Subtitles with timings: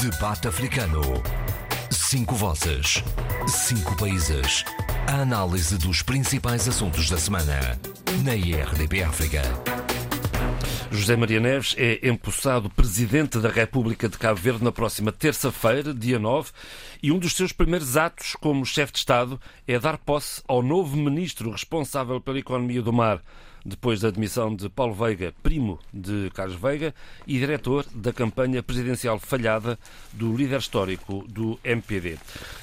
[0.00, 1.02] Debate Africano.
[1.90, 3.04] Cinco vozes.
[3.46, 4.64] Cinco países.
[5.06, 7.78] A análise dos principais assuntos da semana.
[8.24, 9.42] Na IRDP África.
[10.90, 16.18] José Maria Neves é empossado Presidente da República de Cabo Verde na próxima terça-feira, dia
[16.18, 16.50] 9,
[17.02, 19.38] e um dos seus primeiros atos como chefe de Estado
[19.68, 23.22] é dar posse ao novo Ministro responsável pela economia do mar
[23.64, 26.94] depois da admissão de Paulo Veiga, primo de Carlos Veiga
[27.26, 29.78] e diretor da campanha presidencial falhada
[30.12, 32.18] do líder histórico do MPD.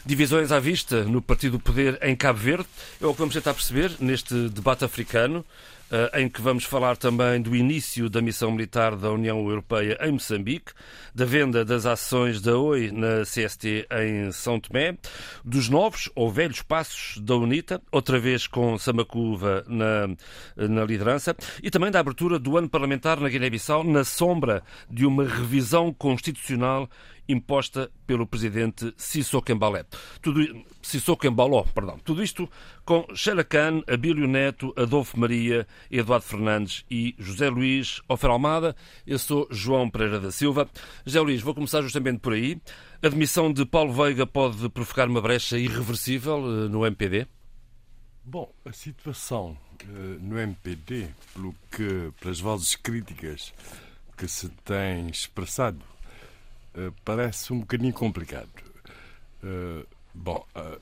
[0.05, 2.68] Divisões à vista no Partido do Poder em Cabo Verde
[3.02, 5.46] é o que vamos tentar perceber neste debate africano.
[5.90, 10.12] Eh, em que vamos falar também do início da missão militar da União Europeia em
[10.12, 10.73] Moçambique,
[11.16, 14.98] da venda das ações da OI na CST em São Tomé,
[15.46, 20.10] dos novos ou velhos passos da UNITA, outra vez com Samacuva na,
[20.58, 25.24] na liderança, e também da abertura do ano parlamentar na Guiné-Bissau na sombra de uma
[25.24, 26.90] revisão constitucional
[27.27, 29.85] imposta pelo presidente Sissoko Embalé.
[30.22, 31.99] Tudo, Sissoko Embaló, perdão.
[31.99, 32.49] Tudo isto
[32.85, 38.76] com Sheila Khan, Abílio Neto, Adolfo Maria, Eduardo Fernandes e José Luís Ofer Almada.
[39.05, 40.70] Eu sou João Pereira da Silva.
[41.05, 42.62] José Luís, vou começar justamente por aí.
[43.02, 47.27] A demissão de Paulo Veiga pode provocar uma brecha irreversível eh, no MPD?
[48.24, 53.54] Bom, a situação uh, no MPD, pelo que, pelas vozes críticas
[54.18, 55.96] que se têm expressado eh,
[57.04, 58.50] parece um bocadinho complicado.
[59.44, 60.82] Uh, bom, uh,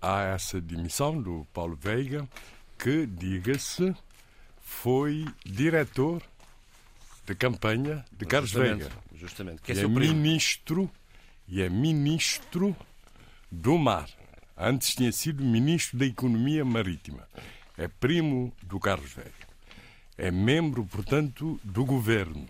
[0.00, 2.28] há essa demissão do Paulo Veiga,
[2.78, 3.94] que, diga-se,
[4.60, 6.22] foi diretor
[7.26, 8.96] da campanha de Carlos justamente, Veiga.
[9.14, 9.62] Justamente.
[9.62, 10.90] Que é, é ministro
[11.48, 12.76] e é ministro
[13.50, 14.08] do mar.
[14.56, 17.26] Antes tinha sido ministro da Economia Marítima.
[17.76, 19.32] É primo do Carlos Veiga.
[20.16, 22.46] É membro, portanto, do governo.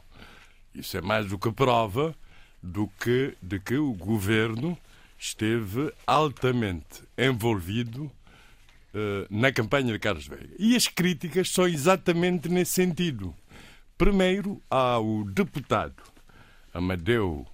[0.74, 2.14] Isso é mais do que prova
[2.64, 4.76] do que de que o governo
[5.18, 10.54] esteve altamente envolvido uh, na campanha de Carlos Veiga.
[10.58, 13.34] E as críticas são exatamente nesse sentido.
[13.98, 16.02] Primeiro, ao deputado
[16.72, 17.46] Amadeu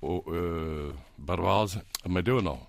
[0.00, 2.66] uh, Barbosa, Amadeu não,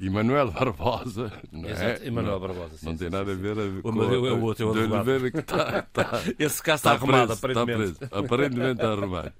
[0.00, 2.04] Emanuel Barbosa, não é?
[2.04, 4.64] Emanuel Barbosa, sim, Não sim, tem nada sim, a ver o Amadeu é o outro,
[4.64, 7.92] é o Oliveira que está, está, Esse caso está, está arrumado, preso, aparentemente.
[7.92, 8.24] Está preso.
[8.24, 9.32] Aparentemente está arrumado,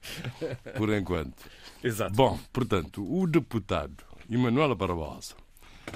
[0.77, 1.35] por enquanto.
[1.85, 2.15] Exato.
[2.15, 5.35] Bom, portanto, o deputado Emanuel Barbosa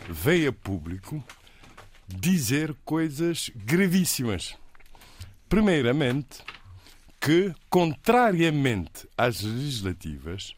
[0.07, 1.25] veio a público
[2.07, 4.55] dizer coisas gravíssimas.
[5.49, 6.45] Primeiramente,
[7.19, 10.55] que, contrariamente às legislativas,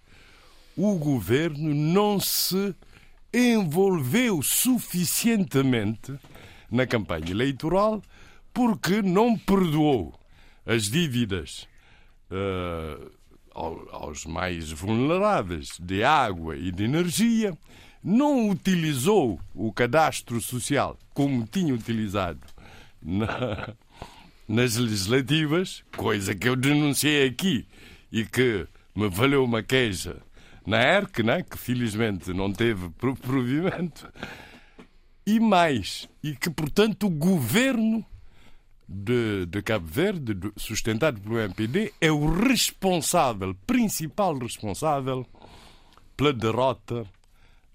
[0.76, 2.74] o governo não se
[3.32, 6.12] envolveu suficientemente
[6.68, 8.02] na campanha eleitoral
[8.52, 10.12] porque não perdoou
[10.66, 11.68] as dívidas
[12.32, 13.19] uh,
[13.54, 17.56] aos mais vulneráveis de água e de energia,
[18.02, 22.40] não utilizou o cadastro social como tinha utilizado
[23.02, 23.74] na,
[24.48, 27.66] nas legislativas, coisa que eu denunciei aqui
[28.10, 30.16] e que me valeu uma queixa
[30.66, 34.08] na ERC, né, que felizmente não teve provimento,
[35.26, 38.04] e mais, e que, portanto, o governo
[38.92, 45.24] de, de, Cabo Verde, sustentado pelo MPD, é o responsável, principal responsável,
[46.16, 47.06] pela derrota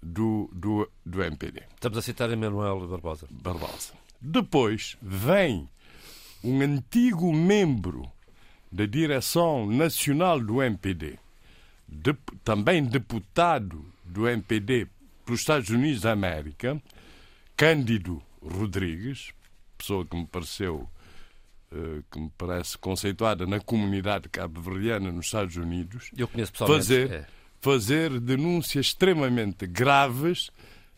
[0.04, 1.64] do, do, do MPD.
[1.74, 3.28] Estamos a citar Emanuel Barbosa.
[3.32, 3.94] Barbosa.
[4.20, 5.70] Depois vem
[6.44, 8.12] um antigo membro
[8.70, 11.18] da direção nacional do MPD,
[11.88, 14.88] de, também deputado do MPD
[15.24, 16.82] pelos Estados Unidos da América,
[17.56, 19.30] Cândido Rodrigues,
[19.78, 20.90] pessoa que me pareceu
[22.12, 26.12] que me parece conceituada na comunidade cabo-verdiana nos Estados Unidos,
[26.54, 27.28] fazer, é.
[27.60, 30.52] fazer denúncias extremamente graves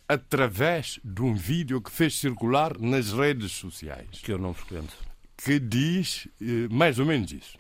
[0.08, 4.08] através de um vídeo que fez circular nas redes sociais.
[4.24, 4.96] Que eu não frequento.
[5.36, 7.58] Que diz eh, mais ou menos isso.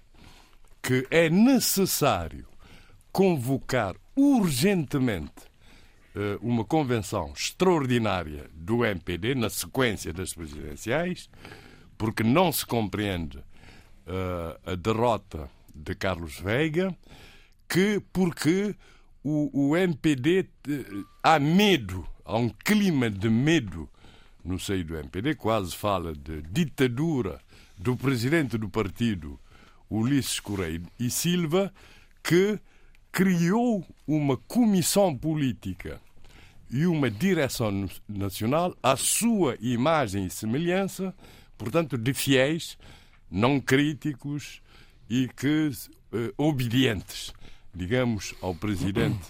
[0.81, 2.47] Que é necessário
[3.11, 5.33] convocar urgentemente
[6.15, 11.29] eh, uma convenção extraordinária do MPD na sequência das presidenciais
[11.97, 16.95] porque não se compreende uh, a derrota de Carlos Veiga,
[17.67, 18.75] que porque
[19.23, 23.89] o, o MPD uh, há medo, há um clima de medo
[24.43, 27.39] no seio do MPD, quase fala de ditadura
[27.77, 29.39] do presidente do partido,
[29.89, 31.73] Ulisses Correia e Silva,
[32.23, 32.59] que
[33.11, 35.99] criou uma comissão política
[36.69, 38.75] e uma direção nacional.
[38.81, 41.13] À sua imagem e semelhança
[41.57, 42.77] portanto, de fiéis,
[43.29, 44.61] não críticos
[45.09, 45.71] e que
[46.13, 47.33] eh, obedientes,
[47.73, 49.25] digamos, ao presidente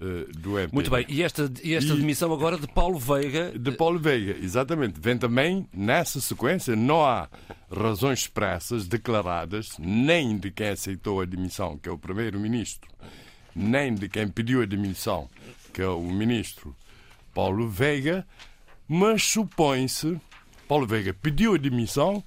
[0.00, 0.74] uh, do MPD.
[0.74, 3.52] Muito bem, e esta, e esta E- demissão agora de Paulo Veiga.
[3.58, 4.98] De Paulo Veiga, exatamente.
[5.00, 7.28] Vem também nessa sequência, não há
[7.70, 12.90] razões expressas declaradas, nem de quem aceitou a demissão, que é o Primeiro-Ministro,
[13.54, 15.28] nem de quem pediu a demissão,
[15.72, 16.74] que é o Ministro
[17.34, 18.26] Paulo Veiga,
[18.88, 20.18] mas supõe-se.
[20.68, 22.22] Paulo Veiga pediu a demissão,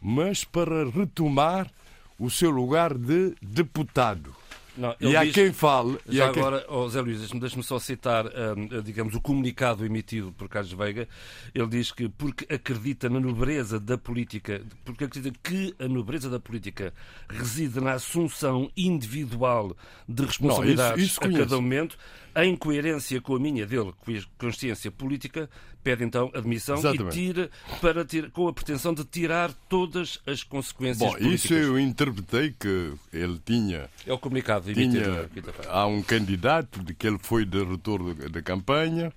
[0.00, 1.70] mas para retomar
[2.18, 4.34] o seu lugar de deputado.
[4.76, 5.98] Não, E há diz- quem fale.
[6.06, 9.86] e Já há quem- agora, oh Zé Luís, deixa-me só citar, hum, digamos, o comunicado
[9.86, 11.08] emitido por Carlos Veiga.
[11.54, 16.38] Ele diz que porque acredita na nobreza da política, porque acredita que a nobreza da
[16.38, 16.92] política
[17.26, 19.74] reside na assunção individual
[20.06, 21.96] de responsabilidades isso a cada momento,
[22.44, 23.92] em coerência com a minha dele,
[24.36, 25.48] consciência política,
[25.82, 27.18] pede então admissão Exatamente.
[27.18, 27.50] e tira
[27.80, 31.44] para ter, com a pretensão de tirar todas as consequências Bom, políticas.
[31.44, 35.30] isso eu interpretei que ele tinha É o comunicado tinha,
[35.68, 39.12] há um candidato de que ele foi diretor da campanha,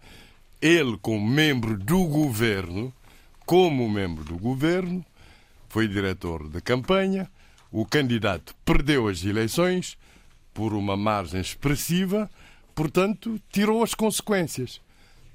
[0.61, 2.93] ele como membro do governo,
[3.45, 5.05] como membro do governo,
[5.67, 7.29] foi diretor da campanha,
[7.71, 9.97] o candidato perdeu as eleições
[10.53, 12.29] por uma margem expressiva,
[12.79, 14.79] portanto, tirou as consequências.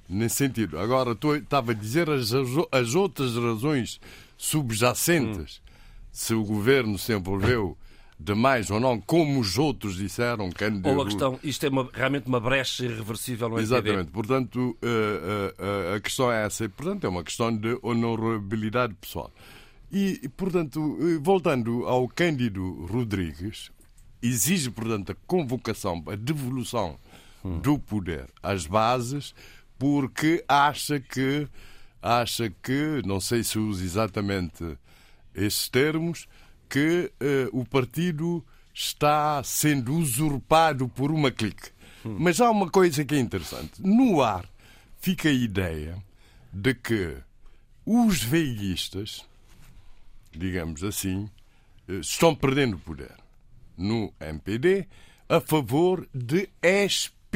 [0.09, 0.79] Nesse sentido.
[0.79, 2.31] Agora, tu estava a dizer as,
[2.73, 4.01] as outras razões
[4.39, 5.61] subjacentes.
[6.11, 7.77] Se o governo se envolveu
[8.19, 10.49] demais ou não, como os outros disseram.
[10.51, 13.59] Quem Ou a questão, isto é uma- realmente uma brecha irreversível no.
[13.61, 14.11] Exatamente.
[14.11, 15.55] Portanto, eh, eh,
[15.93, 16.67] eh, a questão é essa.
[16.69, 19.31] Portanto, é uma questão de honorabilidade pessoal.
[19.93, 23.71] E, portanto, voltando ao Cândido Rodrigues,
[24.23, 26.99] exige, portanto, a convocação, a devolução
[27.45, 29.35] do poder às bases,
[29.79, 31.47] porque acha que,
[32.01, 34.79] acha que, não sei se usa exatamente
[35.35, 36.27] esses termos,
[36.69, 41.71] que eh, o partido está sendo usurpado por uma clique.
[42.05, 43.81] Mas há uma coisa que é interessante.
[43.81, 44.45] No ar
[44.99, 45.97] fica a ideia
[46.53, 47.17] de que
[47.87, 49.25] os veiguistas,
[50.33, 51.31] digamos assim,
[51.89, 53.15] eh, estão perdendo poder
[53.77, 54.87] no MPD
[55.29, 56.49] a favor de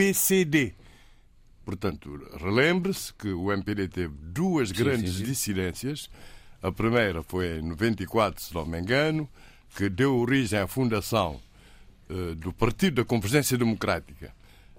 [0.02, 0.74] SPCD.
[1.64, 5.24] Portanto, relembre-se que o MPD teve duas grandes sim, sim.
[5.24, 6.08] dissidências.
[6.62, 9.28] A primeira foi em 94, se não me engano,
[9.76, 11.40] que deu origem à fundação
[12.08, 14.32] eh, do Partido da Convergência Democrática,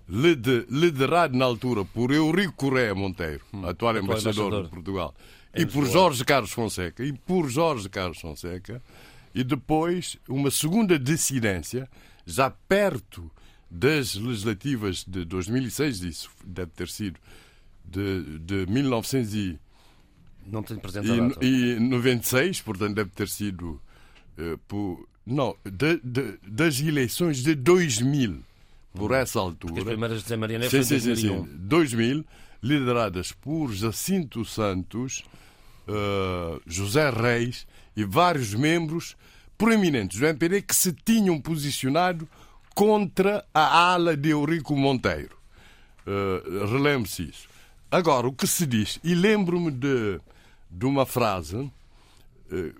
[0.07, 4.63] lide- liderado na altura por Eurico Correia Monteiro, atual embaixador embaixador.
[4.63, 5.15] de Portugal,
[5.55, 5.85] e por.
[5.85, 8.81] Jorge Carlos Fonseca, e por Jorge Carlos Fonseca,
[9.35, 11.87] e depois uma segunda dissidência,
[12.25, 13.29] já perto
[13.69, 17.19] das legislativas de 2006, isso deve ter sido
[17.85, 19.59] de, de 1900 e
[20.45, 21.45] Não tenho presente a data.
[21.45, 23.79] e, e 96, portanto deve ter sido
[24.37, 28.43] eh, por, não, de- de- das eleições de 2000,
[28.93, 29.85] por essa As altura.
[29.85, 31.45] primeiras de Zé Maria Neves Sim, foi sim, sim, 2001.
[31.45, 31.57] sim.
[31.67, 32.25] 2000,
[32.63, 35.23] lideradas por Jacinto Santos,
[35.87, 39.15] eh, José Reis e vários membros
[39.57, 42.27] proeminentes do MPD que se tinham posicionado
[42.75, 45.37] contra a ala de Eurico Monteiro.
[46.05, 47.47] Uh, Relembre-se isso.
[47.91, 50.19] Agora, o que se diz, e lembro-me de,
[50.69, 51.71] de uma frase, uh,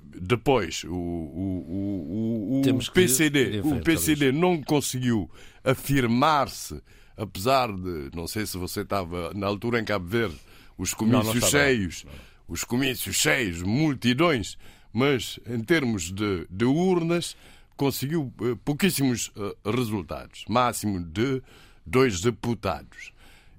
[0.03, 5.29] depois, o, o, o, o, PCD, o PCD não conseguiu
[5.63, 6.81] afirmar-se,
[7.17, 10.39] apesar de, não sei se você estava na altura em Cabo Verde,
[10.77, 11.51] os comícios estava.
[11.51, 12.05] cheios,
[12.47, 14.57] os comícios cheios, multidões,
[14.93, 17.35] mas em termos de, de urnas
[17.79, 21.41] conseguiu eh, pouquíssimos eh, resultados, máximo de
[21.85, 23.13] dois deputados.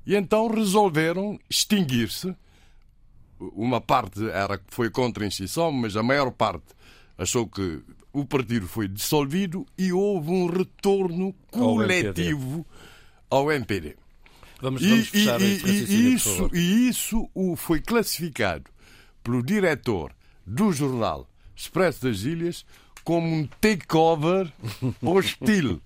[0.07, 2.37] E então resolveram extinguir-se.
[3.39, 6.67] Uma parte era foi contra a extinção, mas a maior parte
[7.17, 7.81] achou que
[8.12, 12.67] o partido foi dissolvido e houve um retorno coletivo
[13.31, 13.97] ao MPD.
[14.61, 18.65] Vamos, E, vamos e- fechar e- e isso, e isso o foi classificado
[19.25, 20.12] pelo diretor
[20.47, 22.65] do jornal Expresso das Ilhas
[23.04, 24.52] como um takeover
[25.02, 25.80] hostil.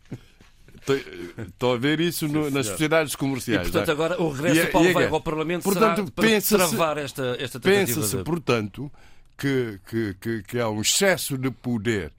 [1.38, 3.62] Estou a ver isso no- nas sociedades E, comerciais.
[3.70, 3.94] portanto, não é?
[3.94, 6.68] agora o regresso E é- de Paulo e é- Veiga ao Parlamento Portanto, será para
[6.76, 8.22] travar esta, esta tentativa Pensa-se, de...
[8.24, 8.92] portanto,
[9.38, 12.12] que, que, que, que há um excesso de poder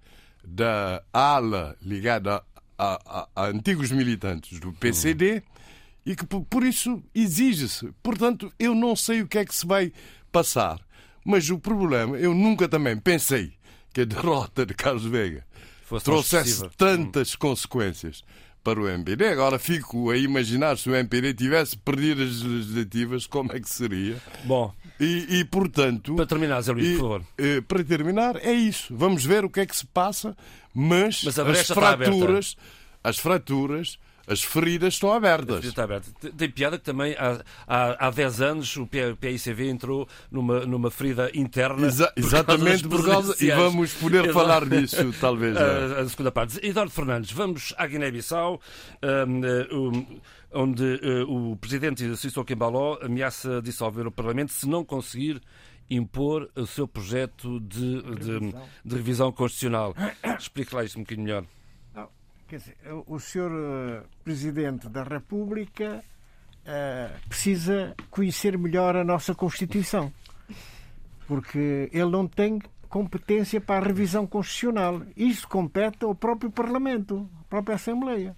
[0.44, 2.42] da ala ligada
[2.78, 5.44] a, a- a antigos militantes do PCD
[6.06, 7.90] e que por, por isso exige-se.
[8.02, 9.92] Portanto, eu não sei o que é que se vai
[10.32, 10.80] passar.
[11.24, 13.54] Mas o problema, eu nunca também pensei
[13.96, 15.46] que a derrota de Carlos Veiga
[15.86, 18.26] Fosse trouxesse tantas consequências
[18.62, 19.28] para o MPD.
[19.30, 24.18] Agora fico a imaginar se o MPD tivesse perdido as legislativas, como é que seria.
[24.44, 26.14] Bom, E, e, portanto.
[26.16, 27.24] para terminar, Zé Luís, e, por favor.
[27.38, 28.94] eh, para terminar, é isso.
[28.94, 30.36] Vamos ver o que é que se passa,
[30.74, 32.58] mas, Mas as fraturas,
[33.04, 35.64] as fraturas as feridas estão abertas.
[35.64, 36.12] Está aberta.
[36.36, 41.30] Tem piada que também há, há, há 10 anos o PICV entrou numa, numa ferida
[41.34, 41.88] interna.
[41.88, 43.36] Exa exatamente por causa.
[43.44, 45.56] E vamos poder falar disso, talvez.
[45.66, 46.60] A, a segunda parte.
[46.66, 48.60] Eduardo Fernandes, vamos à Guiné-Bissau,
[49.04, 50.06] um, um,
[50.52, 55.42] onde uh, o presidente Sissoko Embaló ameaça dissolver o Parlamento se não conseguir
[55.90, 58.54] impor o seu projeto de, de,
[58.84, 59.96] de revisão constitucional.
[60.38, 61.46] Explique lá isto um bocadinho melhor.
[62.48, 66.04] Quer dizer, o senhor eh, Presidente da República
[66.62, 70.14] uh, precisa conhecer melhor a nossa Constituição,
[71.28, 75.02] porque ele não tem competência para a revisão constitucional.
[75.18, 78.36] Isso compete ao próprio Parlamento, à própria Assembleia.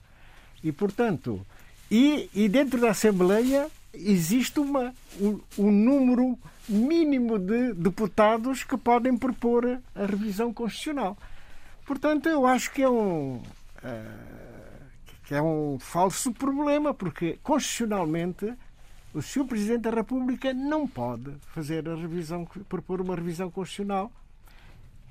[0.64, 1.46] E, portanto,
[1.92, 9.18] e, e dentro da Assembleia existe uma, um, um número mínimo de deputados que podem
[9.18, 11.18] propor a revisão constitucional.
[11.86, 13.42] Portanto, eu acho que é um,
[15.24, 18.54] que é um falso problema, porque constitucionalmente
[19.14, 19.46] o Sr.
[19.46, 24.12] Presidente da República não pode fazer a revisão, propor uma revisão constitucional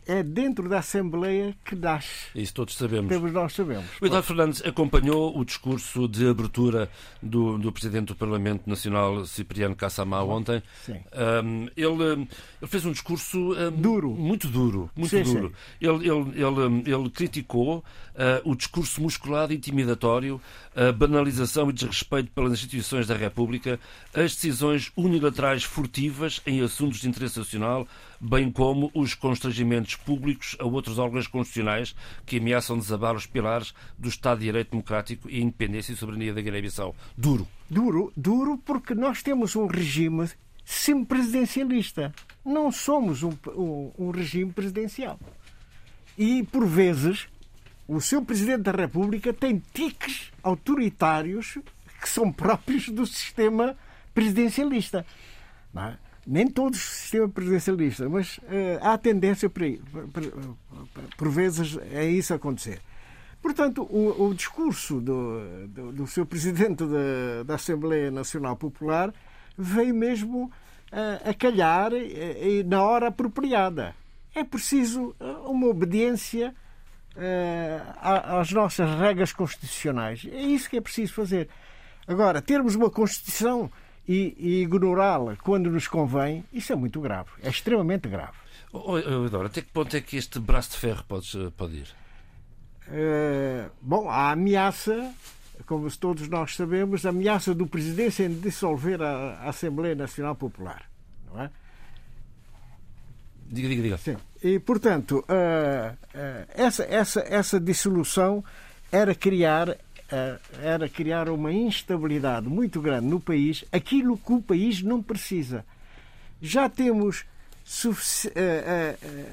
[0.07, 2.27] é dentro da Assembleia que nasce.
[2.35, 3.11] Isso todos sabemos.
[3.33, 3.87] Nós sabemos.
[4.01, 6.89] O Eduardo Fernandes acompanhou o discurso de abertura
[7.21, 10.63] do, do Presidente do Parlamento Nacional, Cipriano Cassamá, ontem.
[10.85, 11.01] Sim.
[11.45, 12.29] Um, ele, ele,
[12.69, 14.11] fez um discurso um, duro.
[14.11, 14.91] muito duro.
[14.95, 15.49] Muito sim, duro.
[15.49, 15.87] Sim.
[15.89, 20.41] Ele, ele, ele, ele criticou uh, o discurso musculado e intimidatório,
[20.75, 23.81] a banalização e desrespeito pelas instituições da República,
[24.15, 27.89] as decisões unilaterais furtivas em assuntos de interesse nacional,
[28.21, 31.95] bem como os constrangimentos públicos a outros órgãos constitucionais
[32.25, 36.41] que ameaçam desabar os pilares do Estado de Direito Democrático e independência e soberania da
[36.41, 36.95] Guiné-Bissau.
[37.17, 37.47] Duro.
[37.69, 40.29] Duro, duro porque nós temos um regime
[40.65, 42.13] semipresidencialista.
[42.45, 45.19] Não somos um, um, um regime presidencial.
[46.19, 47.29] E, por vezes,
[47.87, 51.59] o seu Presidente da República tem tiques autoritários
[52.01, 53.77] que são próprios do sistema
[54.13, 55.07] presidencialista.
[55.77, 56.06] É?
[56.27, 58.43] Nem todos sistema presidencialista, mas uh,
[58.83, 59.65] há tendência para,
[61.17, 62.81] por vezes é isso acontecer.
[63.41, 69.15] Portanto, o, o discurso do, do, do, seu presidente da, da, Assembleia Nacional Popular
[69.57, 73.95] veio mesmo uh, a calhar uh, na hora apropriada.
[74.35, 75.15] É preciso
[75.47, 76.55] uma obediência
[78.03, 80.27] às nossas regras constitucionais.
[80.31, 81.49] É isso que é preciso fazer.
[82.07, 83.71] Agora, termos uma Constituição
[84.09, 87.31] e, e ignorá-la quando nos convém, isso é muito grave.
[87.43, 88.37] É extremamente grave.
[88.73, 91.89] Oh, Eduardo, até que ponto é que este braço de ferro pode, pode ir?
[92.89, 95.13] Uh, bom, a ameaça,
[95.67, 100.89] como todos nós sabemos, a ameaça do Presidente em dissolver a, a Assembleia Nacional Popular.
[101.27, 101.51] Não é?
[103.49, 103.99] Diga, diga, diga.
[103.99, 104.17] Sim.
[104.43, 108.45] E, portanto, uh, uh, essa, essa, essa dissolução
[108.91, 109.79] era criar eh,
[110.63, 115.65] era criar uma instabilidade muito grande no país, aquilo que o país não precisa.
[116.41, 117.25] Já temos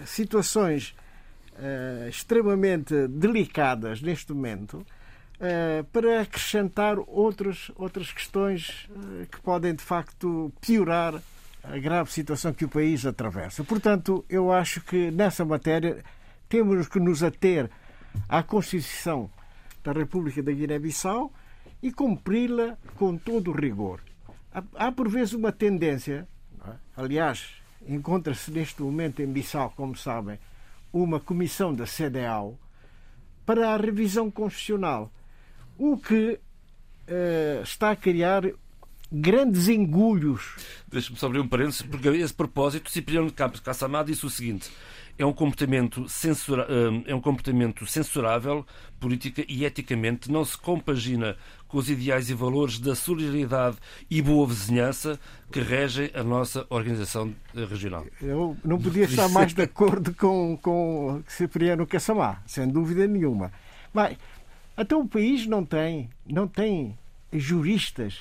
[0.06, 0.96] situações
[2.10, 4.86] extremamente delicadas neste momento
[5.92, 8.90] para acrescentar outras, outras questões
[9.32, 11.22] que podem de facto piorar
[11.64, 13.64] a grave situação que o país atravessa.
[13.64, 16.04] Portanto, eu acho que nessa matéria
[16.50, 17.70] temos que nos ater
[18.28, 19.30] à Constituição
[19.84, 21.32] da República da Guiné-Bissau
[21.82, 24.02] e cumpri-la com todo o rigor.
[24.76, 26.28] Há, por vezes uma tendência,
[26.66, 26.72] é?
[26.96, 27.56] aliás,
[27.88, 30.40] encontra-se neste momento em Bissau, como sabem,
[30.92, 32.58] uma comissão da CDAO
[33.46, 35.12] para a revisão constitucional,
[35.78, 36.40] o que
[37.08, 38.44] uh, está a criar
[39.12, 40.56] grandes engulhos.
[40.88, 44.72] Deixa-me só abrir um parênteses, porque a esse propósito, Cipriano Campos Cassamá disse o seguinte:
[45.18, 48.66] é um comportamento, censura, hum, é um comportamento censurável,
[49.00, 51.36] política e eticamente, não se compagina
[51.68, 53.78] com os ideais e valores da solidariedade
[54.10, 55.20] e boa vizinhança
[55.52, 58.06] que regem a nossa organização regional.
[58.22, 63.52] Eu não podia estar mais de acordo com, com Cipriano Cassamá, sem dúvida nenhuma.
[63.94, 64.18] Mas
[64.76, 66.98] até o país não tem, não tem
[67.32, 68.20] juristas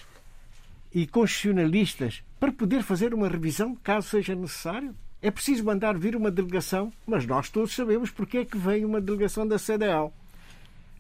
[0.94, 4.94] e constitucionalistas para poder fazer uma revisão, caso seja necessário.
[5.22, 9.00] É preciso mandar vir uma delegação, mas nós todos sabemos porque é que vem uma
[9.00, 10.08] delegação da CDAO.
[10.08, 10.12] Uh,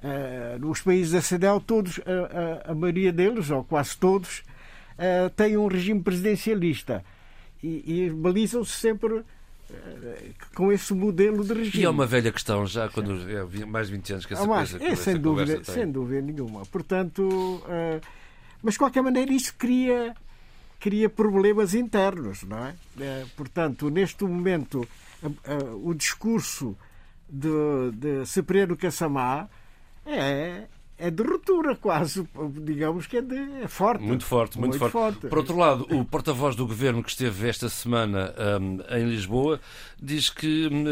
[0.04, 4.44] eh, os países da CDAO, todos, a, a, a, maioria deles, ou quase todos,
[4.96, 7.04] uh, têm um regime presidencialista
[7.62, 9.24] e, e balizam-se sempre uh,
[10.54, 11.82] com esse modelo de regime.
[11.82, 14.46] E é uma velha questão, já quando é mais de 20 anos que essa ah,
[14.46, 14.84] coisa.
[14.84, 16.64] É, sem, dúvida, sem dúvida nenhuma.
[16.66, 17.60] Portanto,
[18.62, 20.14] mas de qualquer maneira, isso cria
[20.82, 22.74] cria problemas internos, não é?
[22.98, 24.86] é portanto, neste momento,
[25.80, 26.76] o discurso
[27.30, 29.48] de, de Cipriano Cassamá
[30.04, 30.64] é,
[30.98, 32.28] é de ruptura quase,
[32.64, 34.02] digamos que é, de, é forte.
[34.02, 35.20] Muito forte, muito, muito forte.
[35.20, 35.28] forte.
[35.28, 39.60] Por outro lado, o porta-voz do governo que esteve esta semana um, em Lisboa
[40.02, 40.84] diz que, um,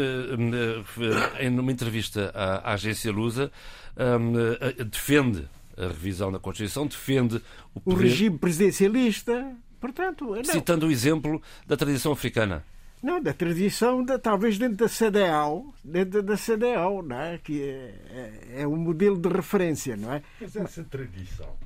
[1.37, 3.51] em uma entrevista à, à agência Lusa,
[3.97, 7.41] um, defende a revisão da Constituição, defende
[7.75, 9.53] o, o regime presidencialista.
[9.81, 10.43] Portanto, não.
[10.45, 12.63] Citando o exemplo da tradição africana.
[13.03, 17.39] Não, da tradição, da, talvez dentro da CDAO, dentro da CDAO, não é?
[17.39, 20.21] que é, é, é um modelo de referência, não é?
[20.39, 21.57] Mas essa tradição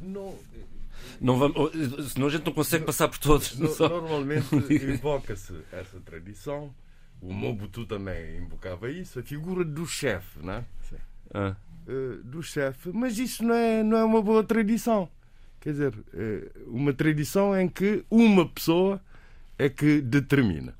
[0.00, 0.38] não.
[1.20, 1.72] Não vamos,
[2.12, 3.58] senão a gente não consegue passar por todos.
[3.58, 6.72] Normalmente invoca-se essa tradição,
[7.20, 10.64] o Mobutu também invocava isso, a figura do chefe, não é?
[11.34, 11.56] Ah.
[11.88, 15.08] Uh, do chefe, mas isso não é, não é uma boa tradição.
[15.60, 19.00] Quer dizer, é uma tradição em que uma pessoa
[19.58, 20.74] é que determina.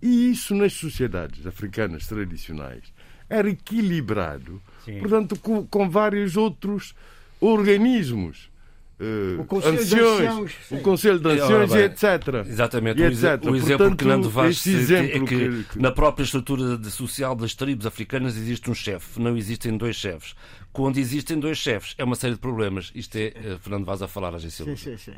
[0.00, 2.92] E isso nas sociedades africanas tradicionais
[3.28, 4.98] era equilibrado, Sim.
[4.98, 6.94] portanto, com, com vários outros
[7.40, 8.50] organismos.
[9.00, 12.46] Uh, o Conselho anciões, o Conselho de Anciões e etc.
[12.46, 13.00] Exatamente.
[13.00, 13.44] E etc.
[13.44, 17.84] O, exemplo Portanto, que Nando Vaz é que, que, na própria estrutura social das tribos
[17.84, 20.34] africanas existe um chefe, não existem dois chefes.
[20.72, 22.92] Quando existem dois chefes, é uma série de problemas.
[22.94, 25.12] Isto é uh, Fernando Vaz a falar, agência sim, sim, sim.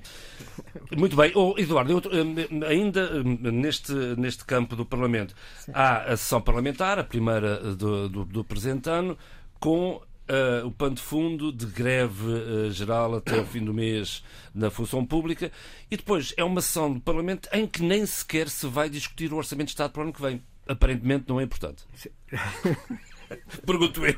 [0.96, 1.30] Muito bem.
[1.34, 5.70] Oh, Eduardo, eu, eh, ainda neste, neste campo do Parlamento, sim.
[5.74, 9.16] há a sessão parlamentar, a primeira do, do, do presente ano,
[9.60, 14.24] com Uh, o pano de fundo de greve uh, geral até o fim do mês
[14.54, 15.52] na função pública
[15.90, 19.36] e depois é uma sessão do Parlamento em que nem sequer se vai discutir o
[19.36, 20.42] Orçamento de Estado para o ano que vem.
[20.66, 21.84] Aparentemente não é importante.
[23.66, 24.16] Pergunto eu.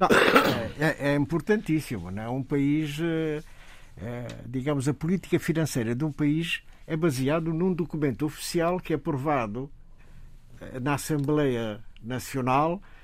[0.00, 0.08] Não,
[0.80, 2.10] é, é, importantíssimo.
[2.10, 2.28] Não é?
[2.28, 8.80] Um país, é, digamos, a política financeira de um país é baseado num documento oficial
[8.80, 9.70] que é aprovado
[10.80, 12.97] na Assembleia Nacional eh,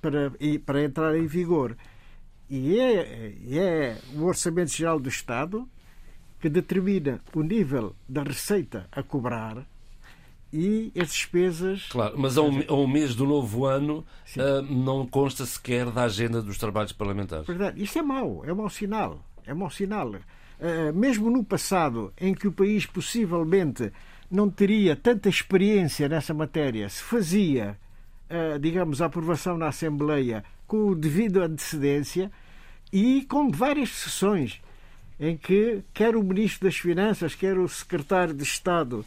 [0.00, 0.32] para,
[0.64, 1.76] para entrar em vigor.
[2.48, 5.68] E é, é o Orçamento Geral do Estado
[6.40, 9.66] que determina o nível da receita a cobrar
[10.52, 11.88] e as despesas.
[11.90, 14.04] Claro, mas a um, a um mês do novo ano
[14.36, 17.46] uh, não consta sequer da agenda dos trabalhos parlamentares.
[17.46, 17.82] Verdade.
[17.82, 19.22] Isto é mau, é mau sinal.
[19.46, 20.10] É mau sinal.
[20.10, 23.92] Uh, mesmo no passado, em que o país possivelmente
[24.30, 27.78] não teria tanta experiência nessa matéria, se fazia
[28.60, 32.30] digamos, a aprovação na Assembleia com o devido antecedência
[32.92, 34.60] e com várias sessões
[35.18, 39.04] em que quer o Ministro das Finanças, quer o Secretário de Estado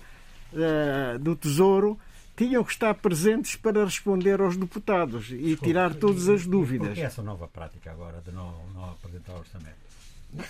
[0.54, 1.98] uh, do Tesouro
[2.36, 6.90] tinham que estar presentes para responder aos deputados e Desculpa, tirar todas as dúvidas.
[6.90, 9.78] Por que essa nova prática agora de não, não apresentar orçamento?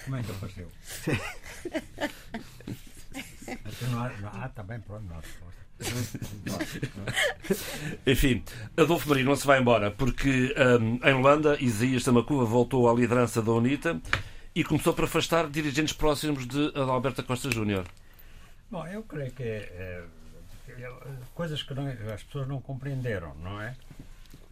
[0.06, 0.72] Como é que apareceu?
[4.34, 5.61] ah, está bem, pronto, não há resposta.
[8.06, 8.44] Enfim,
[8.78, 13.42] Adolfo Maria não se vai embora porque um, em Holanda Isaías Tamacuva voltou à liderança
[13.42, 14.00] da UNITA
[14.54, 17.86] e começou por afastar dirigentes próximos de Adalberto Costa Júnior.
[18.70, 20.04] Bom, eu creio que é,
[20.78, 20.92] é,
[21.34, 23.76] coisas que não, as pessoas não compreenderam, não é?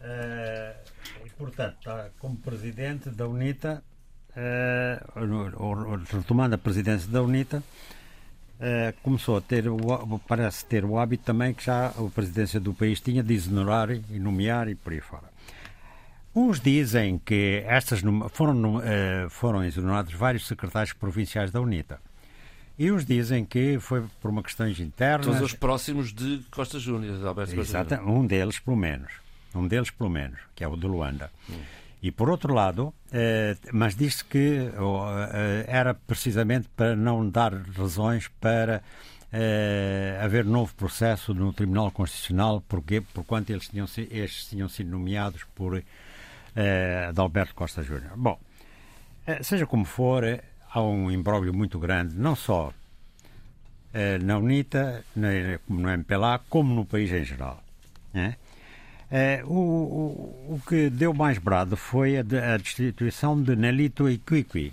[0.00, 0.76] é
[1.24, 3.82] e, portanto, está como presidente da UNITA,
[4.36, 5.02] é,
[6.12, 7.62] retomando a presidência da UNITA,
[8.60, 9.64] Uh, começou a ter,
[10.28, 14.18] parece ter o hábito também que já a presidência do país tinha de exonerar e
[14.18, 15.30] nomear e por aí fora.
[16.34, 21.98] Uns dizem que estas foram, uh, foram exonerados vários secretários provinciais da UNITA.
[22.78, 25.26] E uns dizem que foi por uma questões internas.
[25.26, 29.10] Todos os próximos de Costa Júnior, Alberto Costa Exato, um deles pelo menos.
[29.54, 31.30] Um deles pelo menos, que é o de Luanda.
[31.48, 31.60] Hum.
[32.02, 38.26] E por outro lado, eh, mas disse que eh, era precisamente para não dar razões
[38.40, 38.82] para
[39.30, 45.44] eh, haver novo processo no Tribunal Constitucional, porque, quanto eles tinham, estes tinham sido nomeados
[45.54, 45.82] por
[47.08, 48.12] Adalberto Costa Júnior.
[48.16, 48.38] Bom,
[49.42, 50.24] seja como for,
[50.70, 52.72] há um imbróglio muito grande, não só
[54.22, 55.04] na UNITA,
[55.66, 57.62] como no MPLA, como no país em geral.
[58.12, 58.36] Né?
[59.10, 64.72] É, o, o, o, que deu mais brado foi a, a destituição de Nelito Iquiqui.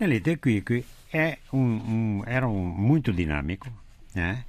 [0.00, 3.68] Nelito Iquiqui é um, um, era um muito dinâmico.
[4.14, 4.44] Né?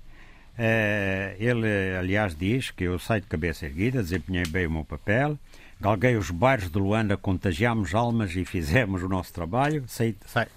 [0.57, 5.37] É, ele, aliás, diz que eu saio de cabeça erguida, desempenhei bem o meu papel,
[5.79, 9.83] galguei os bairros de Luanda, contagiámos almas e fizemos o nosso trabalho.
[9.87, 10.47] Saí, saí.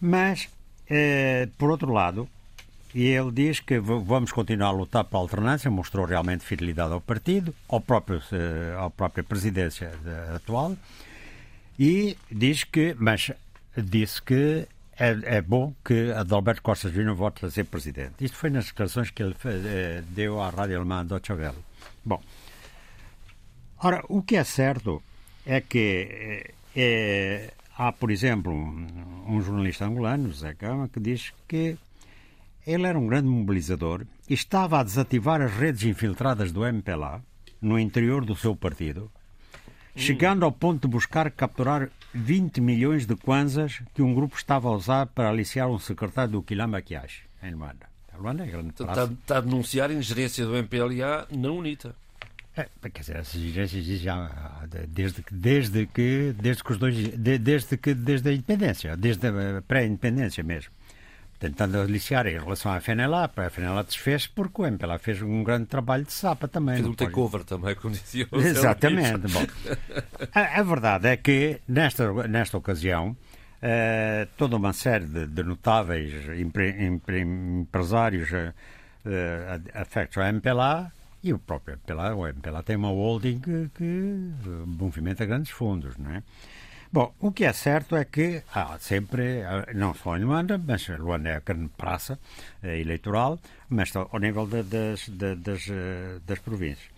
[0.00, 0.48] Mas,
[0.88, 2.28] é, por outro lado,
[2.94, 7.54] e ele diz que vamos continuar a lutar pela alternância, mostrou realmente fidelidade ao partido,
[7.68, 9.92] ao próprio, eh, à própria presidência
[10.34, 10.76] atual,
[11.78, 13.30] e diz que, mas
[13.76, 14.66] disse que
[14.98, 18.24] é, é bom que Adalberto Costa Júnior volte a ser presidente.
[18.24, 21.64] Isto foi nas declarações que ele eh, deu à rádio alemã Deutsche Welle.
[22.04, 22.20] Bom,
[23.78, 25.02] ora, o que é certo
[25.46, 31.76] é que é, há, por exemplo, um, jornalista angolano, José Gama, que diz que
[32.70, 37.22] ele era um grande mobilizador e estava a desativar as redes infiltradas do MPLA
[37.60, 39.10] no interior do seu partido,
[39.96, 44.72] chegando ao ponto de buscar capturar 20 milhões de kwanzas que um grupo estava a
[44.72, 47.88] usar para aliciar um secretário do Quilamba Kiash, em Luanda.
[48.12, 51.94] A Luanda é grande Está, está a denunciar a ingerência do MPLA na UNITA.
[52.56, 57.38] É, quer dizer, essas exigências já desde que desde que desde que os dois de-
[57.38, 60.72] desde que desde a independência, desde a pré-independência mesmo.
[61.38, 65.66] Tentando aliciar em relação à FNLA, a FNLA desfez porque o MPLA fez um grande
[65.66, 66.76] trabalho de sapa também.
[66.76, 68.36] Fez um takeover também, como dizia o.
[68.42, 69.28] Exatamente.
[69.32, 69.46] Bom,
[70.34, 73.16] a, a verdade é que, nesta, nesta ocasião,
[73.62, 78.52] eh, toda uma série de, de notáveis empre- empre- empresários uh,
[79.74, 80.90] afectos ao MPLA
[81.22, 85.96] e o próprio MPLA, o MPLA tem uma holding que, que eh, movimenta grandes fundos,
[85.96, 86.22] não é?
[86.90, 89.42] Bom, o que é certo é que há sempre,
[89.74, 92.18] não só em Luanda, mas Luanda é a grande praça
[92.62, 96.88] eh, eleitoral, mas ao nível de- das, de- das, eh, das províncias.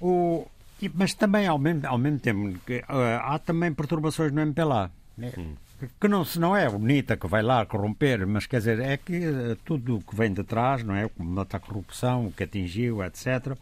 [0.00, 0.46] O,
[0.94, 2.82] mas também, ao mesmo, ao mesmo tempo, eh,
[3.22, 4.90] há também perturbações no MPLA.
[5.16, 5.32] né?
[5.78, 8.80] Que- Que não, se não é o NITA que vai lá corromper, mas quer dizer,
[8.80, 11.04] é que tudo o que vem de trás, não é?
[11.04, 13.56] O combate à corrupção, o que atingiu, etc.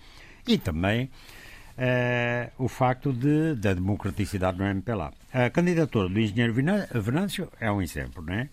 [0.47, 1.11] E também
[1.79, 5.13] eh, o facto de, da democraticidade no MPLA.
[5.33, 6.55] A candidatura do engenheiro
[6.95, 8.49] Venâncio é um exemplo, não é?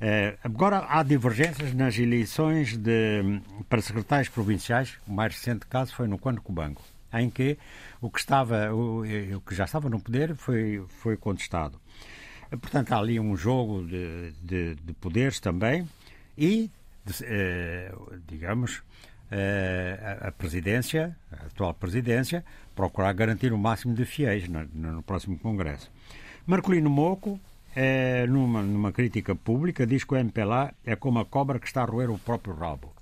[0.00, 4.98] Eh, agora há divergências nas eleições de, para secretários provinciais.
[5.06, 7.56] O mais recente caso foi no Quando Cubango, em que
[8.00, 11.80] o que, estava, o, o que já estava no poder foi, foi contestado.
[12.50, 15.88] Portanto, há ali um jogo de, de, de poderes também
[16.36, 16.70] e,
[17.04, 17.92] de- eh,
[18.28, 18.82] digamos,
[19.34, 22.44] eh, a, presidência, a atual presidência,
[22.76, 25.90] procurar garantir o máximo de fiéis no, no próximo Congresso.
[26.46, 27.40] Marcolino Moco,
[27.74, 31.82] eh, numa, numa crítica pública, diz que o MPLA é como a cobra que está
[31.82, 32.92] a roer o próprio rabo.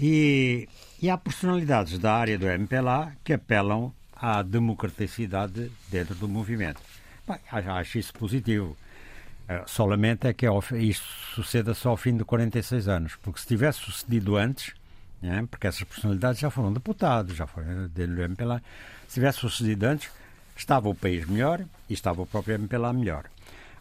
[0.00, 0.68] E,
[1.02, 6.80] e há personalidades da área do MPLA que apelam à democraticidade dentro do movimento.
[7.26, 8.76] Bem, acho isso positivo.
[9.48, 10.46] Eh, Só lamento é que
[10.78, 11.04] isto
[11.34, 14.72] suceda só ao fim de 46 anos, porque se tivesse sucedido antes,
[15.22, 18.62] né, porque essas personalidades já foram deputados, já foram do MPLA,
[19.08, 20.10] se tivesse sucedido antes,
[20.56, 23.24] estava o país melhor e estava o próprio MPLA melhor.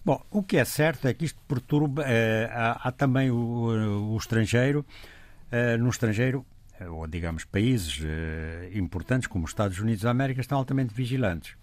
[0.06, 2.04] Bom, o que é certo é que isto perturba.
[2.06, 4.86] eh, há, há também o, o estrangeiro,
[5.52, 6.46] eh, no estrangeiro,
[6.80, 11.56] eh, ou digamos países eh, importantes como os Estados Unidos da América, estão altamente vigilantes.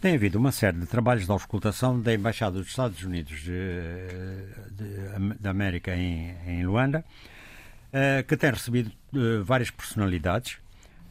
[0.00, 4.44] Tem havido uma série de trabalhos de auscultação da Embaixada dos Estados Unidos eh,
[5.40, 7.02] da América em, em Luanda,
[8.26, 10.58] que tem recebido eh, várias personalidades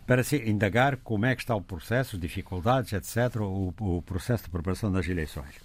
[0.05, 4.49] para se indagar como é que está o processo, dificuldades, etc., o, o processo de
[4.51, 5.55] preparação das eleições.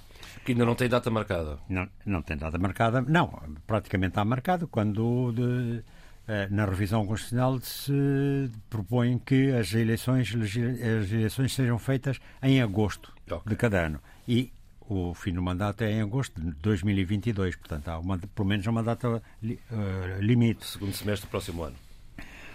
[0.44, 1.59] Que ainda não tem data marcada.
[1.68, 3.28] Não, não tem data marcada, não,
[3.66, 5.83] praticamente está marcado quando de,
[6.26, 13.12] eh, na revisão constitucional se propõe que as eleições, as eleições sejam feitas em agosto
[13.30, 13.42] Ok.
[13.46, 14.00] de cada ano.
[14.26, 14.52] E
[14.92, 18.83] o fim do mandato é em agosto de 2022, portanto há uma, pelo menos uma
[18.83, 20.66] data li- eh, limite.
[20.66, 21.76] Segundo semestre do próximo ano.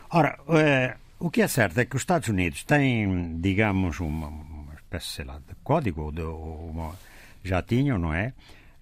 [0.10, 4.74] Ora, eh, o que é certo é que os Estados Unidos têm, digamos, uma, uma
[4.76, 6.95] espécie, sei lá, de código, ou de, ou uma-
[7.43, 8.34] já tinham, não é?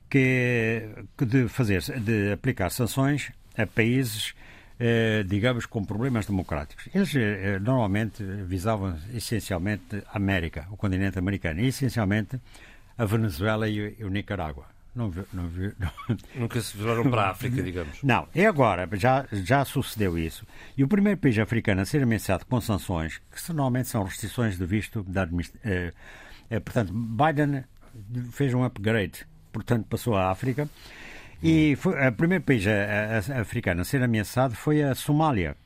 [0.10, 4.34] Que, que de fazer, de aplicar sanções a países,
[4.80, 6.88] eh, digamos, com problemas democráticos.
[6.94, 12.39] Eles eh, normalmente visavam essencialmente a América, o continente americano, e essencialmente
[12.97, 14.65] a Venezuela e, o- e o Nicarágua.
[14.95, 15.43] Não, não,
[15.79, 15.91] não,
[16.36, 17.97] Nunca se viraram para a África, digamos.
[18.03, 20.45] não, é agora, já, já sucedeu isso.
[20.77, 24.65] E o primeiro país africano a ser ameaçado com sanções, que normalmente são restrições de
[24.67, 25.91] visto da administração.
[26.63, 27.63] portanto, Biden
[28.32, 30.69] fez um upgrade, portanto, passou à África.
[31.41, 35.58] E foi, o primeiro país a- a- africano a ser ameaçado foi a Somália.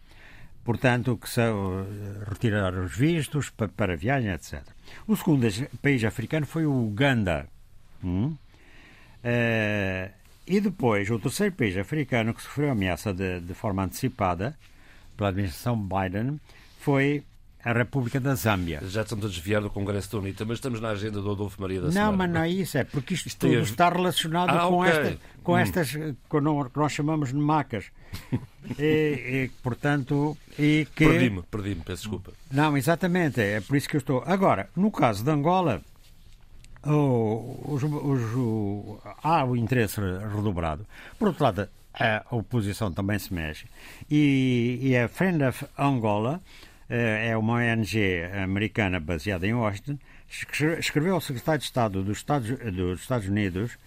[0.64, 1.86] Portanto, que se uh,
[2.30, 4.62] retirar os vistos para, para viagem, etc.
[5.08, 5.48] O segundo
[5.82, 7.48] país africano foi o Uganda.
[8.04, 8.36] Hum?
[9.24, 10.12] Eh,
[10.46, 14.58] e depois, o terceiro país africano que sofreu ameaça de, de forma antecipada
[15.18, 16.40] pela administração Biden
[16.80, 17.24] foi
[17.70, 18.82] a República da Zâmbia.
[18.88, 21.82] Já estamos a desviar do Congresso da UNITA, mas estamos na agenda do Adolfo Maria
[21.82, 22.18] da Não, semana.
[22.18, 24.80] mas não é isso, é porque isto, Isto tem tudo a- está relacionado Ah, com,
[24.80, 24.90] ok.
[24.92, 25.58] esta, com Hum.
[25.58, 27.86] estas que nó- que nós chamamos de macas.
[28.80, 31.06] e, e, portanto, e que.
[31.06, 32.32] Perdi-me, perdi-me, peço desculpa.
[32.52, 34.24] Não, exatamente, é por isso que eu estou.
[34.26, 35.82] Agora, no caso de Angola,
[36.86, 40.86] o- os- os- o- há o interesse redobrado.
[41.20, 43.66] Por outro lado, a oposição também se mexe.
[44.10, 46.42] E, e a Friend of Angola
[46.90, 49.98] é uma ONG americana baseada em Washington,
[50.80, 53.78] escreveu ao secretário de Estado dos Estados, dos Estados Unidos,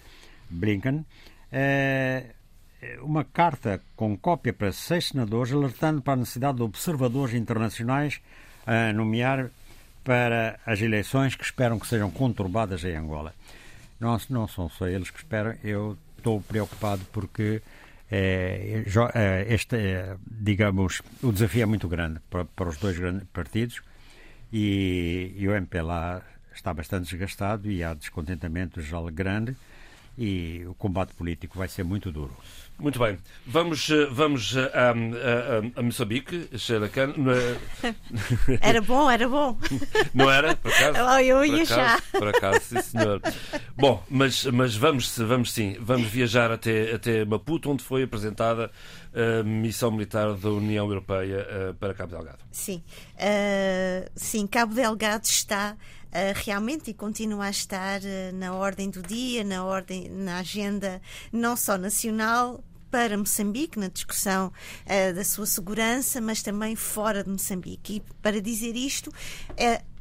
[0.49, 1.05] Blinken,
[1.53, 2.25] eh,
[3.03, 8.21] uma carta com cópia para seis senadores, alertando para a necessidade de observadores internacionais
[8.67, 9.51] a nomear
[10.03, 13.35] para as eleições que esperam que sejam conturbadas em Angola.
[13.99, 17.61] Não, não são só eles que esperam, eu estou preocupado porque
[18.11, 23.81] é, este, é, digamos, o desafio é muito grande para, para os dois grandes partidos
[24.53, 29.57] e, e o MPLA está bastante desgastado e há descontentamento já grande
[30.18, 32.37] e o combate político vai ser muito duro.
[32.81, 33.19] Muito bem.
[33.47, 37.14] Vamos, eh, vamos eh, a, a, a Moçambique, Sheila Khan.
[38.61, 39.57] Era bom, era bom.
[40.14, 40.57] Não era?
[40.57, 40.99] Por acaso?
[41.21, 42.01] Eu ia já.
[42.12, 43.21] Por acaso, sim, senhor.
[43.77, 45.77] Bom, mas, mas vamos, vamos sim.
[45.81, 48.71] Vamos viajar até, até Maputo, onde foi apresentada
[49.12, 52.38] a missão militar da União Europeia eh, para Cabo Delgado.
[52.51, 52.83] Sim.
[53.16, 55.77] Uh, sim, Cabo Delgado está
[56.11, 61.01] Uh, realmente e continua a estar uh, na ordem do dia, na ordem, na agenda
[61.33, 67.31] não só nacional para Moçambique, na discussão uh, da sua segurança, mas também fora de
[67.31, 67.96] Moçambique.
[67.96, 69.12] E para dizer isto,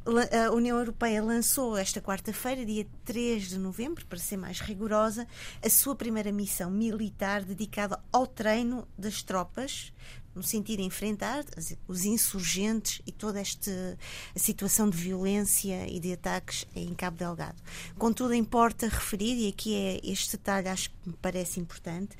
[0.06, 5.28] a União Europeia lançou esta quarta-feira, dia 3 de novembro, para ser mais rigorosa,
[5.64, 9.94] a sua primeira missão militar dedicada ao treino das tropas
[10.34, 11.44] no sentido de enfrentar
[11.88, 13.98] os insurgentes e toda esta
[14.36, 17.62] situação de violência e de ataques em Cabo Delgado.
[17.98, 22.16] Contudo, importa referir, e aqui é este detalhe acho que me parece importante,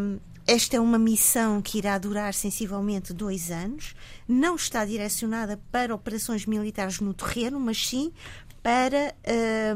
[0.00, 3.94] um, esta é uma missão que irá durar sensivelmente dois anos,
[4.26, 8.12] não está direcionada para operações militares no terreno, mas sim
[8.62, 9.14] para.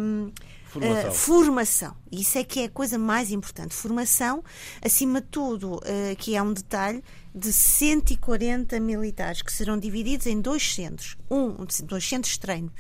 [0.01, 0.33] Um,
[0.73, 1.11] Formação.
[1.11, 1.97] Uh, formação.
[2.11, 3.75] Isso é que é a coisa mais importante.
[3.75, 4.43] Formação,
[4.83, 7.05] acima de tudo, uh, que é um detalhe,
[7.35, 11.17] de 140 militares que serão divididos em dois centros.
[11.31, 12.73] Um, dois centros de treino.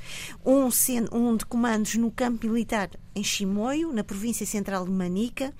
[0.45, 0.69] Um,
[1.13, 5.53] um de comandos no campo militar em Chimoio, na província central de Manica,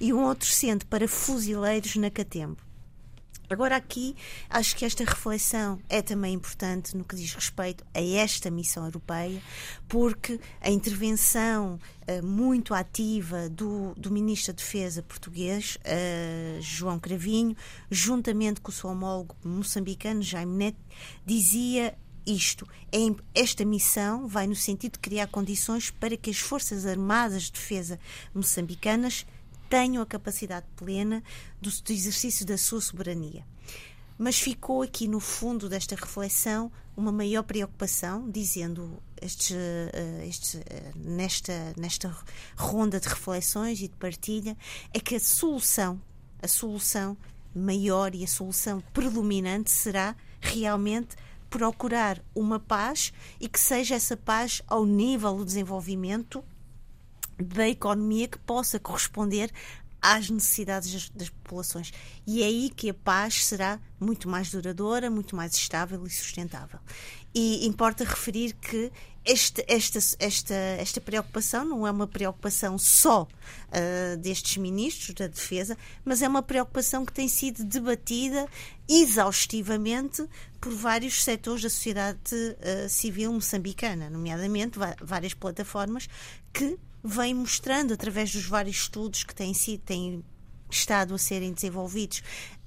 [0.00, 2.65] e um outro centro para fuzileiros na Catembo.
[3.48, 4.16] Agora, aqui,
[4.50, 9.40] acho que esta reflexão é também importante no que diz respeito a esta missão europeia,
[9.88, 11.78] porque a intervenção
[12.08, 17.56] uh, muito ativa do, do Ministro da Defesa português, uh, João Cravinho,
[17.90, 20.78] juntamente com o seu homólogo moçambicano, Jaime Neto,
[21.24, 22.66] dizia isto.
[22.92, 22.98] É
[23.40, 28.00] esta missão vai no sentido de criar condições para que as Forças Armadas de Defesa
[28.34, 29.24] moçambicanas
[29.68, 31.22] tenham a capacidade plena
[31.60, 33.44] do, do exercício da sua soberania.
[34.18, 40.62] Mas ficou aqui no fundo desta reflexão uma maior preocupação, dizendo estes, uh, estes, uh,
[40.94, 42.16] nesta, nesta
[42.56, 44.56] ronda de reflexões e de partilha,
[44.94, 46.00] é que a solução,
[46.42, 47.16] a solução
[47.54, 51.16] maior e a solução predominante será realmente
[51.50, 56.42] procurar uma paz e que seja essa paz ao nível do desenvolvimento
[57.38, 59.50] da economia que possa corresponder
[60.00, 61.92] às necessidades das, das, populações.
[62.26, 66.78] E é aí que a paz será muito mais duradoura, muito mais estável e sustentável.
[67.34, 68.92] E importa referir que
[69.24, 75.76] este, esta, esta, esta preocupação não é uma preocupação só uh, destes ministros da Defesa,
[76.04, 78.46] mas é uma preocupação que tem sido debatida
[78.88, 80.24] exaustivamente
[80.60, 86.08] por vários setores da sociedade uh, civil moçambicana, nomeadamente várias plataformas
[86.52, 90.24] que vem mostrando, através dos vários estudos que têm, sido, têm
[90.70, 92.22] estado a serem desenvolvidos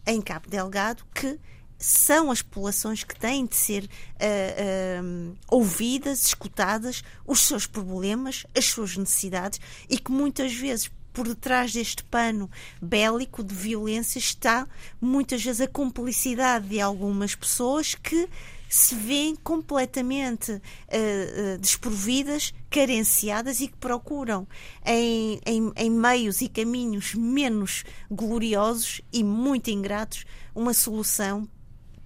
[0.06, 1.40] em Cabo Delgado, que
[1.78, 8.66] são as populações que têm de ser uh, uh, ouvidas, escutadas, os seus problemas, as
[8.66, 12.50] suas necessidades e que muitas vezes por detrás deste pano
[12.82, 14.68] bélico de violência está
[15.02, 18.28] muitas vezes a cumplicidade de algumas pessoas que
[18.70, 24.48] se veem completamente uh, uh, desprovidas, carenciadas e que procuram
[24.86, 31.50] em, em, em, meios e caminhos menos gloriosos e muito ingratos uma solução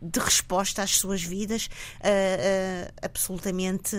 [0.01, 3.95] de resposta às suas vidas uh, absolutamente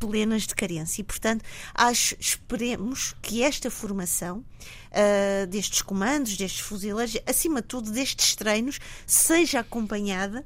[0.00, 1.00] plenas de carência.
[1.00, 1.44] E, portanto,
[1.74, 8.80] acho, esperemos que esta formação uh, destes comandos, destes fuzileiros, acima de tudo destes treinos,
[9.06, 10.44] seja acompanhada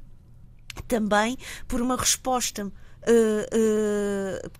[0.83, 4.51] também por uma resposta uh, uh,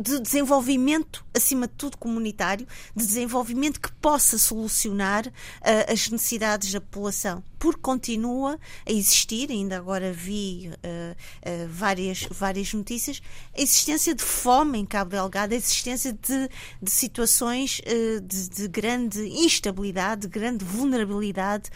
[0.00, 6.80] de desenvolvimento, acima de tudo comunitário, de desenvolvimento que possa solucionar uh, as necessidades da
[6.80, 7.42] população.
[7.58, 13.20] Porque continua a existir, ainda agora vi uh, uh, várias, várias notícias,
[13.56, 16.48] a existência de fome em Cabo Delgado, a existência de,
[16.82, 17.80] de situações
[18.22, 21.70] de, de, grande instabilidade, de grande vulnerabilidade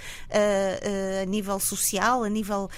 [1.23, 2.69] a nível social, a nível,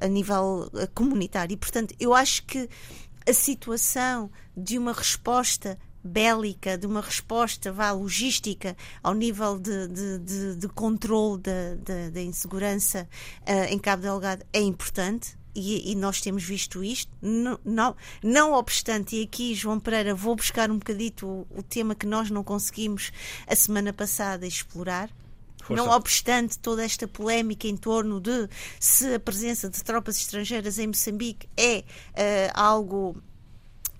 [0.00, 1.54] a nível comunitário.
[1.54, 2.68] E, portanto, eu acho que
[3.28, 10.18] a situação de uma resposta bélica, de uma resposta vá, logística ao nível de, de,
[10.18, 13.08] de, de controle da, insegurança
[13.42, 15.40] uh, em Cabo Delgado é importante.
[15.54, 20.34] E, e, nós temos visto isto, não, não, não obstante, e aqui, João Pereira, vou
[20.34, 23.12] buscar um bocadito o, o tema que nós não conseguimos
[23.46, 25.10] a semana passada explorar,
[25.62, 25.82] Força.
[25.82, 28.48] Não obstante toda esta polémica em torno de
[28.80, 33.16] se a presença de tropas estrangeiras em Moçambique é uh, algo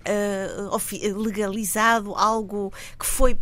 [0.03, 3.37] uh, legalizado, algo que foi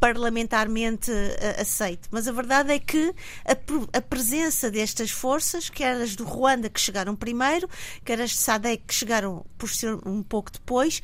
[0.00, 2.08] parlamentarmente uh, aceito.
[2.10, 6.80] Mas a verdade é que a, a, presença destas forças, quer as do Ruanda que
[6.80, 7.68] chegaram primeiro,
[8.04, 11.02] quer as de SADEC que chegaram por ser um pouco depois,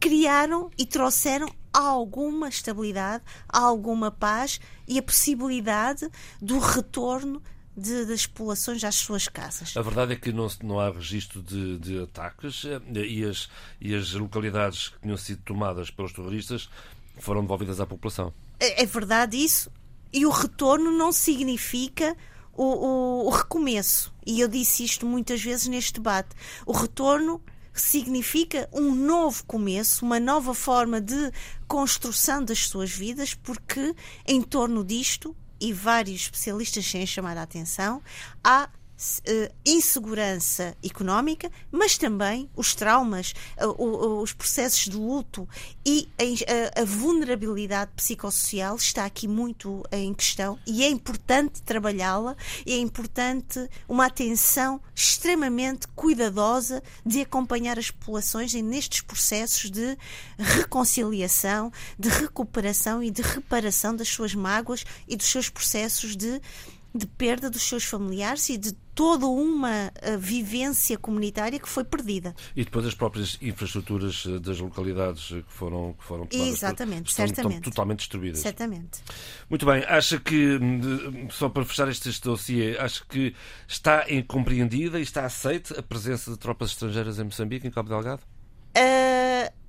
[0.00, 4.58] criaram e trouxeram alguma estabilidade, alguma paz
[4.88, 6.08] e a possibilidade
[6.40, 7.42] do retorno
[7.76, 9.76] de, das populações às suas casas.
[9.76, 13.94] A verdade é que não, não há registro de, de ataques eh, e as, e
[13.94, 16.70] as localidades que tinham sido tomadas pelos terroristas
[17.18, 18.32] foram devolvidas à população.
[18.58, 19.70] É, é verdade isso.
[20.10, 22.16] E o retorno não significa
[22.54, 24.14] o, o, o recomeço.
[24.26, 26.30] E eu disse isto muitas vezes neste debate.
[26.64, 27.42] O retorno
[27.80, 31.32] significa um novo começo, uma nova forma de
[31.66, 33.94] construção das suas vidas, porque
[34.26, 38.02] em torno disto e vários especialistas têm chamado a atenção,
[38.44, 38.68] há
[39.64, 45.48] insegurança económica, mas também os traumas, uh, os processos de luto
[45.84, 46.08] e
[46.74, 54.06] a, vulnerabilidade psicossocial está aqui muito em questão e é importante trabalhá-la, é importante uma
[54.06, 59.96] atenção extremamente cuidadosa de acompanhar as populações nestes processos de
[60.38, 66.40] reconciliação, de recuperação e de reparação das suas mágoas e dos seus processos de
[66.96, 72.34] de perda dos seus familiares e de toda uma uh, vivência comunitária que foi perdida.
[72.56, 77.26] E depois as próprias infraestruturas eh, das localidades que foram, que foram tomadas Exatamente, estão,
[77.26, 77.56] certamente.
[77.56, 78.40] Estão totalmente destruídas.
[78.40, 79.02] Certamente.
[79.50, 83.34] Muito bem, acha que, hum, só para fechar este, este dossiê, acha que
[83.68, 88.22] está compreendida e está aceita a presença de tropas estrangeiras em Moçambique, em Cabo Delgado?
[88.74, 89.65] Uh,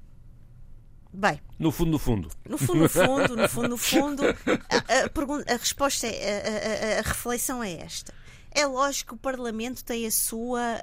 [1.18, 1.42] Bem.
[1.58, 2.30] No fundo, no fundo.
[2.48, 4.22] No fundo, no fundo, no fundo, no fundo,
[4.70, 8.14] a, a, pergunta, a resposta, é, a, a, reflexão é esta.
[8.52, 10.80] É lógico que o Parlamento tem a sua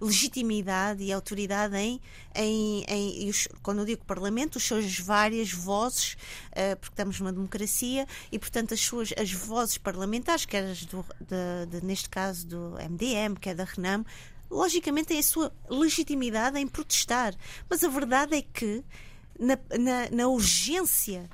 [0.00, 2.00] legitimidade e autoridade em,
[2.34, 6.14] em, em os, quando eu digo Parlamento, as suas várias vozes,
[6.52, 11.04] uh, porque estamos numa democracia, e portanto as suas as vozes parlamentares, quer as do,
[11.20, 14.04] de, de, neste caso do MDM, quer da RENAM,
[14.50, 17.34] logicamente tem a sua legitimidade em protestar.
[17.68, 18.82] Mas a verdade é que,
[19.38, 21.28] na, na, na urgência,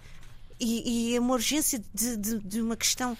[0.58, 3.16] e, e uma urgência de, de, de, uma questão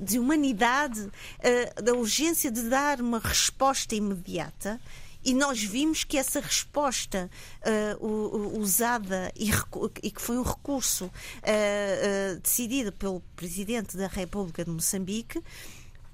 [0.00, 4.80] de humanidade, uh, da urgência de dar uma resposta imediata,
[5.24, 7.30] e nós vimos que essa resposta
[8.00, 9.50] uh, usada e,
[10.02, 15.40] e, que foi um recurso uh, uh, decidido pelo Presidente da República de Moçambique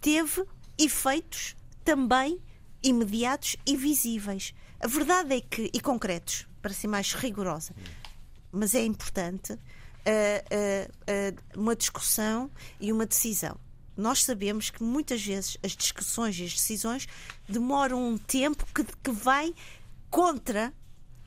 [0.01, 0.45] teve
[0.79, 2.39] efeitos também
[2.83, 4.55] imediatos e visíveis.
[4.81, 7.75] A verdade é que, e concretos, para ser mais rigorosa,
[8.53, 13.59] mas é importante uh, uh, uh, uma discussão e uma decisão.
[13.97, 17.09] Nós sabemos que muitas vezes as discussões e as decisões
[17.49, 19.53] demoram um tempo que, que vai
[20.09, 20.73] contra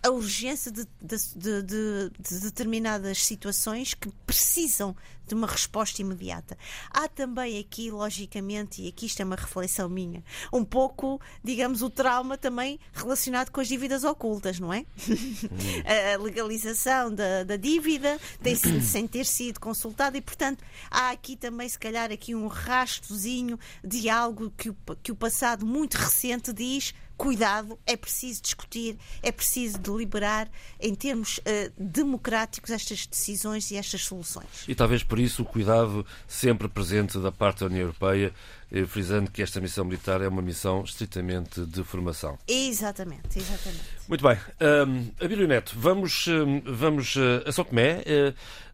[0.03, 4.95] a urgência de, de, de, de, determinadas situações que precisam
[5.27, 6.57] de uma resposta imediata.
[6.89, 11.89] Há também aqui, logicamente, e aqui isto é uma reflexão minha, um pouco, digamos, o
[11.89, 14.85] trauma também relacionado com as dívidas ocultas, não é?
[16.15, 21.69] a legalização da, da dívida tem, sem ter sido consultada e, portanto, há aqui também,
[21.69, 26.93] se calhar, aqui um rastozinho de algo que o, que o passado muito recente diz
[27.21, 34.01] cuidado, é preciso discutir, é preciso deliberar em termos uh, democráticos estas decisões e estas
[34.01, 34.65] soluções.
[34.67, 38.33] E talvez por isso o cuidado sempre presente da parte da União Europeia,
[38.71, 42.39] eh, frisando que esta missão militar é uma missão estritamente de formação.
[42.47, 43.83] Exatamente, exatamente.
[44.07, 44.37] Muito bem.
[44.59, 46.25] Um, Abílio Neto, vamos,
[46.65, 48.03] vamos uh, a São Tomé,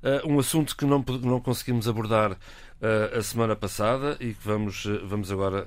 [0.04, 2.38] uh, um assunto que não, não conseguimos abordar
[2.80, 5.66] a semana passada e que vamos, vamos agora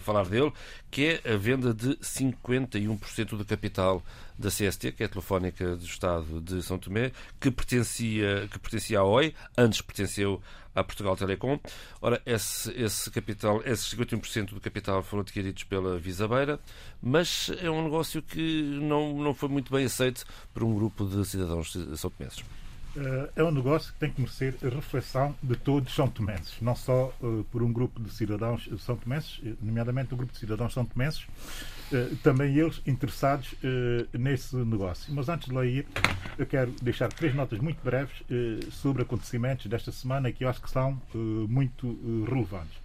[0.00, 0.52] falar dele,
[0.90, 4.02] que é a venda de 51% do capital
[4.38, 9.00] da CST, que é a Telefónica do Estado de São Tomé, que pertencia, que pertencia
[9.00, 10.40] à OI, antes pertenceu
[10.74, 11.58] à Portugal Telecom.
[12.00, 16.60] Ora, esse, esse capital, esses 51% do capital foram adquiridos pela Visabeira,
[17.02, 21.24] mas é um negócio que não, não foi muito bem aceito por um grupo de
[21.24, 22.44] cidadãos são tomenses.
[22.98, 26.56] Uh, é um negócio que tem que merecer a reflexão de todos os São Tomenses,
[26.60, 30.38] não só uh, por um grupo de cidadãos São Tomenses, nomeadamente o um grupo de
[30.40, 31.22] cidadãos São Tomenses,
[31.92, 33.54] uh, também eles interessados
[34.12, 35.14] nesse negócio.
[35.14, 35.86] Mas antes de lá ir,
[36.36, 38.16] eu quero deixar três notas muito breves
[38.72, 41.00] sobre acontecimentos desta semana que eu acho que são
[41.48, 42.76] muito relevantes.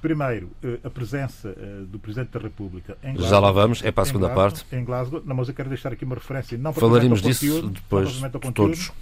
[0.00, 0.50] Primeiro,
[0.82, 1.54] a presença
[1.88, 3.30] do Presidente da República em Glasgow.
[3.30, 4.76] Já lá vamos, é para a segunda Glasgow, parte.
[4.76, 6.58] Em Glasgow, não, mas eu quero deixar aqui uma referência.
[6.58, 8.92] Não Falaremos disso depois de todos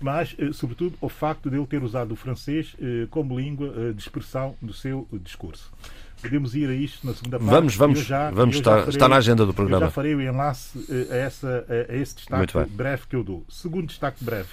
[0.00, 3.92] mas, eh, sobretudo, o facto de ele ter usado o francês eh, como língua eh,
[3.92, 5.72] de expressão do seu discurso.
[6.20, 7.50] Podemos ir a isto na segunda parte.
[7.50, 9.84] Vamos, vamos, já, vamos estar, farei, está na agenda do programa.
[9.84, 13.44] Eu já farei o enlace a, essa, a esse destaque breve que eu dou.
[13.48, 14.48] Segundo destaque breve,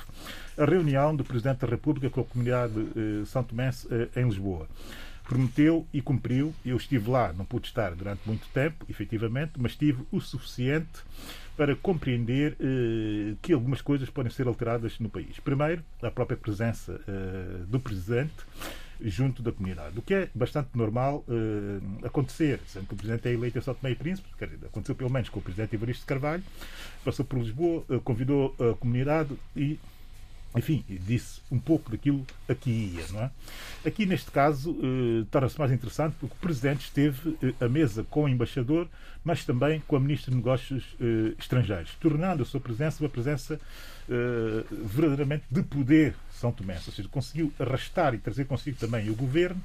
[0.58, 3.72] a reunião do Presidente da República com a comunidade eh, São Tomé
[4.16, 4.68] em Lisboa
[5.24, 6.54] prometeu e cumpriu.
[6.66, 11.02] Eu estive lá, não pude estar durante muito tempo, efetivamente, mas tive o suficiente
[11.56, 15.40] para compreender eh, que algumas coisas podem ser alteradas no país.
[15.40, 18.34] Primeiro, a própria presença eh, do Presidente
[19.02, 23.34] junto da comunidade, o que é bastante normal eh, acontecer, sendo que o Presidente é
[23.34, 24.28] eleito em São Tomé e Príncipe,
[24.66, 26.44] aconteceu pelo menos com o Presidente Evaristo Carvalho,
[27.04, 29.78] passou por Lisboa, convidou a comunidade e
[30.56, 33.06] enfim, disse um pouco daquilo a que ia.
[33.12, 33.32] Não é?
[33.86, 38.24] Aqui, neste caso, eh, torna-se mais interessante porque o Presidente esteve eh, à mesa com
[38.24, 38.88] o embaixador,
[39.24, 43.60] mas também com a Ministra de Negócios eh, Estrangeiros, tornando a sua presença uma presença
[44.10, 46.76] eh, verdadeiramente de poder São Tomé.
[46.76, 49.62] Ou seja, conseguiu arrastar e trazer consigo também o governo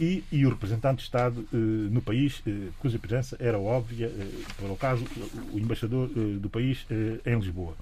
[0.00, 4.44] e, e, o representante de Estado eh, no país, eh, cuja presença era óbvia, eh,
[4.56, 5.04] para o caso,
[5.52, 7.76] o embaixador eh, do país eh, em Lisboa.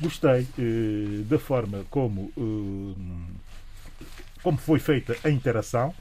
[0.00, 4.02] Gostei eh, da forma como, eh,
[4.42, 5.94] como foi feita a interação.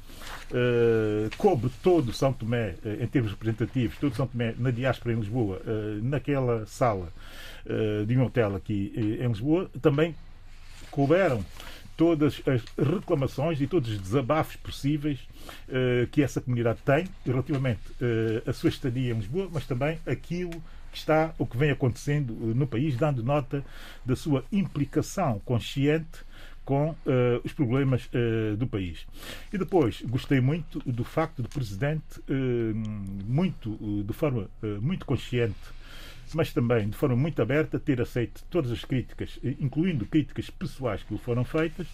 [0.52, 5.18] Uh, coube todo São Tomé, uh, em termos representativos, todo São Tomé na diáspora em
[5.18, 7.10] Lisboa, uh, naquela sala
[8.06, 10.16] de um hotel aqui em Lisboa, também
[10.91, 11.43] couberam
[11.98, 15.18] todas as reclamações e todos os desabafos possíveis
[16.12, 17.80] que essa comunidade tem relativamente
[18.46, 20.62] à sua estadia em Lisboa, mas também aquilo
[20.96, 23.66] que está o que vem acontecendo eh, no país, dando nota
[24.06, 26.24] da sua implicação consciente
[26.64, 26.96] com uh,
[27.43, 29.06] os problemas uh, do país.
[29.54, 32.74] E depois, gostei muito do facto do Presidente, uh,
[33.28, 34.50] muito, de forma
[34.82, 35.54] muito consciente,
[36.36, 41.13] mas também de forma muito aberta, ter aceito todas as críticas, incluindo críticas pessoais que
[41.13, 41.88] lhe foram feitas,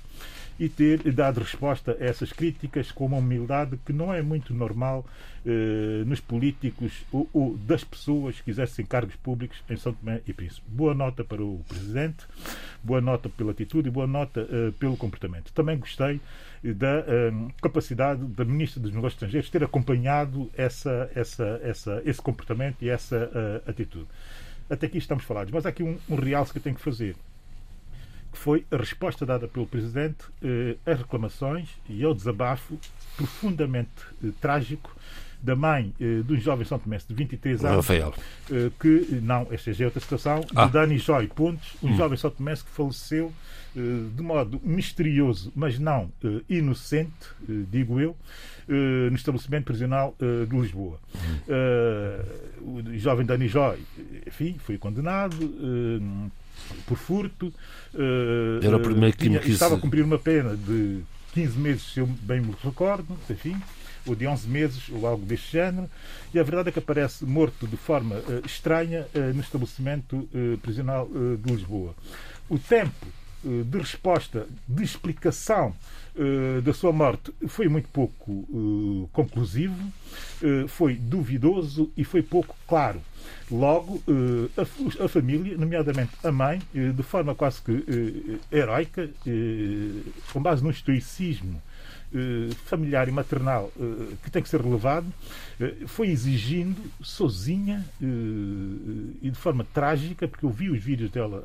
[0.59, 5.05] e ter dado resposta a essas críticas com uma humildade que não é muito normal
[5.45, 10.33] eh, nos políticos ou, ou, das pessoas que exercem cargos públicos em São Tomé e
[10.33, 10.61] Príncipe.
[10.67, 12.25] Boa nota para o Presidente,
[12.83, 15.51] boa nota pela atitude e boa nota eh, pelo comportamento.
[15.51, 16.19] Também gostei eh,
[16.63, 17.31] da eh,
[17.61, 23.31] capacidade da Ministra dos Negócios Estrangeiros ter acompanhado essa, essa, essa, esse comportamento e essa
[23.33, 24.07] eh, atitude.
[24.69, 27.15] Até aqui estamos falados, mas há aqui um, um realce que eu tenho que fazer
[28.31, 32.79] que foi a resposta dada pelo Presidente eh, às reclamações e ao desabafo
[33.17, 33.89] profundamente
[34.23, 34.95] eh, trágico
[35.41, 37.77] da mãe eh, de um jovem São Tomé de 23 anos.
[37.77, 38.13] Rafael.
[38.49, 40.65] Eh, que, não, esta já é outra situação, ah.
[40.65, 41.97] de Dani Joy Pontes, um hum.
[41.97, 43.31] jovem São Tomé que faleceu
[43.75, 43.79] eh,
[44.15, 47.11] de modo misterioso, mas não eh, inocente,
[47.69, 48.15] digo eu,
[48.67, 50.97] no estabelecimento prisional de Lisboa.
[51.49, 52.79] Hum.
[52.79, 53.79] o jovem Dani Joy,
[54.25, 55.35] enfim, foi condenado
[56.85, 57.53] por furto.
[58.63, 61.01] Era o primeiro tinha, que Estava a cumprir uma pena de
[61.33, 63.57] 15 meses, se eu bem me recordo, enfim,
[64.05, 65.89] ou de 11 meses, ou algo deste género,
[66.33, 70.57] e a verdade é que aparece morto de forma uh, estranha uh, no estabelecimento uh,
[70.61, 71.93] prisional de Lisboa.
[72.49, 73.07] O tempo
[73.43, 75.73] de resposta, de explicação
[76.63, 79.75] da sua morte foi muito pouco conclusivo,
[80.67, 83.01] foi duvidoso e foi pouco claro.
[83.49, 84.03] Logo,
[85.03, 89.09] a, família, nomeadamente a mãe, de forma quase que heroica,
[90.31, 91.59] com base no estoicismo
[92.65, 95.05] familiar e maternal eh, que tem que ser relevado,
[95.59, 101.43] eh, foi exigindo sozinha e de forma trágica, porque eu vi os vídeos dela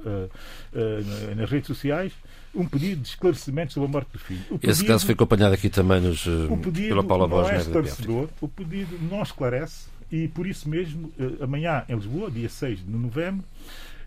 [1.37, 2.12] nas redes sociais,
[2.55, 4.41] um pedido de esclarecimento sobre a morte do filho.
[4.41, 8.29] Pedido, Esse caso foi acompanhado aqui também nos, o pedido pela Paula não é esclarecedor,
[8.41, 13.45] o pedido não esclarece e por isso mesmo, amanhã em Lisboa, dia 6 de novembro,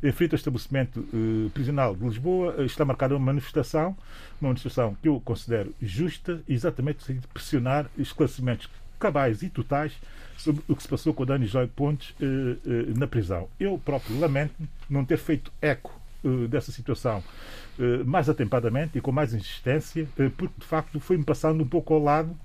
[0.02, 3.96] em frente ao estabelecimento uh, prisional de Lisboa, uh, está marcada uma manifestação,
[4.42, 8.70] uma manifestação que eu considero justa, exatamente de pressionar esclarecimentos
[9.00, 9.94] cabais e totais
[10.38, 13.50] sobre o que se passou com o Dani Joy Pontes uh, na prisão.
[13.60, 14.54] Eu próprio lamento
[14.90, 16.00] não ter feito eco
[16.50, 17.24] dessa situação
[17.69, 17.69] eh,
[18.06, 22.04] mais atempadamente e com mais insistência, eh, porque de facto foi-me passando um pouco ao
[22.04, 22.36] lado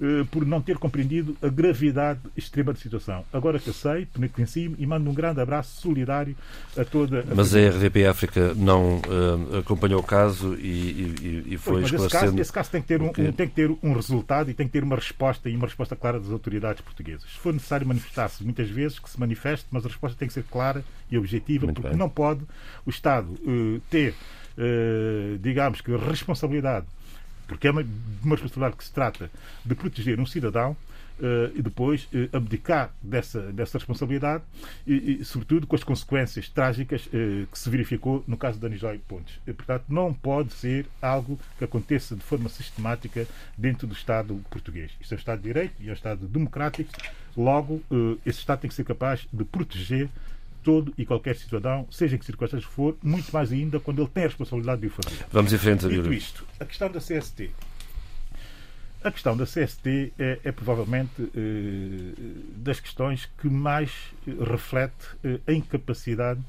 [0.00, 3.24] eh, por não ter compreendido a gravidade extrema da situação.
[3.32, 6.36] Agora que eu sei, penitencio-me e mando um grande abraço solidário
[6.76, 7.34] a toda a.
[7.34, 10.62] Mas a RDP África não uh, acompanhou o caso e,
[11.20, 12.04] e, e foi pois, esclarecendo.
[12.04, 14.54] Esse caso, esse caso tem, que ter um, um, tem que ter um resultado e
[14.54, 17.24] tem que ter uma resposta e uma resposta clara das autoridades portuguesas.
[17.30, 20.44] Se for necessário manifestar-se muitas vezes, que se manifeste, mas a resposta tem que ser
[20.44, 21.98] clara e objetiva, Muito porque bem.
[21.98, 22.42] não pode
[22.86, 24.14] o Estado uh, ter eh,
[25.40, 26.86] digamos que, responsabilidade,
[27.46, 27.84] porque é uma,
[28.22, 29.30] uma responsabilidade que se trata
[29.64, 30.76] de proteger um cidadão,
[31.16, 34.42] Uh, e depois uh, abdicar dessa, dessa responsabilidade
[34.84, 38.98] e, e, sobretudo, com as consequências trágicas uh, que se verificou no caso da Nijói
[38.98, 39.38] Pontes.
[39.46, 44.90] E, portanto, não pode ser algo que aconteça de forma sistemática dentro do Estado português.
[45.00, 46.90] Isto é um Estado de Direito e é um Estado democrático.
[47.36, 47.80] Logo,
[48.26, 50.08] esse Estado tem que ser capaz de proteger
[50.64, 54.24] todo e qualquer cidadão, seja em que circunstâncias for, muito mais ainda quando ele tem
[54.24, 55.26] a responsabilidade de o fazer.
[55.30, 57.50] Vamos em frente, Dito isto, a questão da CST.
[59.04, 62.14] A questão da CST é, é provavelmente eh,
[62.56, 63.90] das questões que mais
[64.50, 66.40] reflete eh, a incapacidade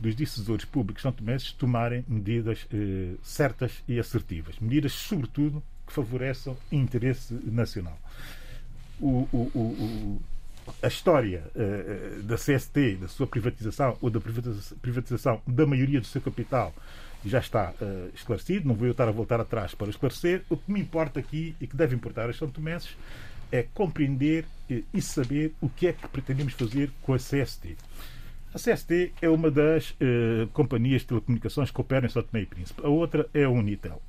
[0.00, 4.58] dos decisores públicos são tomenses tomarem medidas eh, certas e assertivas.
[4.58, 7.96] Medidas, sobretudo, que favoreçam o interesse nacional.
[9.00, 10.20] O, o, o,
[10.82, 16.20] a história uh, da CST, da sua privatização ou da privatização da maioria do seu
[16.20, 16.74] capital
[17.24, 20.42] já está uh, esclarecido, não vou eu estar a voltar atrás para esclarecer.
[20.48, 22.96] O que me importa aqui e que deve importar aos São Tomenses
[23.52, 27.76] é compreender uh, e saber o que é que pretendemos fazer com a CST.
[28.52, 29.94] A CST é uma das
[30.52, 32.84] companhias de telecomunicações que operam em São Tomé e Príncipe.
[32.84, 34.02] A outra é a Unitel.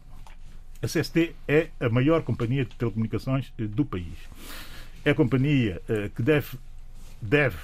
[0.81, 4.17] A CST é a maior companhia de telecomunicações do país
[5.03, 6.57] é a companhia uh, que deve,
[7.21, 7.57] deve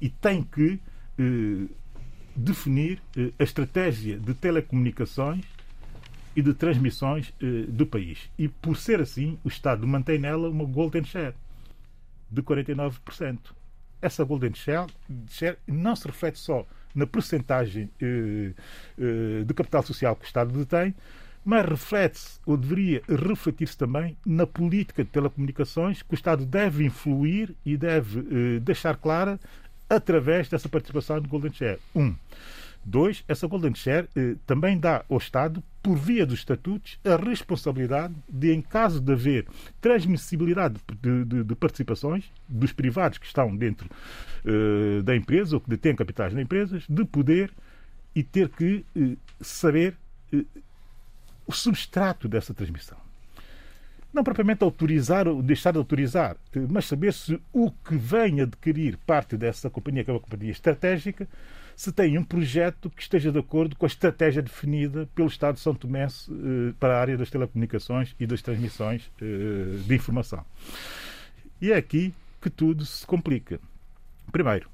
[0.00, 0.80] e tem que
[1.18, 1.68] uh,
[2.34, 5.44] definir uh, a estratégia de telecomunicações
[6.36, 7.32] e de transmissões
[7.68, 8.28] do país.
[8.36, 11.32] E, por ser assim, o Estado mantém nela uma golden share
[12.28, 13.38] de 49%.
[14.02, 14.90] Essa golden share,
[15.30, 20.92] share não se reflete só na percentagem de capital social que o Estado detém,
[21.44, 27.54] mas reflete-se, ou deveria refletir-se também, na política de telecomunicações que o Estado deve influir
[27.64, 29.38] e deve eh, deixar clara
[29.88, 31.78] através dessa participação no Golden Share.
[31.94, 32.14] Um.
[32.86, 38.14] Dois, essa Golden Share eh, também dá ao Estado, por via dos estatutos, a responsabilidade
[38.28, 39.46] de, em caso de haver
[39.80, 43.88] transmissibilidade de, de, de participações dos privados que estão dentro
[44.44, 47.50] eh, da empresa ou que detêm capitais na empresa, de poder
[48.14, 49.96] e ter que eh, saber
[50.32, 50.44] eh,
[51.46, 52.98] o substrato dessa transmissão.
[54.12, 56.36] Não propriamente autorizar ou deixar de autorizar,
[56.70, 61.28] mas saber se o que vem adquirir parte dessa companhia, que é uma companhia estratégica,
[61.74, 65.60] se tem um projeto que esteja de acordo com a estratégia definida pelo Estado de
[65.60, 70.44] São Tomé eh, para a área das telecomunicações e das transmissões eh, de informação.
[71.60, 73.58] E é aqui que tudo se complica.
[74.30, 74.68] Primeiro,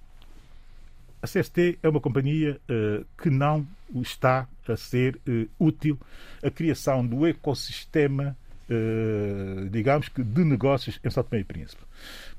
[1.23, 5.99] a CST é uma companhia uh, que não está a ser uh, útil
[6.43, 8.37] a criação do ecossistema,
[8.68, 11.83] uh, digamos que, de negócios em São Tomé e Príncipe.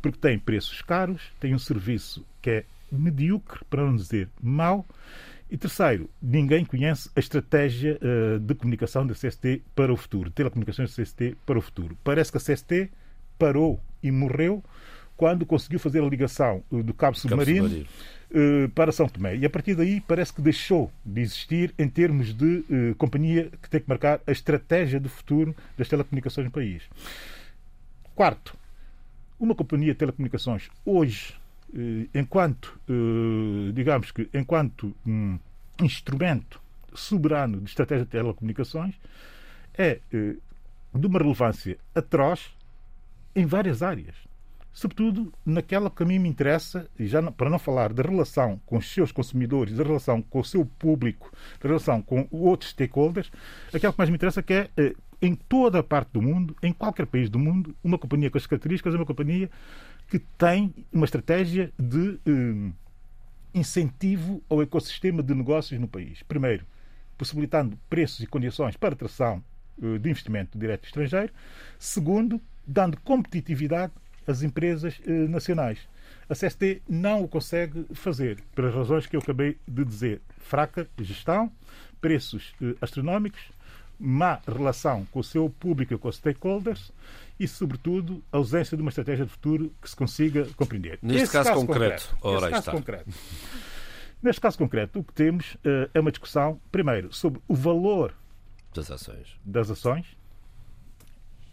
[0.01, 4.85] Porque tem preços caros, tem um serviço que é medíocre, para não dizer mau,
[5.51, 10.95] e terceiro, ninguém conhece a estratégia uh, de comunicação da CST para o futuro, telecomunicações
[10.95, 11.97] da CST para o futuro.
[12.05, 12.89] Parece que a CST
[13.37, 14.63] parou e morreu
[15.21, 18.65] quando conseguiu fazer a ligação do cabo submarino, cabo submarino.
[18.65, 19.35] Uh, para São Tomé.
[19.35, 23.69] E a partir daí parece que deixou de existir em termos de uh, companhia que
[23.69, 26.89] tem que marcar a estratégia de futuro das telecomunicações no país.
[28.15, 28.57] Quarto,
[29.39, 31.35] uma companhia de telecomunicações hoje,
[32.15, 32.79] enquanto,
[33.73, 35.37] digamos que, enquanto um
[35.81, 36.59] instrumento
[36.95, 38.95] soberano de estratégia de telecomunicações,
[39.77, 42.51] é de uma relevância atroz
[43.35, 44.30] em várias áreas
[44.73, 48.77] sobretudo naquela que a mim me interessa, e já para não falar da relação com
[48.77, 53.31] os seus consumidores, da relação com o seu público, da relação com outros stakeholders,
[53.73, 56.73] aquela que mais me interessa que é, eh, em toda a parte do mundo, em
[56.73, 59.49] qualquer país do mundo, uma companhia com as características é uma companhia
[60.09, 62.71] que tem uma estratégia de eh,
[63.53, 66.23] incentivo ao ecossistema de negócios no país.
[66.23, 66.65] Primeiro,
[67.17, 69.43] possibilitando preços e condições para atração
[69.81, 71.31] eh, de investimento direto estrangeiro.
[71.77, 73.93] Segundo, dando competitividade
[74.27, 75.79] as empresas eh, nacionais.
[76.29, 80.21] A CST não o consegue fazer, pelas razões que eu acabei de dizer.
[80.37, 81.51] Fraca gestão,
[81.99, 83.41] preços eh, astronómicos,
[83.99, 86.91] má relação com o seu público e com os stakeholders
[87.39, 90.99] e, sobretudo, a ausência de uma estratégia de futuro que se consiga compreender.
[91.01, 92.71] Neste caso, caso, concreto, concreto caso está.
[92.71, 93.09] concreto.
[94.21, 98.13] Neste caso concreto, o que temos uh, é uma discussão, primeiro, sobre o valor
[98.73, 99.39] das ações.
[99.43, 100.05] Das ações.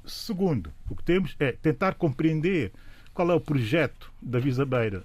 [0.09, 2.72] Segundo, o que temos é tentar compreender
[3.12, 5.04] qual é o projeto da Visabeira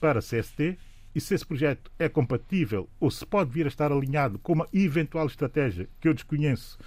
[0.00, 0.78] para a CST
[1.14, 4.68] e se esse projeto é compatível ou se pode vir a estar alinhado com uma
[4.72, 6.78] eventual estratégia que eu desconheço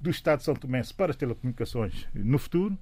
[0.00, 2.76] do Estado de São Tomé para as telecomunicações no futuro.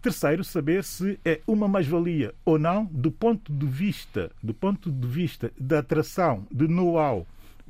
[0.00, 5.06] Terceiro, saber se é uma mais-valia ou não do ponto de vista, do ponto de
[5.06, 7.26] vista da atração de know-how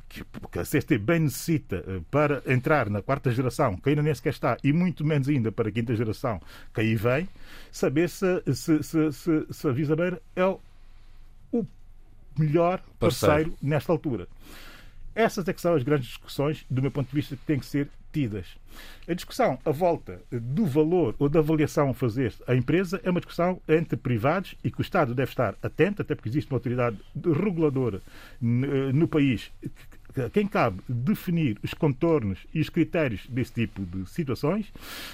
[0.07, 4.29] que a CST bem necessita eh, para entrar na quarta geração, que ainda nem sequer
[4.29, 6.41] está, e muito menos ainda para a quinta geração,
[6.73, 7.27] que aí vem,
[7.71, 10.59] saber se, se, se, se, se a Visabeira é o,
[11.51, 11.65] o
[12.37, 14.27] melhor parceiro, parceiro nesta altura.
[15.13, 17.65] Essas é que são as grandes discussões, do meu ponto de vista, que têm que
[17.65, 18.55] ser tidas.
[19.07, 23.19] A discussão à volta do valor ou da avaliação a fazer à empresa é uma
[23.19, 26.97] discussão entre privados e que o Estado deve estar atento, até porque existe uma autoridade
[27.15, 28.01] reguladora
[28.41, 29.51] no país
[30.33, 34.71] quem cabe definir os contornos e os critérios desse tipo de situações.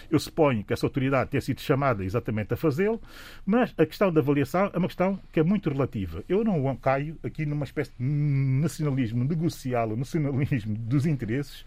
[0.10, 3.01] Eu suponho que essa autoridade tenha sido chamada exatamente a fazê-lo,
[3.45, 6.24] mas a questão da avaliação é uma questão que é muito relativa.
[6.28, 11.66] Eu não caio aqui numa espécie de nacionalismo negocial ou nacionalismo dos interesses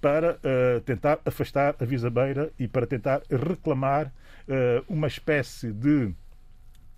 [0.00, 6.12] para uh, tentar afastar a Visa Beira e para tentar reclamar uh, uma espécie de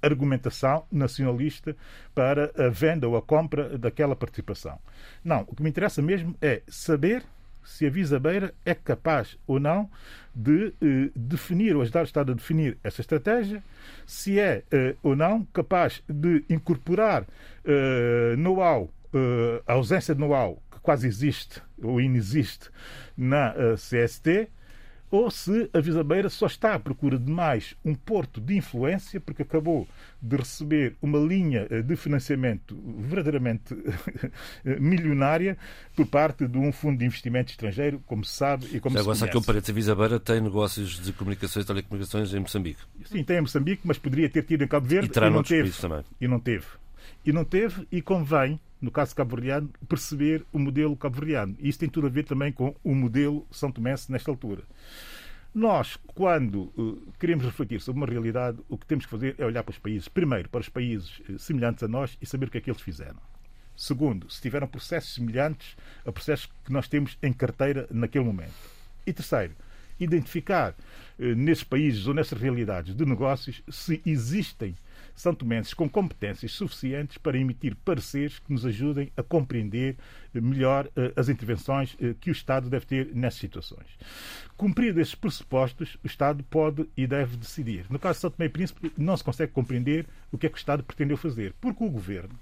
[0.02, 1.76] argumentação nacionalista
[2.14, 4.78] para a venda ou a compra daquela participação.
[5.24, 7.22] Não, o que me interessa mesmo é saber
[7.64, 9.88] se a Visa Beira é capaz ou não
[10.34, 13.62] de eh, definir ou ajudar o Estado a definir essa estratégia,
[14.06, 17.26] se é eh, ou não capaz de incorporar
[17.64, 22.70] eh, eh, a ausência de know-how que quase existe ou inexiste
[23.16, 24.48] na eh, CST,
[25.10, 29.42] ou se a Visabeira só está à procura de mais um porto de influência, porque
[29.42, 29.88] acabou
[30.22, 33.74] de receber uma linha eh, de financiamento verdadeiramente
[34.64, 35.56] milionária
[35.96, 39.08] por parte de um fundo de investimento estrangeiro, como se sabe e como Já se
[39.08, 39.40] agora, conhece.
[39.40, 42.80] que parênteses, a Visabeira tem negócios de comunicações e telecomunicações em Moçambique.
[43.04, 45.42] Sim, tem em Moçambique, mas poderia ter tido em Cabo Verde e, terá e não
[45.42, 45.70] teve.
[45.72, 46.04] Também.
[46.20, 46.66] E não teve.
[47.24, 51.54] E não teve, e convém no caso cabo-verdiano, perceber o modelo cabo-verdiano.
[51.58, 54.62] E isso tem tudo a ver também com o modelo São Tomé nesta altura.
[55.54, 59.64] Nós, quando uh, queremos refletir sobre uma realidade, o que temos que fazer é olhar
[59.64, 62.58] para os países, primeiro, para os países uh, semelhantes a nós e saber o que
[62.58, 63.18] é que eles fizeram.
[63.76, 68.54] Segundo, se tiveram processos semelhantes a processos que nós temos em carteira naquele momento.
[69.04, 69.54] E terceiro,
[69.98, 74.76] identificar uh, nesses países ou nessas realidades de negócios se existem
[75.20, 79.96] são tomenses com competências suficientes para emitir pareceres que nos ajudem a compreender
[80.34, 83.86] melhor uh, as intervenções uh, que o Estado deve ter nessas situações.
[84.56, 87.86] Cumpridos esses pressupostos, o Estado pode e deve decidir.
[87.90, 90.56] No caso de São Tomé e Príncipe, não se consegue compreender o que é que
[90.56, 92.38] o Estado pretendeu fazer, porque o Governo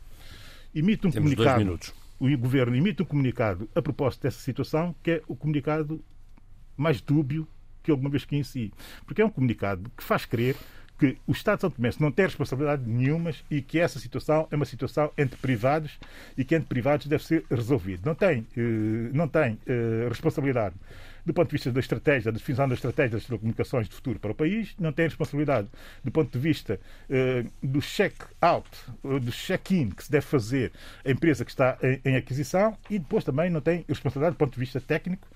[0.75, 1.79] emite um Temos comunicado.
[2.21, 6.05] O Governo emite um comunicado a propósito dessa situação, que é o comunicado
[6.77, 7.47] mais dúbio
[7.83, 8.73] que alguma vez conheci.
[9.07, 10.57] Porque é um comunicado que faz crer
[10.99, 14.57] que o Estado de São Tomé não tem responsabilidade nenhuma e que essa situação é
[14.57, 15.99] uma situação entre privados
[16.37, 18.03] e que entre privados deve ser resolvido.
[18.05, 20.75] Não tem, eh, não tem eh, responsabilidade
[21.29, 24.33] do ponto de vista da estratégia, da definição da estratégia das telecomunicações de futuro para
[24.33, 25.69] o país, não tem responsabilidade
[26.03, 28.67] do ponto de vista uh, do check-out,
[29.03, 30.73] do check-in que se deve fazer
[31.05, 34.55] a empresa que está em, em, aquisição e depois também não tem responsabilidade do ponto
[34.55, 35.29] de vista técnico,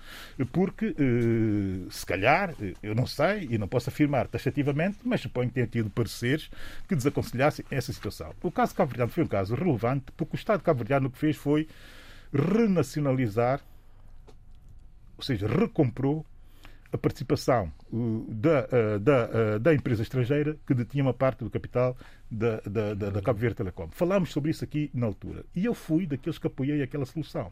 [0.51, 5.53] porque uh, se calhar, eu não sei e não posso afirmar taxativamente, mas suponho que
[5.53, 6.49] tenha tido pareceres
[6.87, 8.33] que desaconselhassem essa situação.
[8.41, 11.19] O caso Cabo Verdeano foi um caso relevante porque o Estado Cabo Verdeano o que
[11.19, 11.67] fez foi
[12.33, 13.61] renacionalizar
[15.17, 16.25] ou seja, recomprou
[16.93, 17.73] a participação
[18.29, 21.97] da, uh, da, uh, da empresa estrangeira que detinha uma parte do capital
[22.29, 23.89] da, da, da, da Cabo Verde Telecom.
[23.89, 25.43] Falámos sobre isso aqui na altura.
[25.55, 27.51] E eu fui daqueles que apoiei aquela solução.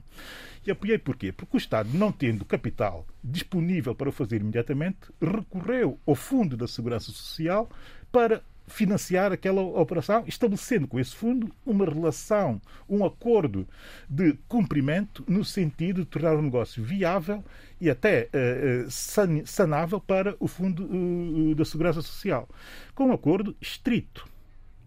[0.66, 1.32] E apoiei porquê?
[1.32, 6.68] Porque o Estado, não tendo capital disponível para o fazer imediatamente, recorreu ao Fundo da
[6.68, 7.68] Segurança Social
[8.12, 13.68] para financiar aquela operação, estabelecendo com esse fundo uma relação, um acordo
[14.10, 17.44] de cumprimento no sentido de tornar o negócio viável
[17.80, 22.48] e até uh, sanável para o Fundo uh, da Segurança Social.
[22.96, 24.28] Com um acordo estrito,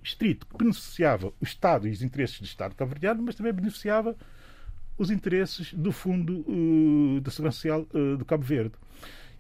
[0.03, 4.17] estrito, que beneficiava o Estado e os interesses do Estado cabo-verdiano, mas também beneficiava
[4.97, 7.87] os interesses do Fundo uh, da Segurança Social
[8.19, 8.75] de Cabo Verde.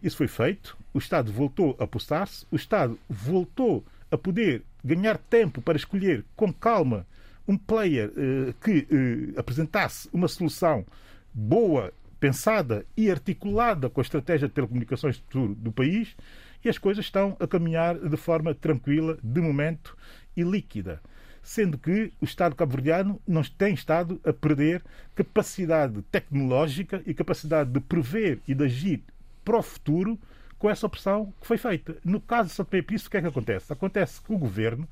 [0.02, 3.82] Isso foi feito, o Estado voltou a apostar-se, o Estado voltou
[4.14, 7.06] a poder ganhar tempo para escolher com calma
[7.46, 10.86] um player uh, que uh, apresentasse uma solução
[11.32, 16.16] boa, pensada e articulada com a estratégia de telecomunicações do, do país
[16.64, 19.96] e as coisas estão a caminhar de forma tranquila, de momento
[20.36, 21.00] e líquida.
[21.42, 24.82] sendo que o Estado cabo-verdiano não tem estado a perder
[25.14, 29.02] capacidade tecnológica e capacidade de prever e de agir
[29.44, 30.18] para o futuro
[30.64, 31.94] com essa opção que foi feita.
[32.02, 33.70] No caso de São Tomé o que é que acontece?
[33.70, 34.88] Acontece que o governo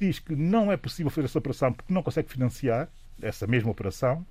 [0.00, 2.88] diz que não é possível fazer essa operação porque não consegue financiar
[3.22, 4.26] essa mesma operação.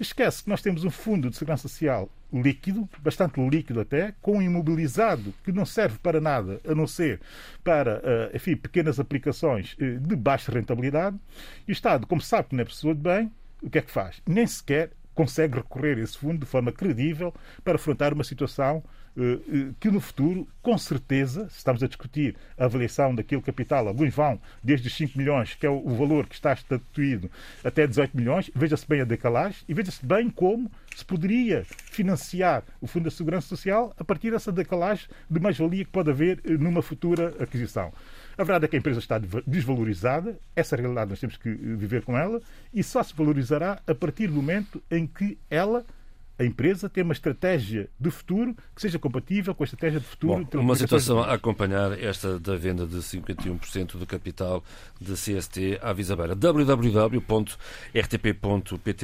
[0.00, 4.42] Esquece que nós temos um fundo de segurança social líquido, bastante líquido até, com um
[4.42, 7.20] imobilizado que não serve para nada a não ser
[7.62, 11.16] para, eh, enfim, pequenas aplicações eh, de baixa rentabilidade.
[11.68, 13.30] E o Estado, como sabe que não é pessoa de bem,
[13.62, 14.20] o que é que faz?
[14.26, 17.32] Nem sequer consegue recorrer a esse fundo de forma credível
[17.62, 18.82] para afrontar uma situação
[19.78, 24.40] que no futuro, com certeza, se estamos a discutir a avaliação daquele capital, alguns vão
[24.62, 27.30] desde os 5 milhões, que é o valor que está estatuído,
[27.62, 32.86] até 18 milhões, veja-se bem a decalagem e veja-se bem como se poderia financiar o
[32.86, 36.82] Fundo da Segurança Social a partir dessa decalagem de mais-valia que pode haver eh, numa
[36.82, 37.92] futura aquisição.
[38.36, 42.16] A verdade é que a empresa está desvalorizada, essa realidade nós temos que viver com
[42.16, 42.40] ela,
[42.72, 45.84] e só se valorizará a partir do momento em que ela
[46.42, 50.44] a empresa tem uma estratégia de futuro que seja compatível com a estratégia de futuro.
[50.52, 54.64] Bom, uma situação a acompanhar esta da venda de 51% do capital
[55.00, 56.34] de CST à Visabeira.
[56.34, 57.60] www.rtp.pt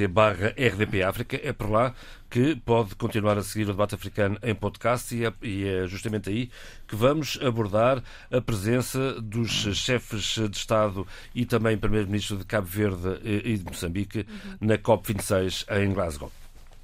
[0.07, 1.93] barra rdpafrica é por lá
[2.29, 6.29] que pode continuar a seguir o debate africano em podcast e é, e é justamente
[6.29, 6.51] aí
[6.87, 13.19] que vamos abordar a presença dos chefes de Estado e também Primeiro-Ministro de Cabo Verde
[13.23, 14.27] e de Moçambique
[14.61, 16.31] na COP26 em Glasgow.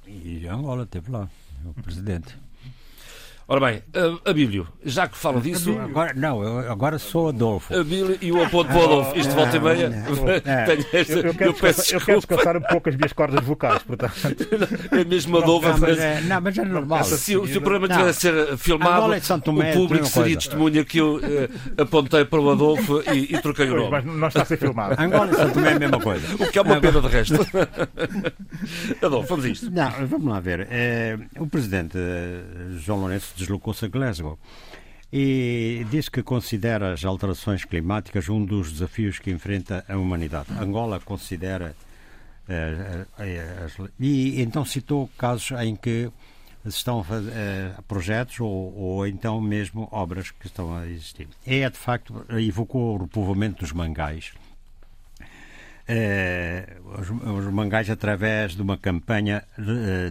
[0.06, 1.28] E Angola esteve lá,
[1.64, 2.38] o presidente.
[3.48, 5.78] Ora bem, a, a Bíblia, já que falam disso.
[5.78, 7.72] Agora, não, eu agora sou Adolfo.
[7.72, 9.16] A Bíblia e o aponto para o Adolfo.
[9.16, 9.86] Isto volta e meia.
[10.46, 10.72] É,
[11.28, 14.14] eu, quero descansar um pouco as minhas cordas vocais, portanto.
[14.90, 15.68] É mesmo Adolfo.
[15.68, 17.04] Não, mas é, não, mas é normal.
[17.04, 21.48] Se, se o programa tivesse ser filmado, o público seria testemunha que eu eh,
[21.80, 23.90] apontei para o Adolfo e, e troquei o nome.
[23.90, 25.00] Mas não está a ser filmado.
[25.00, 26.34] Angola e São Tomé é a mesma coisa.
[26.34, 27.34] O que é uma pena de resto.
[29.02, 29.70] Adolfo, vamos a isto.
[29.70, 30.66] Não, vamos lá ver.
[30.70, 32.42] É, o presidente eh,
[32.78, 34.38] João Lourenço deslocou-se a Glasgow.
[35.12, 40.48] E diz que considera as alterações climáticas um dos desafios que enfrenta a humanidade.
[40.58, 41.74] Angola considera.
[42.48, 46.10] Uh, uh, uh, e então citou casos em que
[46.64, 47.32] estão fazer
[47.88, 51.28] projetos ou, ou, então mesmo obras que estão a existir.
[51.46, 54.32] É, de facto, evocou o repovoamento dos mangais.
[56.98, 59.44] Os, os, mangais, através de uma campanha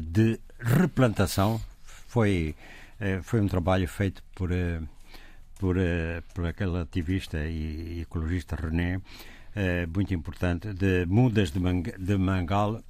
[0.01, 1.59] de replantação,
[2.15, 2.74] foi eh,
[3.23, 4.79] foi um trabalho feito por, eh,
[5.59, 9.01] por, eh, por aquele ativista e ecologista René,
[9.93, 12.81] muito importante, de mudas de, mang de mangal,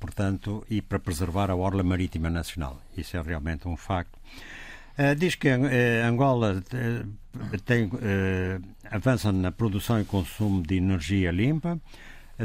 [0.00, 2.82] portanto, e para preservar a orla marítima nacional.
[2.96, 4.18] Isso é realmente um facto.
[5.16, 6.60] diz que Angola
[7.64, 7.88] tem,
[8.90, 11.80] avança na produção e consumo de energia limpa,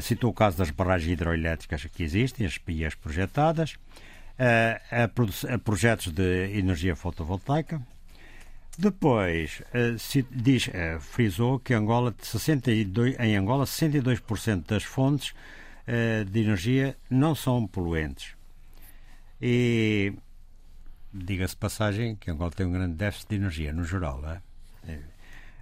[0.02, 3.76] citou o caso das barragens hidroelétricas que existem e as projetadas,
[4.40, 5.04] a,
[5.54, 7.82] a projetos de energia fotovoltaica.
[8.78, 9.62] Depois,
[10.00, 10.70] se diz,
[11.00, 15.34] frisou que Angola, 62, em Angola 62% das fontes
[16.32, 18.36] de energia não são poluentes.
[19.40, 20.14] E
[21.14, 24.24] diga-se passagem que Angola tem um grande déficit de energia, no geral.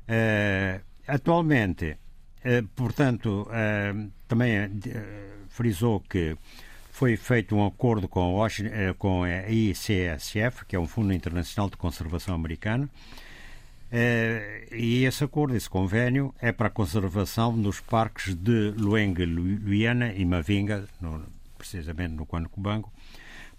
[0.08, 0.80] É?
[1.06, 1.98] Atualmente,
[2.76, 3.46] portanto,
[4.26, 4.80] também
[5.50, 6.38] frisou que
[6.92, 11.78] foi feito um acordo com, eh, com a ICSF, que é um Fundo Internacional de
[11.78, 12.90] Conservação Americano,
[13.92, 20.14] eh, e esse acordo, esse convênio, é para a conservação dos parques de Luenga, Luiana
[20.14, 21.26] e Mavinga, no,
[21.58, 22.92] precisamente no Cubango,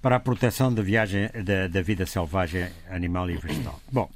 [0.01, 3.81] para a proteção da viagem da, da, vida selvagem animal e vegetal.
[3.91, 4.11] Bom,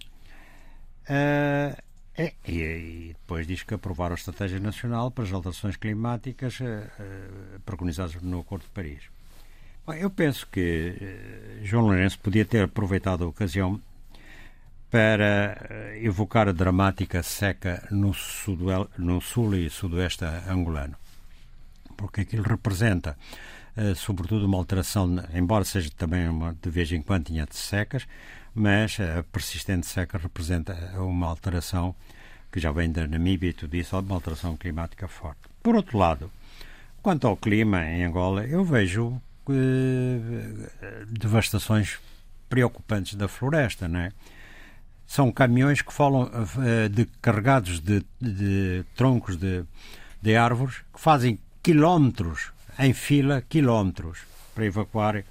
[1.09, 1.86] uh,
[2.17, 6.65] é, e, e, depois diz que aprovaram a Estratégia Nacional para as Alterações Climáticas uh,
[6.65, 9.03] uh, preconizadas no Acordo de Paris.
[9.87, 13.79] Bom, eu penso que uh, João Lourenço podia ter aproveitado a ocasião
[14.91, 20.95] para evocar a dramática seca no, suduel, no sul e sudoeste angolano.
[21.97, 23.19] Porque aquilo representa,
[23.97, 28.07] sobretudo, uma alteração, embora seja também uma, de vez em quando tinha de secas,
[28.57, 31.95] mas a persistente seca representa uma alteração
[32.51, 35.41] que já vem da Namíbia e tudo isso, uma alteração climática forte.
[35.63, 36.33] Por outro lado,
[37.03, 40.71] quanto ao clima em Angola, eu vejo eh,
[41.07, 41.99] devastações
[42.49, 44.13] preocupantes da floresta, não é?
[45.07, 46.31] São caminhões que falam
[46.65, 49.65] eh, de carregados de, de troncos de,
[50.23, 54.21] de árvores que fazem quilómetros em fila, quilómetros
[54.55, 55.25] para evacuar eh,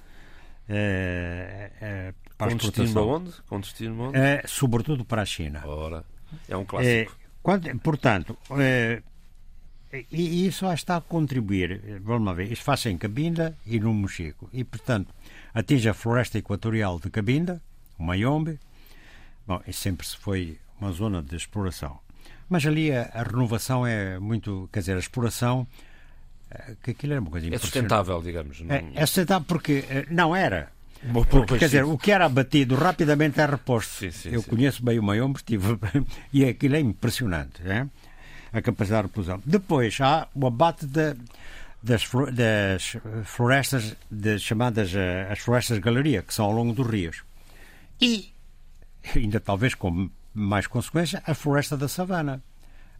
[0.68, 3.32] eh, para Com destino aonde?
[3.46, 4.18] Com destino aonde?
[4.18, 5.62] É, sobretudo para a China.
[5.66, 6.04] Ora,
[6.48, 7.12] é um clássico.
[7.12, 9.02] É, quando, portanto, é,
[10.10, 14.48] e isso está a contribuir, vamos lá ver, isto faz-se em Cabinda e no Mochico.
[14.52, 15.14] E, portanto,
[15.54, 17.62] atinge a floresta equatorial de Cabinda,
[17.98, 18.58] o Mayombe.
[19.46, 21.98] Bom, e sempre se foi uma zona de exploração.
[22.48, 25.66] Mas ali a, a renovação é muito, quer dizer, a exploração,
[26.50, 28.62] eh, que aquilo era uma coisa É sustentável, digamos.
[28.68, 30.72] É, é sustentável porque eh, não era.
[31.30, 33.92] Porque, quer dizer, o que era abatido rapidamente é reposto.
[33.92, 34.50] Sim, sim, Eu sim.
[34.50, 35.78] conheço bem o Mayombe, estive,
[36.32, 37.62] e aquilo é impressionante.
[37.64, 37.86] É?
[38.52, 39.42] a capacidade de reprodução.
[39.44, 41.14] Depois há o abate de,
[41.82, 46.86] das, das, florestas de, chamadas eh, as florestas de galeria, que são ao longo dos
[46.86, 47.22] rios.
[48.00, 48.32] E,
[49.14, 52.42] ainda talvez com mais consequência, a floresta da savana,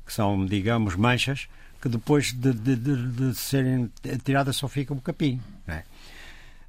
[0.04, 1.48] que são, digamos, manchas
[1.80, 3.90] que depois de, de, de, de serem
[4.24, 5.40] tiradas só fica o capim.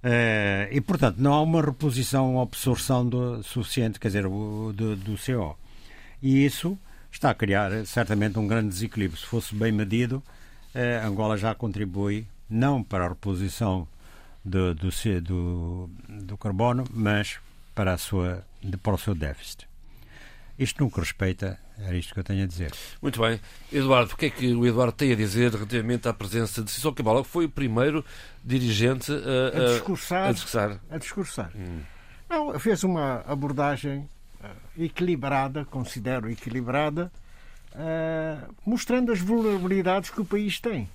[0.03, 5.15] Uh, e, portanto, não há uma reposição ou absorção do, suficiente, quer dizer, do, do
[5.17, 5.57] CO.
[6.21, 6.77] E isso
[7.11, 9.19] está a criar certamente um grande desequilíbrio.
[9.19, 10.21] Se fosse bem medido,
[10.73, 13.87] eh, Angola já contribui não para a reposição
[14.43, 14.89] do, do,
[15.21, 17.39] do, do carbono, mas
[17.75, 18.43] para, a sua,
[18.81, 19.66] para o seu déficit.
[20.57, 22.71] Isto nunca respeita, era isto que eu tenho a dizer.
[23.01, 23.39] Muito bem.
[23.71, 26.93] Eduardo, o que é que o Eduardo tem a dizer relativamente à presença de Cícero
[26.93, 28.03] Cabral, que foi o primeiro
[28.43, 30.29] dirigente a, a, a discursar?
[30.29, 30.79] A discursar.
[30.89, 31.51] A discursar.
[31.55, 31.81] Hum.
[32.29, 34.09] Não, fez uma abordagem
[34.77, 37.11] equilibrada, considero equilibrada,
[37.73, 40.89] uh, mostrando as vulnerabilidades que o país tem.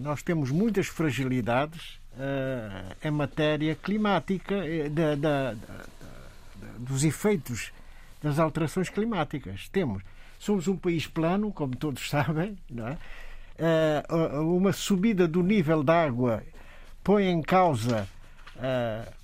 [0.00, 5.84] Nós temos muitas fragilidades uh, em matéria climática, eh, da, da, da,
[6.78, 7.72] dos efeitos
[8.22, 9.68] das alterações climáticas.
[9.68, 10.02] Temos,
[10.38, 12.96] somos um país plano, como todos sabem, é?
[13.60, 16.42] Uh, uma subida do nível da água
[17.04, 18.08] põe em causa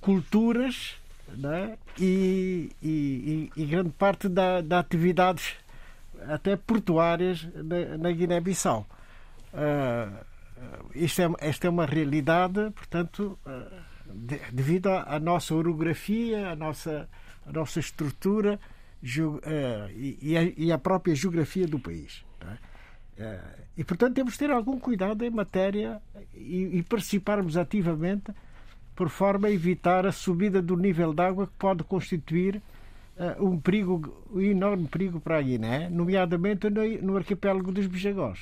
[0.01, 0.97] culturas
[1.29, 1.77] né?
[1.99, 5.55] e, e, e, grande parte da, da atividades
[6.29, 8.87] até portuárias na, na Guiné-Bissau.
[9.53, 10.25] Uh,
[10.95, 17.09] isto é, esta é uma realidade, portanto, uh, de, devido à, nossa orografia, à nossa,
[17.47, 22.25] à nossa estrutura uh, e, a, e à própria geografia do país.
[23.19, 23.41] É?
[23.77, 26.03] e, portanto, temos de ter algum cuidado em matéria
[26.35, 28.31] e, e participarmos ativamente
[28.95, 32.61] por forma a evitar a subida do nível de água que pode constituir
[33.41, 38.39] um perigo, um enorme perigo para a Guiné, nomeadamente no, no arquipélago dos Bijagós.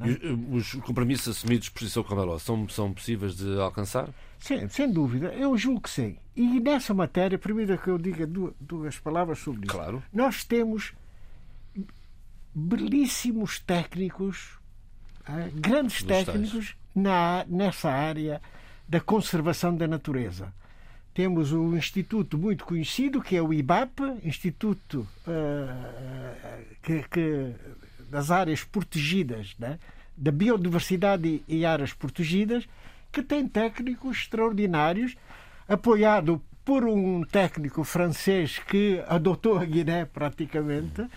[0.00, 0.10] É?
[0.10, 4.08] Eh, os compromissos assumidos por Cícero Camaró são, são possíveis de alcançar?
[4.40, 5.28] Sim, sem dúvida.
[5.28, 6.16] Eu julgo que sim.
[6.34, 9.76] E nessa matéria, permita que eu diga duas, duas palavras sobre isso.
[9.76, 10.02] Claro.
[10.12, 10.92] Nós temos
[12.52, 14.58] belíssimos técnicos,
[15.28, 18.40] uh, grandes técnicos na, nessa área
[18.88, 20.52] da conservação da natureza.
[21.16, 27.54] Temos um instituto muito conhecido, que é o IBAP, Instituto uh, que, que,
[28.10, 29.78] das Áreas Protegidas, né?
[30.14, 32.68] da Biodiversidade e Áreas Protegidas,
[33.10, 35.16] que tem técnicos extraordinários,
[35.66, 41.00] apoiado por um técnico francês que adotou a Guiné praticamente.
[41.00, 41.10] Uh, uh,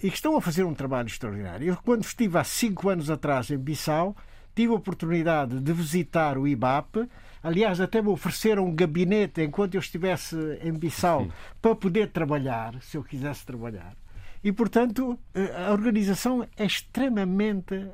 [0.00, 1.66] e que estão a fazer um trabalho extraordinário.
[1.66, 4.16] Eu, quando estive há cinco anos atrás em Bissau,
[4.54, 7.08] tive a oportunidade de visitar o IBAP.
[7.42, 11.28] Aliás, até me ofereceram um gabinete enquanto eu estivesse em Bissau
[11.60, 13.94] para poder trabalhar, se eu quisesse trabalhar.
[14.42, 17.88] E, portanto, eh, a organização é extremamente uh,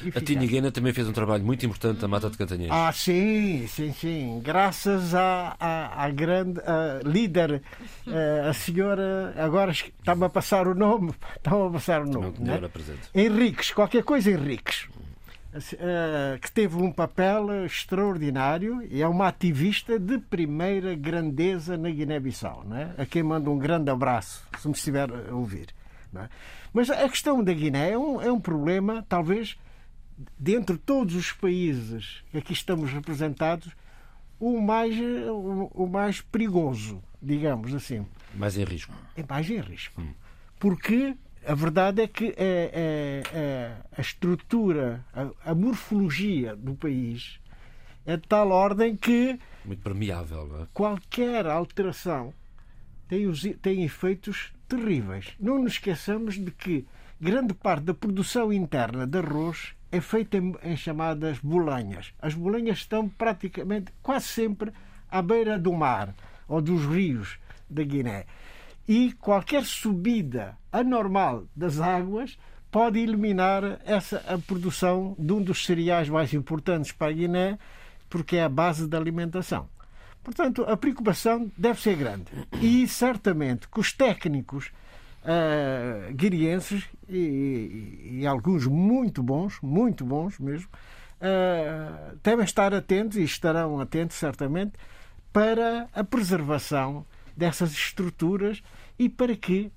[0.00, 0.22] eficaz.
[0.22, 2.70] A Tiniguena também fez um trabalho muito importante na Mata de Cantanhês.
[2.70, 4.40] Ah, sim, sim, sim.
[4.40, 7.62] Graças à, à, à grande à líder,
[8.06, 12.32] uh, a senhora, agora está-me a passar o nome, está-me a passar o nome.
[12.38, 12.70] Não, não né?
[13.12, 14.86] Henriques, qualquer coisa Henriques.
[15.78, 22.64] Eh, que teve um papel extraordinário e é uma ativista de primeira grandeza na Guiné-Bissau,
[22.72, 23.02] é?
[23.02, 25.68] a quem mando um grande abraço, se me estiver a ouvir.
[26.14, 26.28] É?
[26.72, 29.58] Mas a questão da Guiné é um, é um problema, talvez,
[30.38, 33.72] dentre todos os países que aqui estamos representados,
[34.38, 38.06] o mais, o, o mais perigoso, digamos assim.
[38.34, 38.94] Mais em risco.
[39.16, 40.00] É mais em risco.
[40.00, 40.12] Hum.
[40.58, 41.16] Porque
[41.48, 47.40] a verdade é que a, a, a estrutura, a, a, morfologia do país
[48.04, 49.38] é de tal ordem que.
[49.64, 50.66] Muito permeável, é?
[50.74, 52.34] Qualquer alteração
[53.08, 55.34] tem, os, tem efeitos terríveis.
[55.40, 56.86] Não nos esqueçamos de que
[57.18, 62.12] grande parte da produção interna de arroz é feita em, em chamadas bolanhas.
[62.20, 64.70] As bolanhas estão praticamente, quase sempre,
[65.10, 66.14] à beira do mar
[66.46, 67.38] ou dos rios
[67.70, 68.26] da Guiné
[68.88, 72.38] e qualquer subida anormal das águas
[72.70, 77.58] pode eliminar essa a produção de um dos cereais mais importantes para a Guiné,
[78.08, 79.68] porque é a base da alimentação.
[80.24, 82.26] Portanto, a preocupação deve ser grande.
[82.60, 84.70] E certamente que os técnicos
[85.22, 90.68] uh, guirienses e, e, e, alguns muito bons, muito bons mesmo,
[91.20, 94.72] uh, devem estar atentos e estarão atentos certamente
[95.32, 98.62] para a preservação dessas estruturas
[98.98, 99.70] e para que,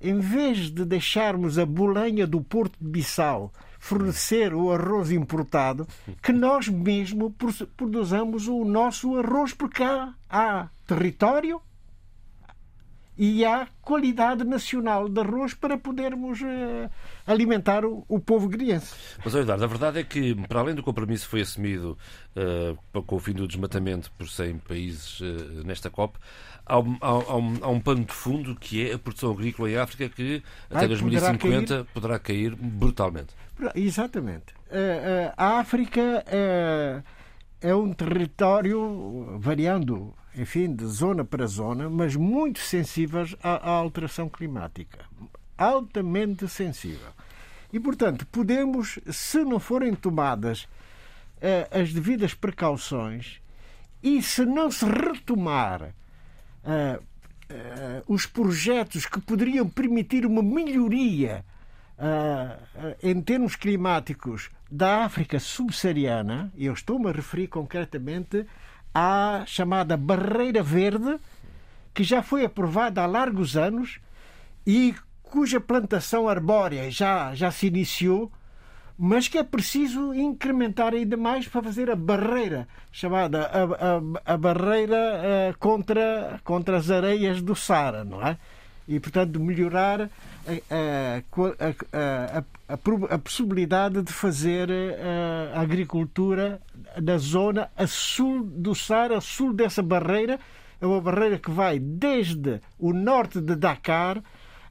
[0.00, 5.88] em vez de deixarmos a bolenha do Porto de Bissau fornecer o arroz importado,
[6.22, 7.34] que nós mesmo
[7.76, 11.60] produzamos o nosso arroz, porque há, há território
[13.16, 16.90] e há qualidade nacional de arroz para podermos uh,
[17.26, 18.94] alimentar o, o povo griense.
[19.22, 21.98] Mas, Eduardo, a verdade é que, para além do compromisso que foi assumido
[22.94, 26.18] uh, com o fim do desmatamento por 100 países uh, nesta COP,
[26.66, 29.76] há um, há, um, há um pano de fundo que é a produção agrícola em
[29.76, 31.86] África que até Ai, 2050 poderá cair...
[31.94, 33.34] poderá cair brutalmente.
[33.74, 34.54] Exatamente.
[35.36, 36.24] a África
[37.60, 44.28] é um território variando enfim, de zona para zona, mas muito sensíveis à, à alteração
[44.28, 45.04] climática.
[45.56, 47.10] Altamente sensível.
[47.72, 50.66] E, portanto, podemos, se não forem tomadas
[51.70, 53.40] as devidas precauções
[54.02, 55.94] e se não se retomar
[56.64, 57.02] uh, uh,
[58.06, 61.44] os projetos que poderiam permitir uma melhoria
[63.00, 68.44] em termos climáticos da África subsaariana, e eu estou-me a referir concretamente
[68.92, 71.16] à chamada Barreira Verde,
[71.94, 74.00] que já foi aprovada há largos anos
[74.66, 78.32] e cuja plantação arbórea já, já se iniciou,
[79.04, 84.36] mas que é preciso incrementar ainda mais para fazer a barreira, chamada a, a, a
[84.36, 88.38] barreira uh, contra, contra as areias do Sara, não é?
[88.86, 91.22] E, portanto, melhorar a,
[92.68, 92.74] a,
[93.10, 94.68] a, possibilidade de fazer
[95.52, 96.60] a agricultura
[97.00, 100.38] da zona a sul do Saara, a sul dessa barreira.
[100.80, 104.22] É uma barreira que vai desde o norte de Dakar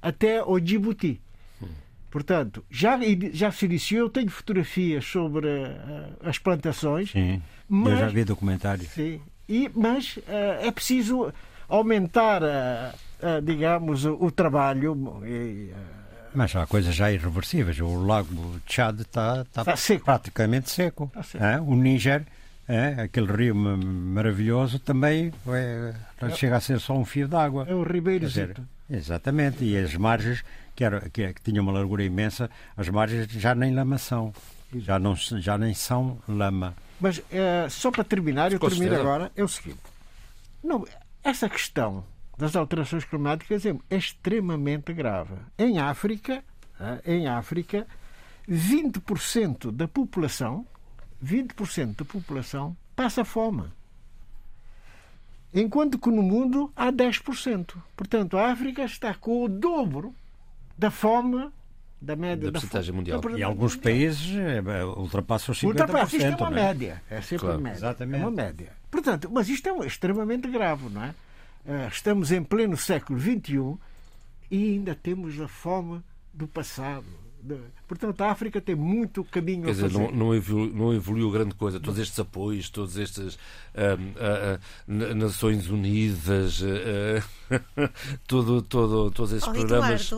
[0.01, 1.19] até o Djibouti.
[2.11, 2.99] Portanto, já,
[3.31, 7.11] já se iniciou, eu tenho fotografias sobre uh, as plantações.
[7.11, 8.89] Sim, mas, eu já vi documentários.
[8.89, 10.21] Sim, e, mas uh,
[10.61, 11.33] é preciso
[11.69, 15.23] aumentar, uh, digamos, o, o trabalho.
[15.25, 15.71] E,
[16.35, 17.79] mas há coisas já irreversíveis.
[17.79, 20.03] O lago Tchad está, está, está seco.
[20.03, 21.09] praticamente seco.
[21.23, 21.43] Seco.
[21.43, 21.61] É?
[21.61, 22.25] O Níger,
[22.67, 23.03] é?
[23.03, 25.93] aquele rio maravilhoso, também é,
[26.35, 27.65] chega a ser só um fio d'água.
[27.69, 28.25] É o Ribeiro
[28.89, 29.63] Exatamente.
[29.63, 30.43] E as margens,
[30.75, 34.33] que, era, que, que tinham uma largura imensa, as margens já nem lama são.
[34.73, 36.75] Já, não, já nem são lama.
[36.99, 39.79] Mas é, só para terminar, eu termino agora, é o seguinte.
[40.63, 40.85] Não,
[41.23, 42.05] essa questão
[42.37, 45.35] das alterações climáticas é extremamente grave.
[45.57, 46.43] Em África,
[47.05, 47.85] em África,
[48.49, 50.65] 20% da população,
[51.23, 53.65] 20% da população passa fome.
[55.53, 57.75] Enquanto que no mundo há 10%.
[57.95, 60.15] Portanto, a África está com o dobro
[60.81, 61.51] da fome
[62.01, 63.21] da média da, da mundial.
[63.37, 65.67] E alguns países eh, ultrapassam os 50%.
[65.67, 66.49] Ultrapassa, isto é uma é?
[66.49, 67.03] média.
[67.07, 67.57] É sempre claro.
[67.57, 67.77] uma média.
[67.77, 68.23] Exatamente.
[68.23, 68.73] É uma média.
[68.89, 71.13] Portanto, mas isto é extremamente grave, não é?
[71.67, 73.77] Eh, estamos em pleno século XXI
[74.49, 76.01] e ainda temos a fome
[76.33, 77.05] do passado.
[77.91, 79.99] Portanto, a África tem muito caminho Quer a fazer, fazer.
[79.99, 81.77] Não, não, evoluiu, não evoluiu grande coisa.
[81.77, 86.61] Todos estes apoios, todas estas uh, uh, Nações Unidas,
[88.25, 90.09] todo, todo, todos esses oh, programas.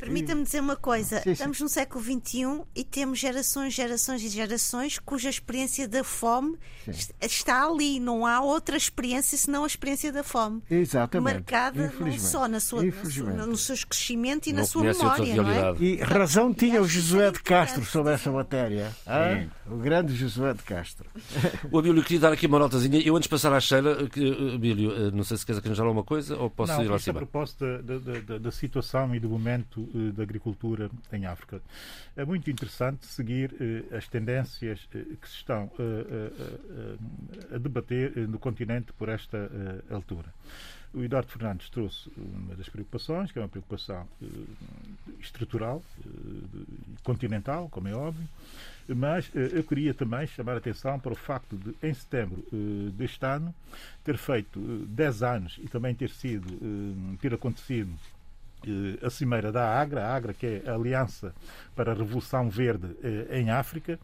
[0.00, 1.18] permita-me dizer uma coisa.
[1.18, 1.30] Sim, sim.
[1.30, 6.58] Estamos no século XXI e temos gerações, gerações e gerações cuja experiência da fome
[6.90, 7.12] sim.
[7.20, 8.00] está ali.
[8.00, 10.60] Não há outra experiência senão a experiência da fome.
[10.68, 11.34] Exatamente.
[11.34, 15.36] Marcada não só na sua, na no seu crescimento e não na sua memória.
[15.36, 15.76] Não é?
[15.78, 18.90] E razão tinha o Josué de Castro sobre essa matéria.
[19.06, 19.44] Ah?
[19.66, 21.08] O grande Josué de Castro.
[21.70, 23.00] O Abílio, queria dar aqui uma notazinha.
[23.00, 26.04] Eu, antes de passar à Sheila, que, Abílio, eh, não sei se queres acrescentar alguma
[26.04, 27.18] coisa ou posso não, ir lá cima?
[27.18, 31.60] a propósito da, da, da, da, situação e do momento uh, da agricultura em África.
[32.16, 33.54] É muito interessante seguir
[33.92, 35.70] as tendências que se estão
[37.52, 39.50] a debater no continente por esta
[39.90, 40.32] altura.
[40.96, 44.08] O Eduardo Fernandes trouxe uma das preocupações, que é uma preocupação
[45.20, 45.82] estrutural,
[47.02, 48.26] continental, como é óbvio,
[48.88, 52.42] mas eu queria também chamar a atenção para o facto de, em setembro
[52.94, 53.54] deste ano,
[54.02, 56.46] ter feito 10 anos e também ter sido,
[57.20, 57.92] ter acontecido
[59.02, 61.34] a cimeira da AGRA, a AGRA que é a Aliança
[61.74, 63.98] para a Revolução Verde eh, em África,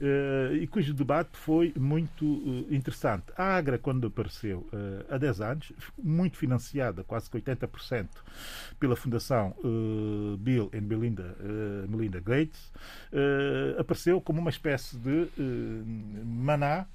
[0.00, 3.26] eh, e cujo debate foi muito eh, interessante.
[3.36, 4.68] A AGRA, quando apareceu
[5.10, 8.06] há 10 anos, muito financiada, quase 80%,
[8.78, 9.54] pela Fundação
[10.38, 11.36] Bill and Melinda,
[11.88, 12.72] Melinda Gates,
[13.78, 15.28] apareceu como uma espécie de
[16.24, 16.86] maná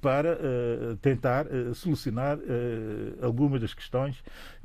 [0.00, 0.38] para
[1.00, 2.38] tentar solucionar
[3.22, 4.22] algumas das questões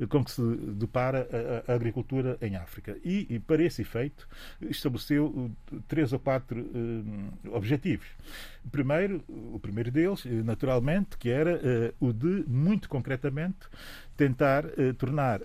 [0.08, 0.42] com que se
[0.74, 1.28] depara
[1.68, 2.96] a, agricultura em África.
[3.04, 4.28] E, para esse efeito,
[4.62, 5.50] estabeleceu
[5.88, 6.64] três ou quatro
[7.52, 8.06] objetivos.
[8.70, 11.60] Primeiro, o primeiro deles, naturalmente, que era
[12.00, 13.68] o de, muito concretamente,
[14.16, 14.64] tentar
[14.98, 15.40] tornar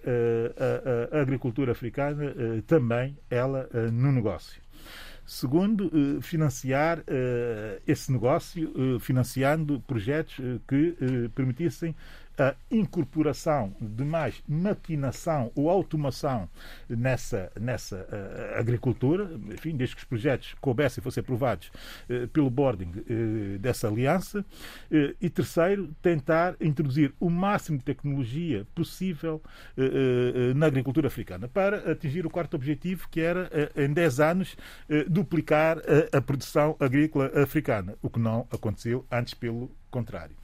[1.12, 2.34] a, agricultura africana
[2.68, 4.62] também ela no negócio.
[5.30, 10.34] Segundo, eh, financiar eh, esse negócio, eh, financiando projetos
[10.68, 11.96] que permitissem
[12.40, 16.50] a incorporação de mais maquinação ou automação
[16.88, 21.70] nessa, nessa uh, agricultura, enfim, desde que os projetos coubessem e fossem aprovados
[22.10, 24.46] uh, pelo boarding uh, dessa aliança.
[25.20, 29.42] e terceiro, tentar introduzir o máximo de tecnologia possível
[30.56, 34.58] na agricultura africana para atingir o quarto objetivo, que era, em 10 anos,
[35.08, 35.78] duplicar
[36.12, 40.36] a produção agrícola africana, o que não aconteceu, antes pelo contrário.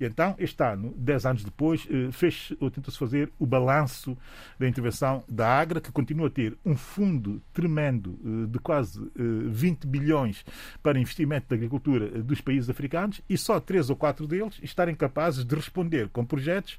[0.00, 4.16] E então, este ano, dez anos depois, eh, fez, ou tentou-se fazer o balanço
[4.58, 9.84] da intervenção da Agra, que continua a ter um fundo tremendo eh, de quase 20
[9.84, 10.44] eh, bilhões
[10.82, 15.44] para investimento da agricultura dos países africanos e só três ou quatro deles estarem capazes
[15.44, 16.78] de responder com projetos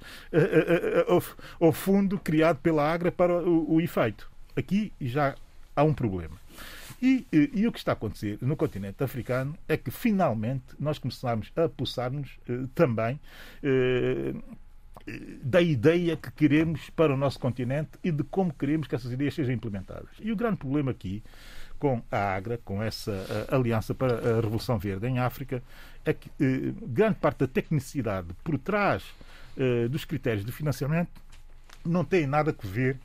[1.60, 4.30] ao fundo criado pela Agra para o efeito.
[4.56, 5.36] Aqui já
[5.76, 6.38] há um problema.
[7.02, 10.97] E, e, e, o que está a acontecer no continente africano é que finalmente nós
[11.00, 13.20] começamos a pulsar-nos eh, também
[13.64, 14.34] eh,
[15.41, 19.34] da ideia que queremos para o nosso continente e de como queremos que essas ideias
[19.34, 20.10] sejam implementadas.
[20.20, 21.24] E o grande problema aqui
[21.78, 25.64] com a AGRA, com essa a, Aliança para a Revolução Verde em África,
[26.06, 29.04] é que eh, grande parte da tecnicidade por trás
[29.58, 31.12] eh, dos critérios de financiamento
[31.86, 33.00] não tem nada a ver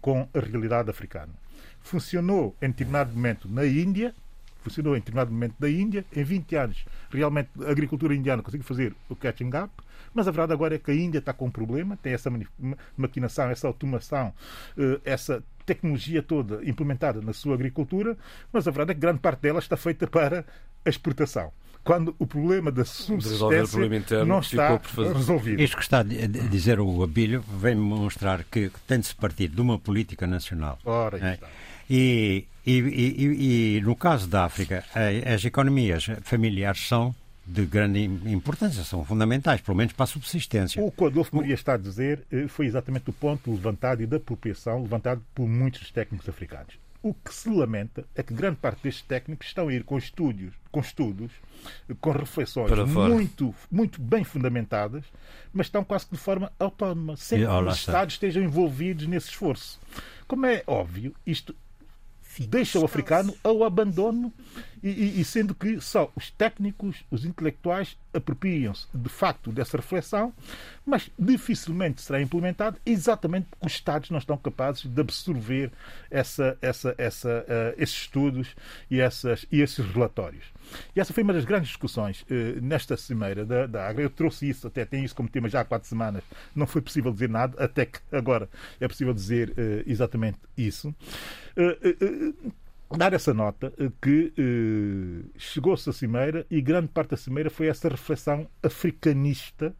[0.00, 1.32] com a realidade africana
[1.82, 4.14] funcionou em determinado momento na Índia,
[4.62, 8.94] funcionou em determinado momento da Índia, em 20 anos realmente a agricultura indiana conseguiu fazer
[9.08, 9.70] o catching up,
[10.14, 12.30] mas a verdade agora é que a Índia está com um problema, tem essa
[12.96, 14.32] maquinação, essa automação,
[14.76, 18.16] eh, essa tecnologia toda implementada na sua agricultura,
[18.52, 20.44] mas a verdade é que grande parte dela está feita para
[20.84, 21.52] a exportação
[21.84, 24.80] quando o problema da subsistência não está
[25.14, 25.60] resolvido.
[25.60, 29.60] Isto que está a dizer o Abílio vem mostrar que tem de se partir de
[29.60, 30.78] uma política nacional.
[30.84, 31.34] Ora, é?
[31.34, 31.48] está.
[31.94, 34.82] E, e, e, e, no caso da África,
[35.26, 37.14] as economias familiares são
[37.46, 40.82] de grande importância, são fundamentais, pelo menos para a subsistência.
[40.82, 44.06] O que o Adolfo Maria está a dizer eh, foi exatamente o ponto levantado e
[44.06, 46.78] da apropriação levantado por muitos técnicos africanos.
[47.02, 50.54] O que se lamenta é que grande parte destes técnicos estão a ir com estudos,
[50.70, 51.30] com estudos,
[52.00, 55.04] com reflexões muito, muito bem fundamentadas,
[55.52, 59.78] mas estão quase que de forma autónoma, sem que os Estados estejam envolvidos nesse esforço.
[60.26, 61.54] Como é óbvio, isto
[62.40, 64.32] deixa o africano ao abandono
[64.82, 70.32] e, e, sendo que só os técnicos, os intelectuais apropriam-se de facto dessa reflexão,
[70.84, 75.70] mas dificilmente será implementado exatamente porque os Estados não estão capazes de absorver
[76.10, 78.56] essa, essa, essa, uh, esses estudos
[78.90, 80.44] e, essas, e esses relatórios.
[80.94, 84.02] E essa foi uma das grandes discussões uh, nesta cimeira da, da Agra.
[84.02, 86.22] Eu trouxe isso, até tenho isso como tema já há quatro semanas.
[86.54, 88.48] Não foi possível dizer nada, até que agora
[88.80, 90.94] é possível dizer uh, exatamente isso.
[92.96, 94.32] dar essa nota que
[95.36, 99.74] chegou-se à cimeira e grande parte da cimeira foi essa reflexão africanista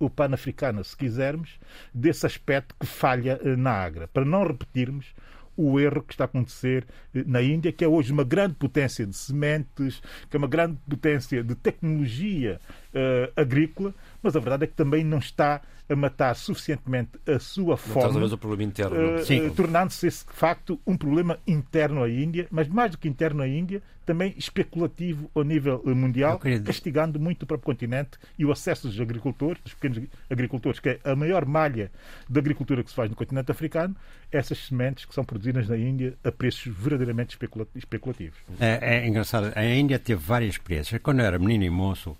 [0.00, 1.60] o pan-africana, se quisermos,
[1.92, 5.14] desse aspecto que falha na Agra, para não repetirmos
[5.56, 9.06] o erro que está a acontecer eh, na Índia, que é hoje uma grande potência
[9.06, 12.60] de sementes, que é uma grande potência de tecnologia
[12.94, 17.76] uh, agrícola, mas a verdade é que também não está a matar suficientemente a sua
[17.76, 22.68] fome, o problema interno, uh, tornando-se esse de facto um problema interno à Índia, mas
[22.68, 26.60] mais do que interno à Índia, também especulativo ao nível mundial, queria...
[26.60, 31.00] castigando muito o próprio continente e o acesso dos agricultores, dos pequenos agricultores, que é
[31.04, 31.90] a maior malha
[32.28, 33.94] da agricultura que se faz no continente africano,
[34.30, 37.36] essas sementes que são produzidas na Índia a preços verdadeiramente
[37.74, 38.38] especulativos.
[38.60, 41.00] É, é engraçado, a Índia teve várias experiências.
[41.02, 42.16] Quando eu era menino e moço,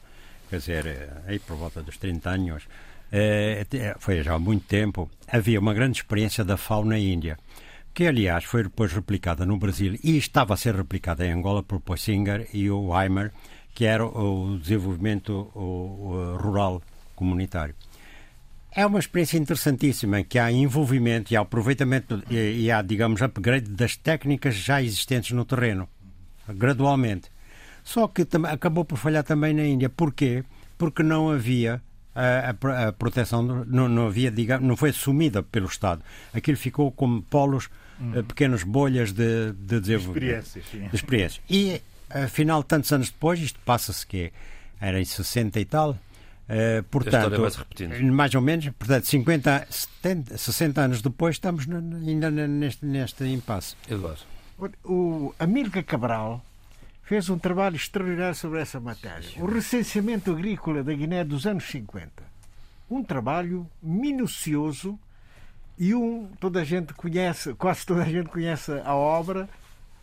[0.51, 2.65] quer dizer, aí por volta dos 30 anos,
[3.13, 3.65] é,
[3.99, 7.39] foi já há muito tempo, havia uma grande experiência da FAO na Índia,
[7.95, 11.81] que aliás foi depois replicada no Brasil e estava a ser replicada em Angola por
[11.81, 13.33] Poissinger e o Weimer,
[13.75, 15.51] que era o desenvolvimento
[16.43, 16.83] rural
[17.15, 17.75] comunitário.
[18.73, 23.97] É uma experiência interessantíssima, que há envolvimento e há aproveitamento e há, digamos, upgrade das
[23.97, 25.89] técnicas já existentes no terreno,
[26.49, 27.29] gradualmente.
[27.91, 29.89] Só que acabou por falhar também na Índia.
[29.89, 30.45] Porquê?
[30.79, 31.83] Porque não havia
[32.15, 36.01] a, a, a proteção não, não havia, digamos, não foi assumida pelo Estado.
[36.33, 37.69] Aquilo ficou como polos,
[38.01, 38.23] hum.
[38.29, 40.45] pequenas bolhas de, de desenvolvimento.
[40.45, 40.89] De experiências, sim.
[40.89, 41.41] De experiências.
[41.51, 44.33] E afinal, tantos anos depois, isto passa-se que
[44.81, 45.99] era em 60 e tal,
[46.51, 47.41] Uh, portanto,
[48.13, 53.77] mais ou menos, portanto, 50, 70, 60 anos depois, estamos ainda neste, neste impasse.
[53.89, 54.23] Eduardo.
[54.85, 56.45] O Amílcar Cabral
[57.11, 59.29] fez um trabalho extraordinário sobre essa matéria.
[59.43, 62.23] O recenseamento agrícola da Guiné dos anos 50.
[62.89, 64.97] Um trabalho minucioso
[65.77, 69.49] e um toda a gente conhece, quase toda a gente conhece a obra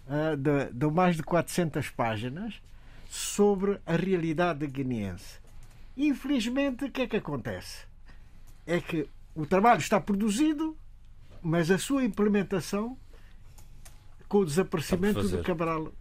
[0.06, 2.62] uh, de, de mais de 400 páginas
[3.10, 5.40] sobre a realidade guineense
[5.96, 7.86] Infelizmente, o que é que acontece?
[8.66, 10.76] É que o trabalho está produzido,
[11.42, 12.98] mas a sua implementação,
[14.28, 15.94] com o desaparecimento do Cabral,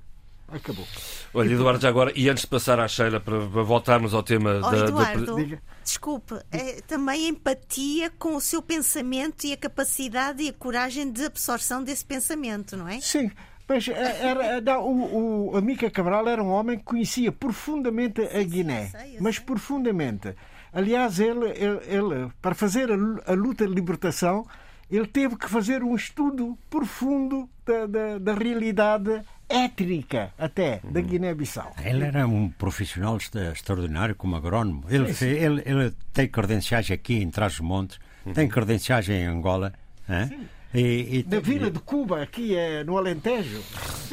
[0.48, 0.86] acabou.
[1.34, 4.70] Olha, Eduardo, já agora, e antes de passar à Sheila para, voltarmos ao tema oh,
[4.70, 4.76] da.
[4.86, 5.58] Eduardo, da...
[5.82, 11.24] desculpe, é também empatia com o seu pensamento e a capacidade e a coragem de
[11.24, 13.00] absorção desse pensamento, não é?
[13.00, 13.30] Sim.
[13.68, 18.22] Mas eh, era, não, o, o, a Mica Cabral era um homem que conhecia profundamente
[18.22, 18.86] a Guiné.
[18.86, 20.34] Sei, sei, mas profundamente.
[20.72, 24.46] Aliás, ele, ele, ele para fazer a, a, luta de libertação,
[24.90, 31.06] ele teve que fazer um estudo profundo da, da, da realidade étnica até da uhum.
[31.06, 31.74] Guiné-Bissau.
[31.84, 34.84] Ele era um profissional extraordinário como agrónomo.
[34.88, 37.98] Ele, ele, ele tem credenciais aqui em Trás-os-Montes,
[38.34, 38.50] tem uhum.
[38.50, 39.72] credenciais em Angola.
[40.08, 40.48] Hein?
[40.74, 43.62] E, e, da Vila de Cuba, aqui é no Alentejo.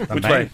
[0.09, 0.49] Muito bem.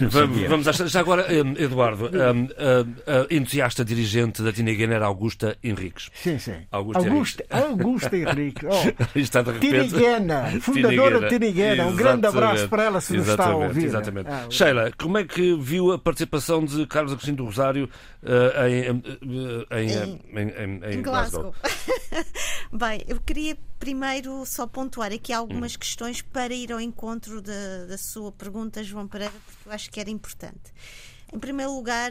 [0.00, 6.10] Vamos, vamos achar, já agora, Eduardo, um, uh, entusiasta dirigente da Tiniguena Augusta Henriques.
[6.14, 6.56] Sim, sim.
[6.70, 8.68] Augusta, Augusta, Augusta Henriques.
[8.68, 9.18] Oh.
[9.18, 9.88] Está de repente...
[9.88, 11.86] Tiniguena, fundadora de Tiniguena.
[11.86, 13.84] Um grande abraço para ela se nos está a ouvir.
[13.84, 14.28] Exatamente.
[14.30, 17.88] Ah, Sheila, como é que viu a participação de Carlos Agostinho do Rosário
[18.22, 19.02] uh, em,
[19.70, 19.90] em,
[20.40, 21.54] em, em, em, Glasgow?
[22.72, 25.78] Bem, eu queria primeiro só pontuar aqui algumas hum.
[25.78, 30.00] questões para ir ao encontro da, da sua pergunta, João Pereira, porque eu acho que
[30.00, 30.72] era importante.
[31.30, 32.10] Em primeiro lugar,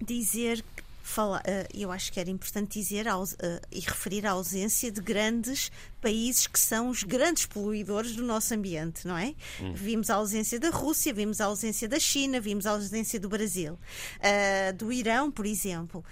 [0.00, 0.64] dizer
[1.02, 3.26] falar, eh, eu acho que era importante dizer uh,
[3.70, 5.70] e referir a ausência de grandes
[6.00, 9.34] países que são os grandes poluidores do nosso ambiente, não é?
[9.60, 9.74] Hum.
[9.74, 13.74] Vimos a ausência da Rússia, vimos a ausência da China, vimos a ausência do Brasil,
[13.74, 16.02] uh, do Irão, por exemplo.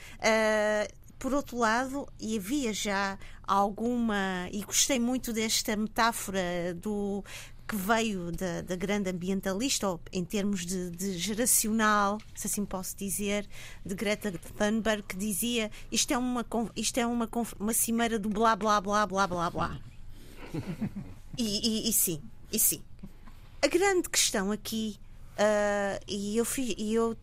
[1.20, 7.22] Por outro lado, e havia já alguma, e gostei muito desta metáfora do
[7.68, 12.96] que veio da, da grande ambientalista, ou em termos de, de, geracional, se assim posso
[12.96, 13.46] dizer,
[13.84, 16.44] de Greta Thunberg, que dizia isto é uma,
[16.74, 17.28] isto é uma,
[17.60, 19.80] uma cimeira do blá blá blá blá blá blá.
[21.38, 22.20] E, e, e sim,
[22.52, 22.82] e sim.
[23.62, 24.98] A grande questão aqui,
[25.34, 27.16] uh, e eu, fui, e eu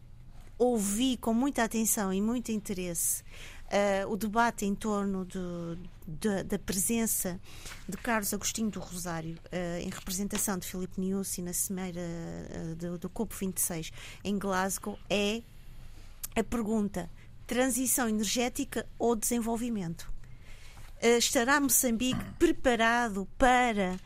[0.57, 3.23] ouvi com muita atenção e muito interesse
[3.67, 5.27] uh, o debate em torno
[6.45, 7.39] da presença
[7.87, 12.97] de Carlos Agostinho do Rosário uh, em representação de Filipe Niusi na cimeira uh, do,
[12.97, 13.91] do COP26
[14.23, 15.41] em Glasgow é
[16.35, 17.09] a pergunta:
[17.45, 20.15] transição energética ou desenvolvimento?
[21.19, 23.99] estará Moçambique preparado para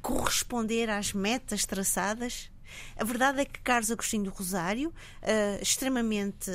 [0.00, 2.48] corresponder às metas traçadas?
[2.96, 4.94] A verdade é que Carlos Agostinho do Rosário,
[5.60, 6.48] extremamente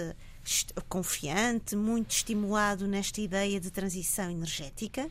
[0.87, 5.09] confiante, muito estimulado nesta ideia de transição energética.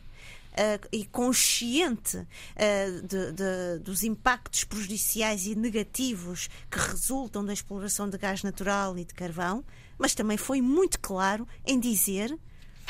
[0.57, 8.09] Uh, e consciente uh, de, de, dos impactos prejudiciais e negativos que resultam da exploração
[8.09, 9.63] de gás natural e de carvão,
[9.99, 12.35] mas também foi muito claro em dizer.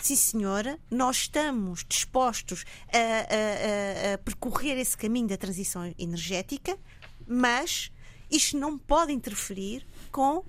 [0.02, 2.64] Sim, senhora, nós estamos dispostos
[2.94, 6.78] a, a, a percorrer esse caminho da transição energética,
[7.28, 7.92] mas
[8.32, 10.46] isto não pode interferir com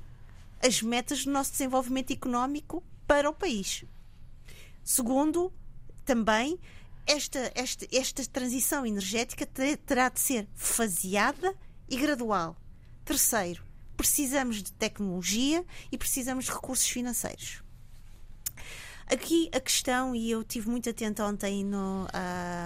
[0.64, 3.84] as metas do nosso desenvolvimento económico para o país.
[4.84, 5.52] Segundo,
[6.04, 6.58] também,
[7.06, 11.54] esta, esta, esta transição energética terá de ser faseada
[11.88, 12.56] e gradual.
[13.04, 13.62] Terceiro,
[13.96, 17.62] precisamos de tecnologia e precisamos de recursos financeiros.
[19.10, 22.08] Aqui a questão, e eu tive muito atento ontem no, uh,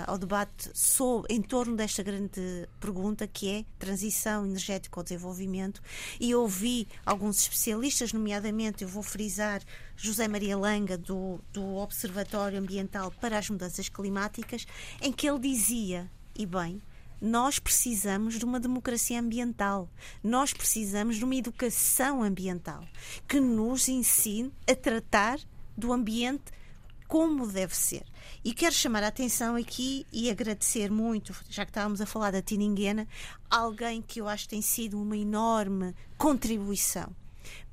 [0.09, 5.81] ao debate sobre, em torno desta grande pergunta, que é transição energética ao desenvolvimento,
[6.19, 9.63] e ouvi alguns especialistas, nomeadamente, eu vou frisar
[9.97, 14.67] José Maria Langa, do, do Observatório Ambiental para as Mudanças Climáticas,
[15.01, 16.83] em que ele dizia, e bem,
[17.21, 19.89] nós precisamos de uma democracia ambiental.
[20.25, 22.85] Nós precisamos de uma educação ambiental
[23.29, 25.39] que nos ensine a tratar
[25.83, 26.45] do ambiente
[27.09, 28.05] como deve ser.
[28.43, 32.41] E quero chamar a atenção aqui e agradecer muito, já que estávamos a falar da
[32.41, 33.07] Tininguena,
[33.51, 37.15] alguém que eu acho que tem sido uma enorme contribuição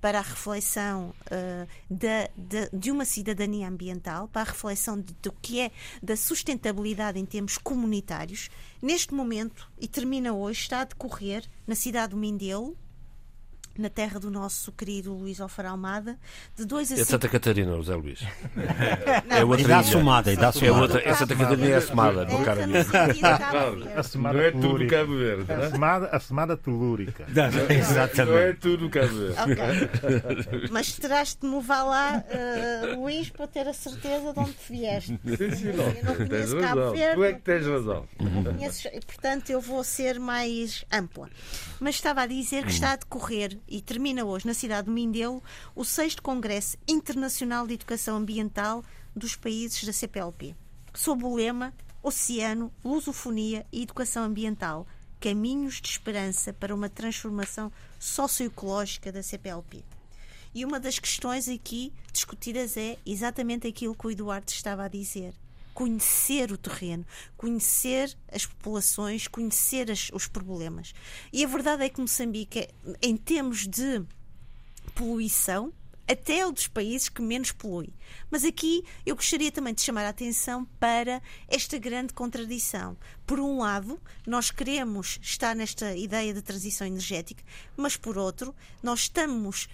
[0.01, 5.31] para a reflexão uh, da, de, de, uma cidadania ambiental, para a reflexão de, do
[5.31, 5.71] que é
[6.03, 8.49] da sustentabilidade em termos comunitários.
[8.81, 12.75] Neste momento, e termina hoje, está a decorrer na cidade do Mindelo,
[13.77, 16.17] na terra do nosso querido Luís Alfaro Almada,
[16.55, 17.09] de dois a É cinco...
[17.11, 18.19] Santa Catarina, José Luís.
[19.27, 19.91] Não, é outra E dá ilha.
[19.91, 22.79] somada, e dá É outra, é Santa Catarina é a Semada, É meu caro amigo.
[24.17, 24.87] Não é tudo.
[24.87, 25.51] Cabo Verde.
[25.51, 25.69] A não é?
[25.69, 27.25] semada, a semada telúrica.
[27.69, 28.31] Exatamente.
[28.31, 30.69] Não é tudo Cabo Verde.
[30.71, 35.19] Mas terás de me levar lá, eh, Luís, para ter a certeza de onde vieste.
[35.25, 36.93] Sim, sim, Eu não Tens conheço Cabo razão.
[36.95, 37.15] Verde.
[37.15, 38.07] Tu é que tens razão.
[38.19, 41.29] não portanto, eu vou ser mais ampla.
[41.79, 45.41] Mas estava a dizer que está a decorrer e termina hoje na cidade de Mindelo
[45.73, 48.83] o 6 Congresso Internacional de Educação Ambiental
[49.15, 50.55] dos países da CPLP,
[50.93, 51.73] sob o lema
[52.03, 54.85] Oceano, Lusofonia e Educação Ambiental.
[55.21, 59.83] Caminhos de esperança para uma transformação socioecológica da CPLP.
[60.53, 65.33] E uma das questões aqui discutidas é exatamente aquilo que o Eduardo estava a dizer.
[65.73, 67.05] Conhecer o terreno,
[67.37, 70.93] conhecer as populações, conhecer as- os problemas.
[71.31, 72.71] E a verdade é que Moçambique, é-
[73.01, 74.03] em termos de
[74.95, 75.71] poluição,
[76.07, 77.93] até é um dos países que menos polui.
[78.31, 82.97] Mas aqui eu gostaria também de chamar a atenção para esta grande contradição.
[83.27, 87.43] Por um lado, nós queremos estar nesta ideia de transição energética,
[87.77, 89.69] mas por outro, nós estamos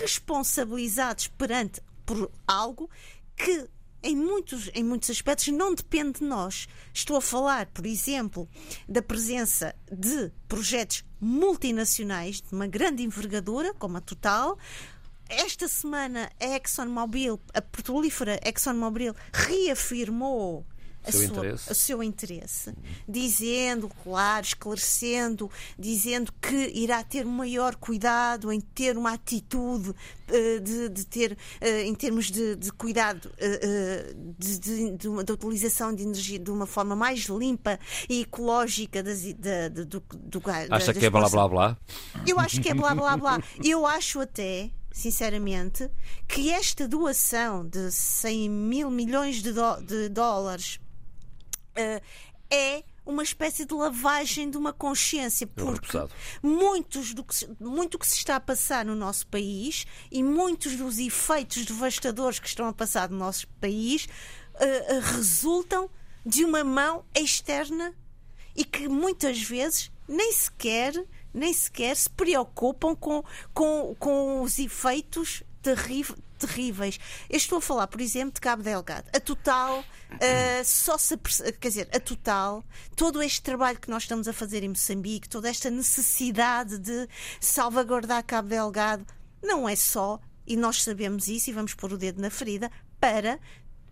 [0.00, 2.90] responsabilizados perante por algo
[3.34, 3.66] que
[4.02, 6.68] em muitos, em muitos aspectos não depende de nós.
[6.92, 8.48] Estou a falar, por exemplo,
[8.88, 14.56] da presença de projetos multinacionais de uma grande envergadura, como a Total.
[15.28, 20.64] Esta semana a ExxonMobil, a petrolífera ExxonMobil, reafirmou
[21.04, 21.72] a Seu sua- interesse.
[21.72, 22.74] o seu interesse,
[23.08, 29.94] dizendo, claro, esclarecendo, dizendo que irá ter maior cuidado em ter uma atitude
[30.28, 35.32] eh, de, de ter, eh, em termos de, de cuidado eh, de, de- uma- da
[35.34, 40.76] utilização de energia de uma forma mais limpa e ecológica das, da, do, do, da-
[40.76, 41.78] Acha que é blá blá blá?
[42.26, 43.42] Eu acho que é blá blá blá.
[43.64, 45.88] Eu acho até, sinceramente,
[46.26, 49.52] que esta doação de 100 mil milhões de,
[49.86, 50.78] de dólares
[52.50, 56.12] é uma espécie de lavagem de uma consciência, É porque repousado.
[56.42, 60.22] muitos do que se, muito do que se está a passar no nosso país e
[60.22, 64.06] muitos dos efeitos devastadores que estão a passar no nosso país
[64.60, 65.88] eh, eh, resultam
[66.26, 67.94] de uma mão externa
[68.54, 70.92] e que muitas vezes nem sequer
[71.32, 73.22] nem sequer se preocupam com,
[73.54, 76.04] com, com os efeitos terri-
[76.38, 76.98] terríveis.
[77.28, 79.08] Eu estou a falar, por exemplo, de Cabo Delgado.
[79.14, 82.64] A Total, ah, só se aperce- quer dizer, a Total,
[82.96, 87.08] todo este trabalho que nós estamos a fazer em Moçambique, toda esta necessidade de
[87.40, 89.04] salvaguardar Cabo Delgado,
[89.42, 92.70] não é só, e nós sabemos isso e vamos pôr o dedo na ferida,
[93.00, 93.38] para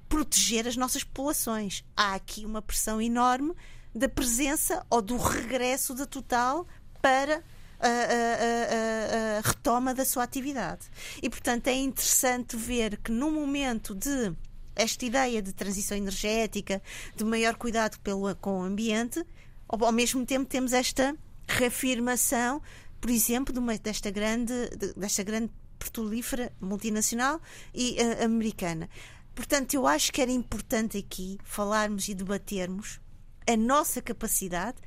[0.08, 1.84] proteger as nossas populações.
[1.96, 3.54] Há aqui uma pressão enorme
[3.94, 6.66] da presença ou do regresso da Total
[7.02, 7.42] para
[7.80, 10.86] a, a- a- retoma da sua atividade.
[11.22, 14.32] E, portanto, é interessante ver que no momento de
[14.74, 16.82] esta ideia de transição energética,
[17.16, 19.24] de maior cuidado pelo, com o ambiente,
[19.68, 21.16] ao, ao mesmo tempo temos esta
[21.48, 22.60] reafirmação,
[23.00, 27.40] por exemplo, de uma- desta grande, de- desta grande petrolífera multinacional
[27.74, 28.88] e eh, americana.
[29.34, 32.98] Portanto, eu acho que era importante aqui falarmos e debatermos
[33.46, 34.78] a nossa capacidade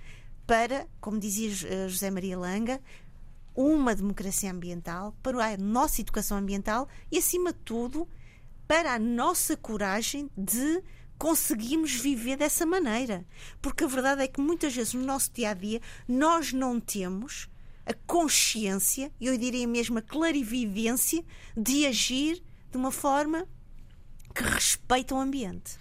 [0.49, 2.81] para, como dizia eh, José Maria Langa,
[3.55, 8.07] uma democracia ambiental, para a nossa educação ambiental e, acima de tudo,
[8.67, 10.84] para a nossa coragem de
[11.19, 13.27] conseguirmos viver dessa maneira.
[13.61, 17.47] Porque a verdade é que muitas vezes no nosso dia a dia nós não temos
[17.85, 21.23] a consciência, eu diria mesmo a clarividência,
[21.55, 23.47] de agir de uma forma
[24.34, 25.77] que respeita o ambiente.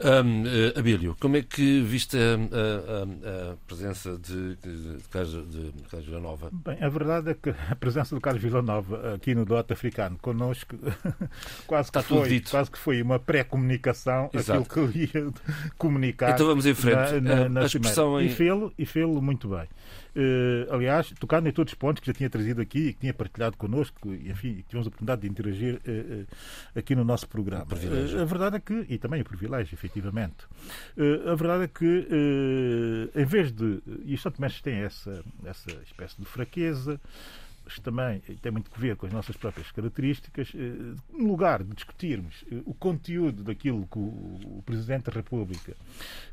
[0.00, 5.50] Hum, eh, Abílio, como é que viste a, a- a- presença de, de, de Carlos
[5.50, 6.50] de Carlos Villanova?
[6.52, 10.76] Bem, a verdade é que a presença do Carlos Villanova aqui no Dote Africano connosco
[11.66, 12.50] quase que, Está foi, dito.
[12.50, 15.32] quase que foi uma pré-comunicação aquilo que ele ia
[15.76, 16.30] comunicar.
[16.30, 17.20] Então vamos em frente.
[17.20, 18.26] Na, na, na a expressão em-
[18.78, 19.66] e fê-lo muito bem.
[20.20, 23.14] Eh, aliás, tocando em todos os pontos que já tinha trazido aqui e que tinha
[23.14, 26.24] partilhado connosco, e, enfim, que tivemos a oportunidade de interagir eh,
[26.74, 27.68] eh, aqui no nosso programa.
[28.20, 30.44] a verdade é que, e também o privilégio, efetivamente,
[31.24, 32.08] a verdade é que,
[33.14, 33.80] em vez de.
[34.04, 37.00] E os Santo Mestres têm essa, essa espécie de fraqueza,
[37.82, 40.52] também tem muito a ver com as nossas próprias características.
[40.54, 45.74] eh, No lugar de discutirmos eh, o conteúdo daquilo que o Presidente da República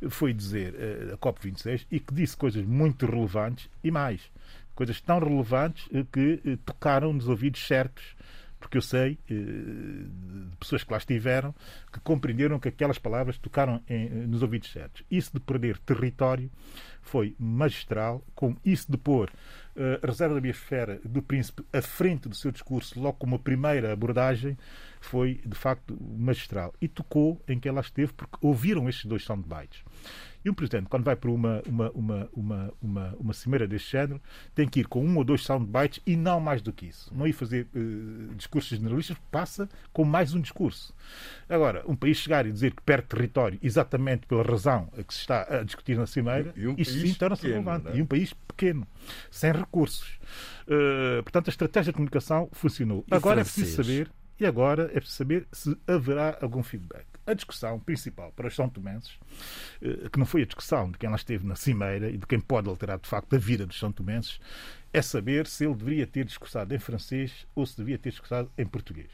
[0.09, 4.21] foi dizer eh, a COP26 e que disse coisas muito relevantes e mais,
[4.75, 8.15] coisas tão relevantes eh, que eh, tocaram nos ouvidos certos
[8.59, 11.53] porque eu sei eh, de pessoas que lá estiveram
[11.93, 13.81] que compreenderam que aquelas palavras tocaram
[14.27, 15.03] nos ouvidos certos.
[15.09, 16.49] Isso de perder território
[17.01, 19.31] foi magistral, com isso de pôr
[19.75, 23.91] a reserva da biosfera do príncipe à frente do seu discurso, logo como a primeira
[23.91, 24.57] abordagem,
[25.01, 26.73] foi de facto magistral.
[26.81, 29.83] E tocou em que ela esteve, porque ouviram estes dois soundbites.
[30.45, 34.21] E um presidente, quando vai para uma, uma, uma, uma, uma, uma cimeira deste género,
[34.53, 37.11] tem que ir com um ou dois soundbites e não mais do que isso.
[37.15, 40.93] Não ir fazer uh, discursos generalistas, passa com mais um discurso.
[41.49, 45.21] Agora, um país chegar e dizer que perde território exatamente pela razão a que se
[45.21, 47.87] está a discutir na cimeira, e um isso sim torna-se relevante.
[47.87, 47.95] É?
[47.97, 48.87] E um país pequeno,
[49.31, 50.19] sem recursos.
[50.67, 53.03] Uh, portanto, a estratégia de comunicação funcionou.
[53.11, 53.57] E Agora francês?
[53.57, 57.05] é preciso saber e agora é preciso saber se haverá algum feedback.
[57.27, 59.17] A discussão principal para os São Tomenses,
[59.81, 62.39] eh, que não foi a discussão de quem lá esteve na Cimeira e de quem
[62.39, 64.39] pode alterar de facto a vida dos São Tomenses,
[64.93, 68.65] é saber se ele deveria ter discursado em francês ou se devia ter discursado em
[68.65, 69.09] português.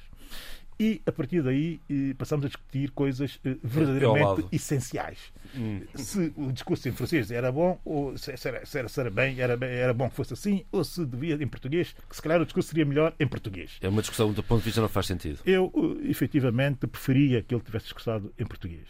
[0.79, 5.31] E, a partir daí, eh, passamos a discutir coisas eh, verdadeiramente essenciais.
[5.55, 5.81] Hum.
[5.95, 9.39] Se o discurso em francês era bom, ou se era, se era, se era bem,
[9.39, 12.45] era, era bom que fosse assim, ou se devia em português, que se calhar o
[12.45, 13.77] discurso seria melhor em português.
[13.81, 15.39] É uma discussão do ponto de vista não faz sentido.
[15.45, 18.87] Eu, eh, efetivamente, preferia que ele tivesse discursado em português.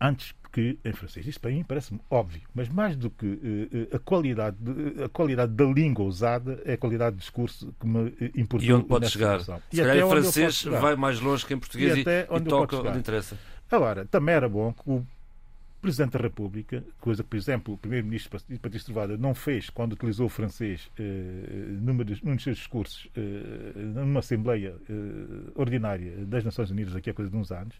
[0.00, 1.26] Antes que em francês.
[1.26, 5.52] Isto para mim parece-me óbvio, mas mais do que uh, a, qualidade de, a qualidade
[5.52, 8.66] da língua usada é a qualidade do discurso que me importa.
[8.66, 9.40] E onde pode chegar?
[9.40, 12.76] Se e calhar em francês vai mais longe que em português e, e, e toca
[12.76, 13.38] onde interessa.
[13.70, 15.06] Agora, também era bom que o
[15.80, 20.26] Presidente da República, coisa que, por exemplo, o Primeiro-Ministro Patrício Trovada não fez quando utilizou
[20.26, 21.02] o francês eh,
[21.80, 27.10] num, dos, num dos seus discursos eh, numa Assembleia eh, Ordinária das Nações Unidas, aqui
[27.10, 27.74] há coisa de uns anos,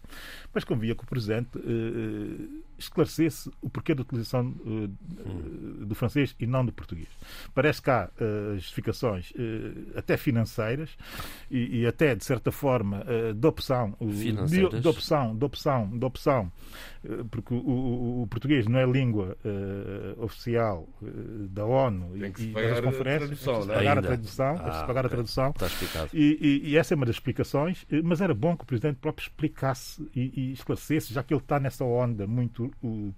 [0.53, 6.47] mas convia que o Presidente eh, esclarecesse o porquê da utilização eh, do francês e
[6.47, 7.09] não do português.
[7.53, 9.31] Parece que há eh, justificações
[9.95, 10.97] até financeiras
[11.49, 13.03] e, e, até, de certa forma,
[13.35, 14.31] de opção, de,
[14.81, 16.51] de opção, de opção, de opção,
[17.29, 22.79] porque o o, português não é língua uh, oficial uh, da ONU e, e das
[22.79, 23.73] conferências, a né?
[23.75, 24.99] pagar a tradução, ah, pagar okay.
[25.05, 25.49] a tradução.
[25.49, 26.09] Está explicado.
[26.13, 28.97] E, e, e, essa é uma das explicações, eh, mas era bom que o Presidente
[28.97, 33.13] próprio explicasse e, esclarecesse, já que ele está nessa onda muito uh,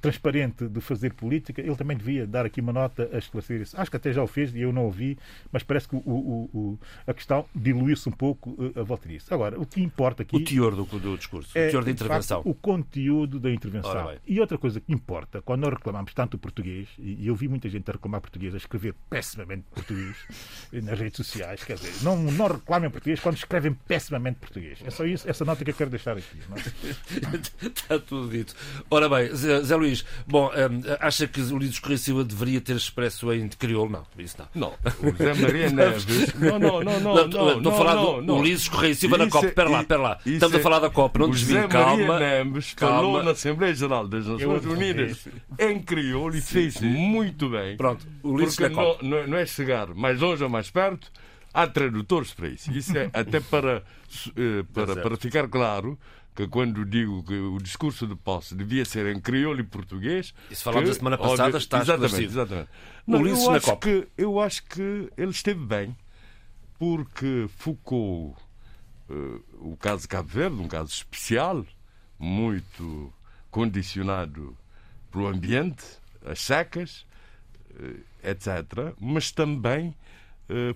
[0.00, 3.80] transparente de fazer política, ele também devia dar aqui uma nota a esclarecer isso.
[3.80, 5.18] Acho que até já o fez e eu não ouvi,
[5.52, 9.32] mas parece que o, o, o, a questão diluiu-se um pouco a volta disso.
[9.32, 10.36] Agora, o que importa aqui.
[10.36, 12.38] O teor do, do discurso, é, o teor da intervenção.
[12.38, 13.83] Facto, o conteúdo da intervenção
[14.26, 17.68] e outra coisa que importa, quando nós reclamamos tanto o português, e eu vi muita
[17.68, 20.16] gente a reclamar português, a escrever pessimamente português
[20.72, 24.78] nas redes sociais, quer dizer, não, não reclamem português quando escrevem pessimamente português.
[24.84, 26.38] É só isso, essa nota que eu quero deixar aqui.
[27.62, 27.66] É?
[27.66, 28.54] Está tudo dito.
[28.90, 33.32] Ora bem, Zé, Zé Luís, bom, hum, acha que o Lido Correia deveria ter expresso
[33.32, 33.90] em crioulo?
[33.90, 34.48] Não, isso não.
[34.54, 34.74] Não,
[35.08, 36.06] o Zé Maria Neves.
[36.34, 37.14] Não, não, não, não.
[37.28, 39.46] não, Estou a falar do não, Ulisses Correia Silva na COP.
[39.46, 40.18] Espera lá, espera lá.
[40.24, 41.68] Estamos a falar da COP, não desvie.
[41.68, 42.18] Calma.
[42.18, 45.28] Neves falou na Assembleia Assembleia-Geral das Nações Unidas
[45.58, 47.76] em crioulo e fez muito bem.
[47.76, 51.10] Pronto, o porque não, não, não é chegar mais longe ou mais perto,
[51.52, 52.70] há tradutores para isso.
[52.72, 53.82] Isso é até para,
[54.36, 55.98] eh, para, para ficar claro
[56.34, 60.34] que quando digo que o discurso de posse devia ser em crioulo e português.
[60.50, 62.68] Isso falámos a semana passada, óbvio, está exatamente, exatamente.
[63.06, 65.96] Não, eu, acho que, eu acho que ele esteve bem,
[66.76, 68.36] porque Foucault,
[69.08, 71.64] uh, o caso de Cabo Verde, um caso especial,
[72.18, 73.12] muito
[73.54, 74.56] condicionado
[75.12, 75.84] pelo ambiente,
[76.26, 77.06] as secas,
[77.78, 79.94] eh, etc., mas também
[80.48, 80.74] eh,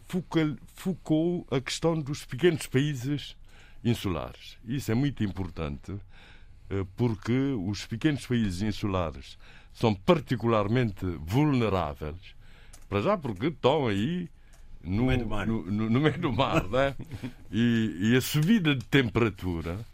[0.76, 3.36] focou a questão dos pequenos países
[3.82, 4.58] insulares.
[4.64, 5.92] Isso é muito importante
[6.70, 7.32] eh, porque
[7.66, 9.36] os pequenos países insulares
[9.72, 12.36] são particularmente vulneráveis,
[12.88, 14.30] para já porque estão aí
[14.84, 16.94] no, no meio do mar, no, no, no mar né?
[17.50, 19.84] e, e a subida de temperatura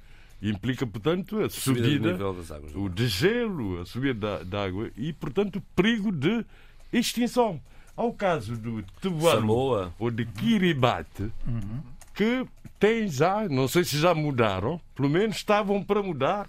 [0.51, 5.63] implica, portanto, a subida, subida águas, o degelo, a subida da, da, água e, portanto,
[5.75, 6.45] perigo de
[6.93, 7.61] extinção.
[7.97, 11.81] Ao caso do Tuvalu ou de Kiribati, uhum.
[12.13, 12.45] que
[12.79, 16.49] tem já, não sei se já mudaram, pelo menos estavam para mudar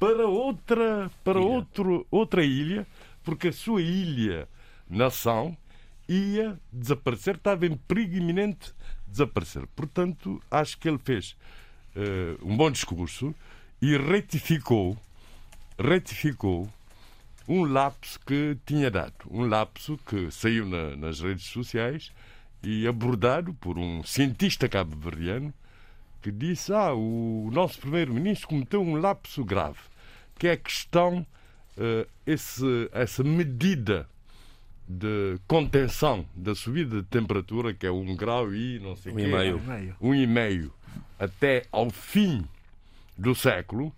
[0.00, 1.48] para outra, para ilha.
[1.48, 2.86] Outro, outra ilha,
[3.22, 4.48] porque a sua ilha,
[4.88, 5.56] nação,
[6.08, 8.72] ia desaparecer, estava em perigo iminente
[9.06, 9.66] de desaparecer.
[9.76, 11.36] Portanto, acho que ele fez
[11.96, 13.34] uh, um bom discurso
[13.80, 14.96] e retificou,
[15.78, 16.68] retificou
[17.48, 19.14] um lapso que tinha dado.
[19.30, 22.12] Um lapso que saiu na, nas redes sociais
[22.62, 25.52] e abordado por um cientista cabo-verdiano
[26.22, 29.80] que disse: Ah, o nosso primeiro-ministro cometeu um lapso grave,
[30.38, 31.26] que é a questão,
[31.76, 34.08] uh, esse, essa medida
[34.86, 39.22] de contenção da subida de temperatura, que é um grau e não sei um quê,
[39.22, 39.96] e meio.
[40.00, 40.72] um e meio,
[41.18, 42.46] até ao fim
[43.16, 43.94] do século,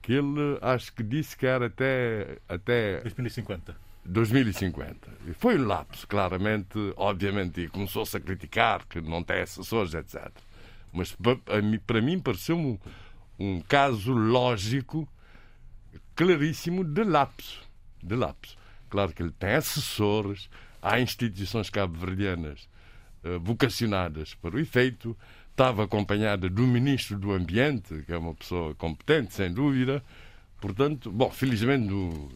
[0.00, 3.76] que ele acho que disse que era até, até 2050.
[4.04, 4.98] 2050.
[5.28, 10.30] E foi um lapso, claramente, obviamente, e começou-se a criticar que não tem assessores, etc.
[10.92, 11.16] Mas
[11.86, 12.78] para mim pareceu-me um,
[13.38, 15.08] um caso lógico,
[16.16, 17.62] claríssimo, de lapso.
[18.02, 18.56] De lapso.
[18.90, 20.50] Claro que ele tem assessores,
[20.82, 22.68] há instituições cabo-verdianas
[23.24, 25.16] uh, vocacionadas para o efeito,
[25.52, 30.02] estava acompanhada do Ministro do Ambiente, que é uma pessoa competente, sem dúvida.
[30.60, 31.88] Portanto, bom, felizmente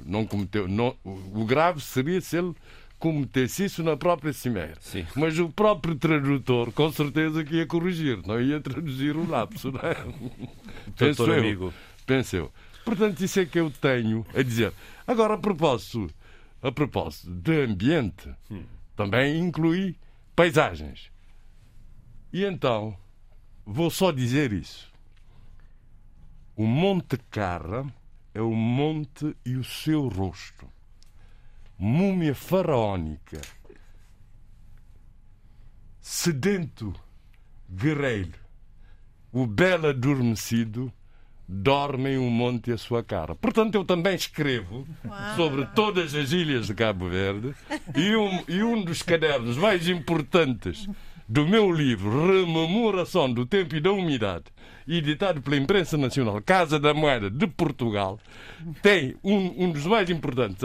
[0.04, 0.68] não cometeu.
[0.68, 2.54] Não, o grave seria se ele
[2.98, 4.74] cometesse isso na própria Cimeira.
[4.80, 5.06] Sim.
[5.14, 9.80] Mas o próprio tradutor, com certeza que ia corrigir, não ia traduzir o lapso, não
[9.80, 9.96] é?
[10.96, 11.38] Penso eu.
[11.38, 11.74] Amigo.
[12.06, 12.52] Penso eu.
[12.84, 14.72] Portanto, isso é que eu tenho a dizer.
[15.06, 16.08] Agora, a propósito,
[16.62, 18.62] a propósito de ambiente, hum.
[18.94, 19.96] também inclui
[20.34, 21.10] paisagens.
[22.32, 22.96] E então,
[23.66, 24.90] vou só dizer isso.
[26.54, 27.84] O Monte Carra
[28.32, 30.66] é o monte e o seu rosto.
[31.78, 33.40] Múmia faraónica.
[36.00, 36.94] Sedento
[37.68, 38.38] guerreiro.
[39.32, 40.90] O belo adormecido
[41.48, 43.34] dorme em um monte à sua cara.
[43.34, 45.36] Portanto, eu também escrevo Uau.
[45.36, 47.54] sobre todas as ilhas de Cabo Verde
[47.94, 50.88] e um, e um dos cadernos mais importantes
[51.28, 54.44] do meu livro Rememoração do Tempo e da Umidade,
[54.86, 58.18] editado pela Imprensa Nacional Casa da Moeda de Portugal,
[58.80, 60.62] tem um, um dos mais importantes,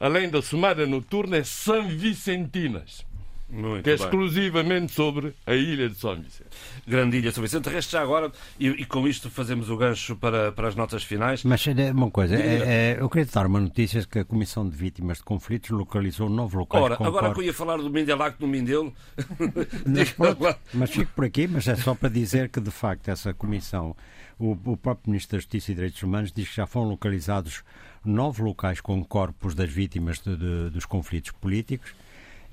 [0.00, 3.07] além da Somada Noturna, é São Vicentinas.
[3.50, 4.04] Muito que é bem.
[4.04, 6.50] exclusivamente sobre a ilha de São Vicente.
[6.86, 7.68] Grande ilha de São Vicente.
[7.68, 8.30] Resta já agora,
[8.60, 11.44] e, e, com isto fazemos o gancho para, para as notas finais.
[11.44, 14.76] Mas é, uma coisa, é, é, eu queria dar uma notícia que a Comissão de
[14.76, 16.84] Vítimas de Conflitos localizou nove locais.
[16.84, 18.92] Ora, agora que eu ia falar do Mindelac no Mindelo.
[19.86, 23.32] Mas, pronto, mas fico por aqui, mas é só para dizer que de facto essa
[23.32, 23.96] comissão,
[24.38, 27.62] o, o próprio Ministro da Justiça e Direitos Humanos diz que já foram localizados
[28.04, 31.94] nove locais com corpos das vítimas de, de, dos conflitos políticos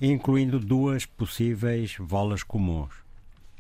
[0.02, 2.94] incluindo duas possíveis valas comuns.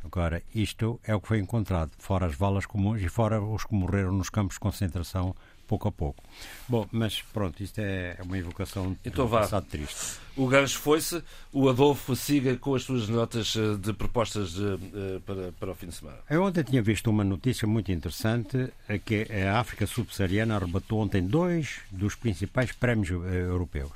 [0.03, 3.73] Agora, isto é o que foi encontrado, fora as valas comuns e fora os que
[3.73, 5.35] morreram nos campos de concentração
[5.67, 6.23] pouco a pouco.
[6.69, 9.41] Bom, mas pronto, isto é uma evocação então, vá.
[9.41, 10.19] passado triste.
[10.35, 15.19] O gancho foi-se, o Adolfo siga com as suas notas eh, de propostas de, eh,
[15.25, 16.17] para, para o fim de semana.
[16.29, 18.71] Eu ontem tinha visto uma notícia muito interessante,
[19.05, 23.91] que a África subsaariana arrebatou ontem dois dos principais prémios eh, europeus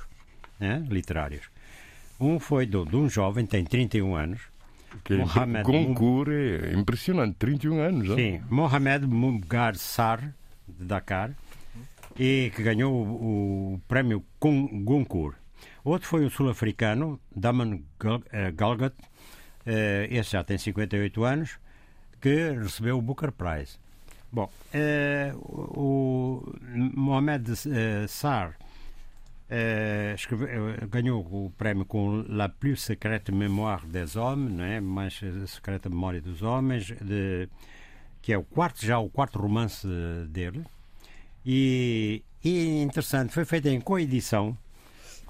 [0.58, 1.44] né, literários.
[2.20, 4.40] Um foi de, de um jovem, tem 31 anos.
[5.04, 8.08] Que Mohamed Goncourt é impressionante, 31 anos.
[8.08, 8.16] Não?
[8.16, 10.34] Sim, Mohamed Mubgar Sar,
[10.68, 11.30] de Dakar,
[12.18, 15.36] e que ganhou o, o prémio Goncourt.
[15.84, 17.80] Outro foi o sul-africano, Daman
[18.32, 21.58] eh, Galgat, uh, esse já tem 58 anos,
[22.20, 23.78] que recebeu o Booker Prize.
[24.30, 26.52] Bom, uh, o
[26.94, 27.52] Mohamed
[28.08, 28.56] Sar
[30.14, 34.80] Escreve, uh, ganhou o prémio com La plus secrète mémoire des hommes, não é?
[34.80, 37.48] mais secreta memória dos homens, de,
[38.22, 39.86] que é o quarto já o quarto romance
[40.28, 40.64] dele.
[41.44, 44.56] E, e interessante, foi feito em coedição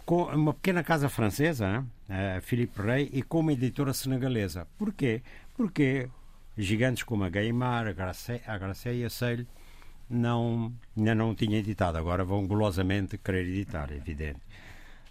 [0.05, 4.67] com uma pequena casa francesa, a Philippe Rey, e com uma editora senegalesa.
[4.77, 5.23] Porquê?
[5.57, 6.09] Porque
[6.59, 9.47] gigantes como a Gaimar, a Gracé, a Gracé e a Seille
[10.11, 14.41] não, ainda não tinha editado, agora vão golosamente querer editar, é evidente.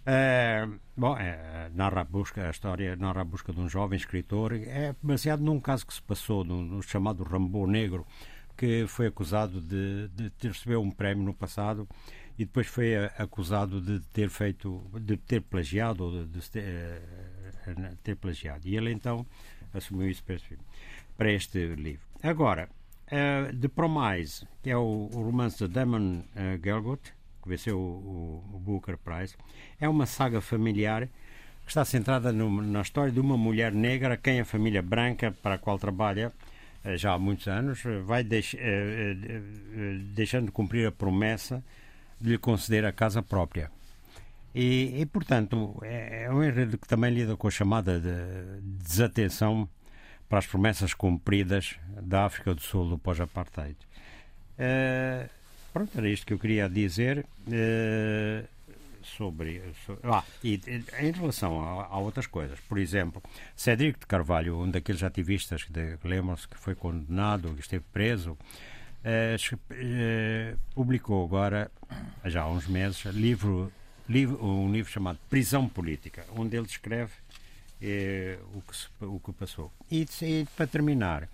[0.06, 0.66] É,
[0.96, 4.94] bom, é, narra a busca, a história narra a busca de um jovem escritor, é
[5.02, 8.06] baseado num caso que se passou, no, no chamado Rambo Negro,
[8.56, 11.88] que foi acusado de, de ter recebido um prémio no passado
[12.38, 17.94] e depois foi acusado de ter feito, de ter plagiado ou de, de ter, eh,
[18.02, 18.66] ter plagiado.
[18.66, 19.26] E ele então
[19.72, 20.22] assumiu isso
[21.16, 22.02] para este livro.
[22.22, 22.68] Agora,
[23.10, 27.12] Uh, The Promise, que é o, o romance de Damon uh, Gelgot,
[27.42, 29.34] que venceu o, o, Booker Prize,
[29.80, 31.06] é uma saga familiar
[31.64, 35.56] que está centrada no, na história de uma mulher negra quem a família branca para
[35.56, 36.32] a qual trabalha
[36.84, 38.54] uh, já há muitos anos vai deix,
[40.14, 41.64] deixando de cumprir a promessa
[42.20, 43.72] de lhe conceder a casa própria.
[44.54, 49.68] E, e portanto, é, é um enredo que também lida com a chamada de desatenção
[50.30, 53.76] para as promessas cumpridas da África do Sul do pós-apartheid.
[54.56, 55.28] Uh,
[55.72, 58.48] pronto, era isto que eu queria dizer uh,
[59.02, 59.60] sobre.
[59.84, 60.60] sobre ah, e,
[61.00, 63.20] em relação a, a, outras coisas, por exemplo,
[63.56, 65.72] Cedric de Carvalho, um daqueles ativistas que
[66.04, 68.38] lembram-se que foi condenado, que esteve preso,
[69.02, 71.72] uh, publicou agora,
[72.24, 73.72] já há uns meses, livro,
[74.08, 77.14] livro, um livro chamado Prisão Política, onde ele descreve
[77.82, 79.72] é, o, que se, o que passou.
[79.90, 81.28] E, e, para terminar,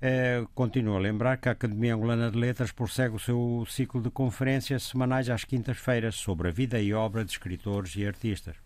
[0.00, 4.08] Uh, continuo a lembrar que a Academia Angolana de Letras prossegue o seu ciclo de
[4.08, 8.56] conferências semanais às quintas-feiras sobre a vida e obra de escritores e artistas.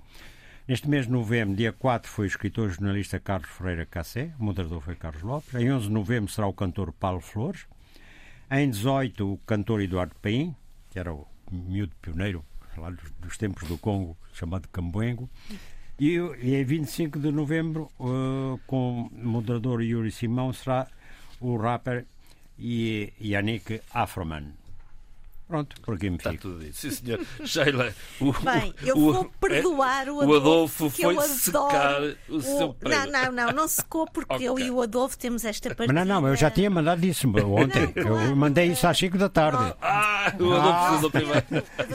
[0.68, 4.44] Neste mês de novembro, dia 4, foi o escritor e jornalista Carlos Ferreira Cassé, o
[4.44, 5.52] moderador foi Carlos Lopes.
[5.54, 7.66] Em 11 de novembro será o cantor Paulo Flores.
[8.48, 10.54] Em 18, o cantor Eduardo Paim,
[10.88, 12.44] que era o miúdo pioneiro
[12.76, 15.28] lá dos, dos tempos do Congo, chamado Cambuengo.
[15.98, 20.88] E, e em 25 de novembro, uh, com o moderador Yuri Simão, será
[21.40, 22.04] o rapper
[22.58, 24.63] Yannick Afroman.
[25.46, 26.30] Pronto, por aqui me fico.
[26.30, 26.74] Está tudo dito.
[26.74, 27.20] Sim, senhor.
[27.44, 30.32] Sheila, o, Bem, eu o, vou perdoar o Adolfo.
[30.32, 33.12] O Adolfo foi secar o, o seu prêmio.
[33.12, 34.48] Não, não, não, não secou porque okay.
[34.48, 35.92] eu e o Adolfo temos esta partida.
[35.92, 37.82] Mas não, não, eu já tinha mandado isso ontem.
[37.82, 38.20] Não, claro.
[38.30, 39.74] Eu mandei isso às 5 da tarde.
[39.82, 41.10] Ah, o Adolfo ah.
[41.10, 41.44] primeiro.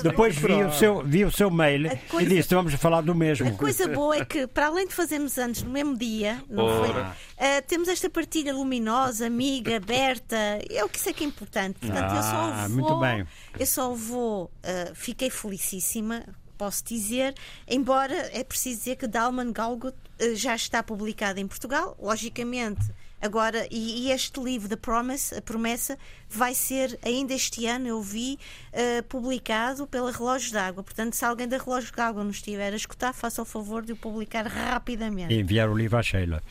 [0.04, 3.48] Depois vi o, seu, vi o seu mail coisa, e disse: vamos falar do mesmo.
[3.48, 6.90] A coisa boa é que, para além de fazermos anos no mesmo dia, não foi,
[6.90, 10.36] uh, temos esta partilha luminosa, amiga, aberta.
[10.70, 11.80] É o que isso é que é importante.
[11.80, 12.70] Portanto, ah, eu só vou.
[12.70, 13.26] Muito bem.
[13.58, 14.46] Eu só vou.
[14.46, 16.26] Uh, fiquei felicíssima,
[16.58, 17.34] posso dizer,
[17.68, 22.82] embora é preciso dizer que Dalman Galgut uh, já está publicado em Portugal, logicamente
[23.22, 25.98] Agora, e, e, este livro, The Promise, a promessa,
[26.30, 28.40] vai ser ainda este ano, eu vi,
[28.72, 30.84] uh, publicado pela Relógios d'Água.
[30.84, 33.98] Portanto, se alguém da Relógios d'Água nos estiver a escutar, faça o favor de o
[33.98, 35.34] publicar rapidamente.
[35.34, 36.42] E enviar o livro à Sheila.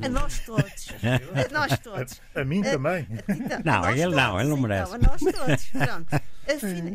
[0.00, 0.88] A nós todos.
[1.02, 2.20] a nós todos.
[2.34, 3.06] A, a mim também.
[3.28, 4.96] Então, não, ele todos, não, ele não merece.
[4.96, 5.64] Então, a nós todos.
[5.66, 6.33] Pronto.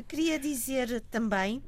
[0.07, 1.61] Queria dizer também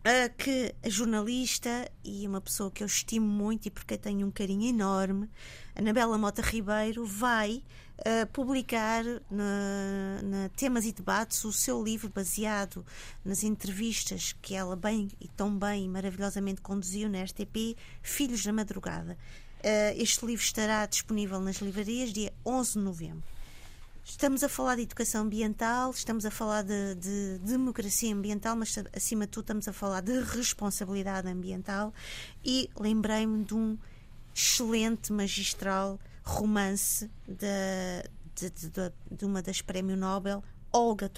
[0.00, 4.30] Uh, que a jornalista e uma pessoa que eu estimo muito e porque tenho um
[4.30, 5.28] carinho enorme,
[5.76, 7.62] Anabela Mota Ribeiro, vai
[7.98, 12.82] uh, publicar na, na, Temas e Debates o seu livro baseado
[13.22, 18.54] nas entrevistas que ela bem e tão bem e maravilhosamente conduziu na RTP, Filhos da
[18.54, 19.18] Madrugada.
[19.58, 23.39] Uh, este livro estará disponível nas livrarias dia 11 de novembro.
[24.04, 29.26] Estamos a falar de educação ambiental, estamos a falar de, de, democracia ambiental, mas acima
[29.26, 31.92] de tudo estamos a falar de responsabilidade ambiental
[32.44, 33.78] e lembrei-me de um
[34.34, 41.10] excelente, magistral romance de, de, de uma das Prémio Nobel, Olga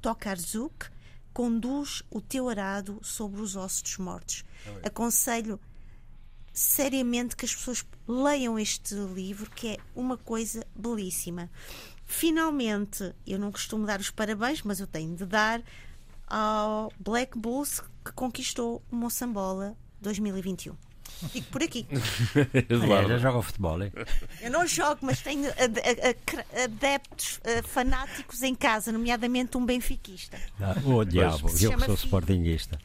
[0.00, 0.86] Tokarzuk,
[1.32, 4.44] conduz o teu arado sobre os ossos dos mortos.
[4.82, 5.60] Aconselho
[6.58, 11.48] seriamente que as pessoas leiam este livro, que é uma coisa belíssima.
[12.04, 15.62] Finalmente, eu não costumo dar os parabéns, mas eu tenho de dar
[16.26, 20.87] ao Black Bulls que conquistou o Moçambola 2021.
[21.26, 21.86] Fico por aqui.
[22.68, 23.12] Eduardo.
[23.12, 23.92] É, joga futebol, hein?
[24.40, 25.50] Eu não jogo, mas tenho
[26.64, 30.38] adeptos uh, fanáticos em casa, nomeadamente um benfiquista.
[30.60, 32.78] Ah, oh, diabo, eu que sou sportinguista.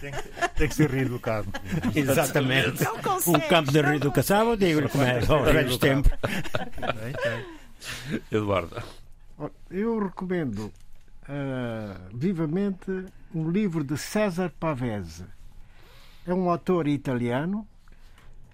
[0.00, 0.12] Tem,
[0.56, 1.48] tem, que ser reeducado.
[1.94, 2.82] Exatamente.
[3.26, 6.12] Um campo de reeducação, eu digo-lhe como é, aos velhos tempos.
[8.32, 8.82] Eduardo.
[9.70, 10.72] Eu recomendo
[11.28, 13.04] uh, vivamente
[13.34, 15.24] um livro de César Pavese
[16.26, 17.66] é um autor italiano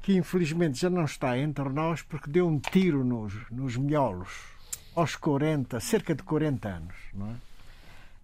[0.02, 4.28] que infelizmente já não está entre nós porque deu um tiro nos, nos miolos
[4.94, 6.94] aos 40, cerca de 40 anos.
[7.14, 7.30] Não é?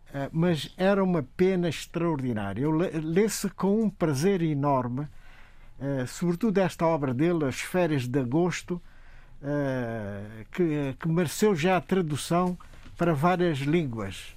[0.08, 2.62] Uh, mas era uma pena extraordinária.
[2.62, 8.80] Eu lê-se com um prazer enorme, uh, sobretudo esta obra dele, As Férias de Agosto,
[9.42, 12.58] uh, que, que mereceu já a tradução
[12.96, 14.34] para várias línguas.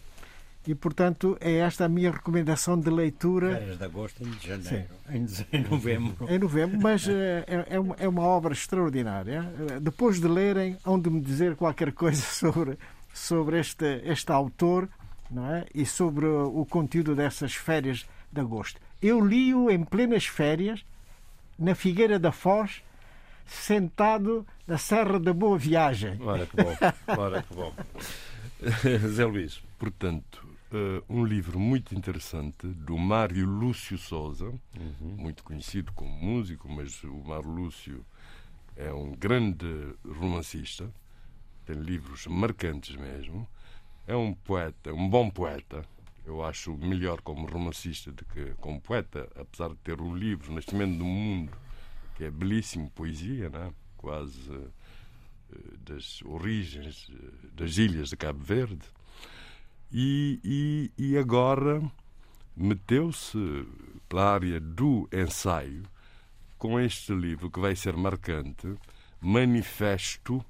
[0.67, 3.57] E, portanto, é esta a minha recomendação de leitura.
[3.57, 5.25] Férias de agosto em janeiro, em,
[5.57, 6.29] em novembro.
[6.29, 9.41] Em novembro, mas eh, é, é, uma, é uma obra extraordinária.
[9.81, 12.77] Depois de lerem, hão de me dizer qualquer coisa sobre,
[13.11, 14.87] sobre este, este autor
[15.31, 15.65] não é?
[15.73, 18.79] e sobre o conteúdo dessas férias de agosto.
[19.01, 20.85] Eu li-o em plenas férias,
[21.57, 22.83] na Figueira da Foz,
[23.45, 26.17] sentado na Serra da Boa Viagem.
[26.21, 26.75] Ora que bom,
[27.07, 27.73] ora que bom.
[29.09, 29.61] Zé Luís.
[29.79, 35.15] Portanto, uh, um livro muito interessante do Mário Lúcio Souza, uhum.
[35.17, 38.05] muito conhecido como músico, mas o Mário Lúcio
[38.75, 40.91] é um grande romancista,
[41.65, 43.47] tem livros marcantes mesmo.
[44.07, 45.85] É um poeta, um bom poeta.
[46.25, 50.97] Eu acho melhor como romancista do que como poeta, apesar de ter o livro Nascimento
[50.97, 51.51] do Mundo,
[52.15, 53.73] que é belíssimo poesia, né?
[53.97, 54.71] quase uh,
[55.79, 58.85] das origens uh, das ilhas de Cabo Verde
[59.91, 61.81] e, e, e agora
[62.55, 63.37] meteu-se
[64.07, 65.83] pela área do ensaio
[66.57, 68.75] com este livro que vai ser marcante,
[69.19, 70.43] Manifesto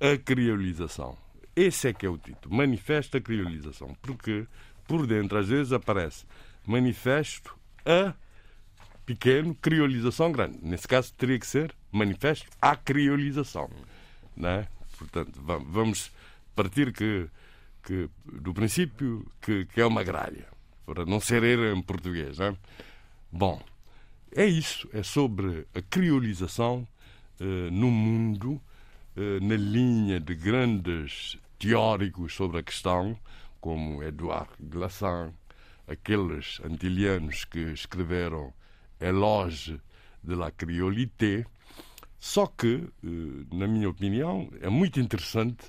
[0.00, 1.16] a Criolização.
[1.54, 4.46] Esse é que é o título, Manifesto a Criolização, porque
[4.86, 6.24] por dentro às vezes aparece
[6.66, 8.14] Manifesto a
[9.04, 10.58] pequeno, criolização grande.
[10.62, 13.68] Nesse caso teria que ser Manifesto à Criolização,
[14.36, 14.68] não é?
[14.98, 16.12] Portanto, vamos
[16.54, 17.28] partir que,
[17.82, 20.46] que do princípio que, que, é uma gralha,
[20.86, 22.40] para não ser era em português.
[22.40, 22.54] É?
[23.30, 23.60] Bom,
[24.34, 24.88] é isso.
[24.92, 26.86] É sobre a criolização
[27.40, 28.60] uh, no mundo,
[29.16, 33.18] uh, na linha de grandes teóricos sobre a questão,
[33.60, 35.32] como Edouard Glissant,
[35.86, 38.52] aqueles antilianos que escreveram
[39.00, 39.80] Eloge
[40.22, 41.44] de la Criolité.
[42.18, 45.64] Só que, uh, na minha opinião, é muito interessante,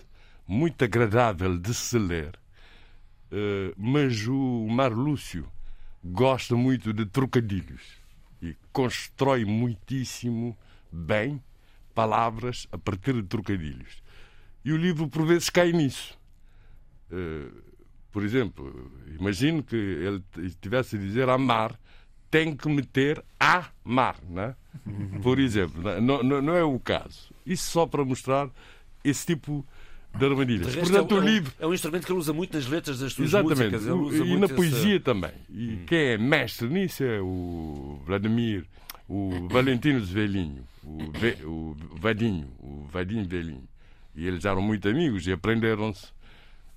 [0.52, 2.38] muito agradável de se ler.
[3.78, 5.50] mas o Mar Lúcio
[6.04, 7.82] gosta muito de trocadilhos
[8.42, 10.58] e constrói muitíssimo
[10.92, 11.42] bem
[11.96, 14.04] palavras a partir de trocadilhos.
[14.66, 16.20] E o livro, por vezes, cai nisso.
[17.10, 17.64] Uh,
[18.12, 21.80] por exemplo, imagino que ele estivesse a dizer amar,
[22.30, 24.54] tem que meter a mar, né?
[25.24, 25.82] por exemplo.
[26.02, 27.34] Não, não, não é o caso.
[27.46, 28.50] Isso só para mostrar
[29.02, 29.81] esse tipo de
[30.20, 30.76] armadilhas.
[30.76, 31.54] Portanto, é, o livro...
[31.60, 33.78] é um instrumento que ele usa muito nas letras das suas Exatamente.
[33.86, 34.28] músicas.
[34.28, 35.32] e na poesia também.
[35.50, 35.86] E hum.
[35.88, 38.66] quem é mestre nisso é o Vladimir,
[39.08, 41.38] o Valentino Zvelinho, o, Ve...
[41.46, 43.64] o Vadinho, o Vadinho Velinho.
[44.16, 46.08] E eles eram muito amigos e aprenderam-se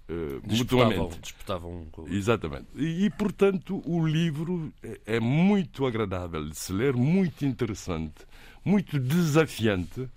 [0.08, 1.18] uh, mutuamente.
[1.20, 2.08] Disputavam com...
[2.08, 2.66] Exatamente.
[2.76, 8.24] E, e, portanto, o livro é, é muito agradável de se ler, muito interessante,
[8.64, 10.08] muito desafiante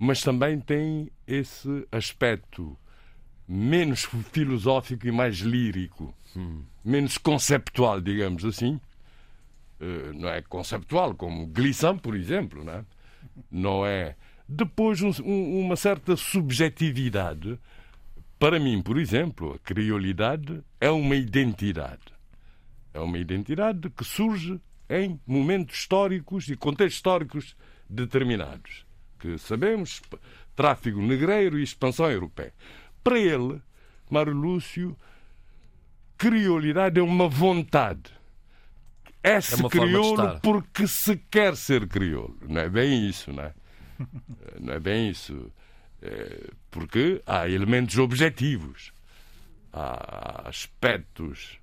[0.00, 2.74] mas também tem esse aspecto
[3.46, 6.62] menos filosófico e mais lírico, hum.
[6.82, 8.80] menos conceptual, digamos assim.
[9.78, 12.84] Uh, não é conceptual, como Glissant, por exemplo, não é?
[13.50, 14.16] Não é.
[14.48, 17.58] Depois, um, um, uma certa subjetividade.
[18.38, 22.14] Para mim, por exemplo, a criolidade é uma identidade.
[22.94, 24.58] É uma identidade que surge
[24.88, 27.56] em momentos históricos e contextos históricos
[27.88, 28.88] determinados
[29.20, 30.02] que sabemos,
[30.56, 32.52] tráfego negreiro e expansão europeia.
[33.04, 33.60] Para ele,
[34.10, 34.96] Mário Lúcio,
[36.16, 38.10] criolidade é uma vontade.
[39.22, 42.36] É-se é crioulo porque se quer ser crioulo.
[42.48, 43.54] Não é bem isso, não é?
[44.58, 45.52] Não é bem isso.
[46.00, 48.92] É porque há elementos objetivos,
[49.72, 51.58] há aspectos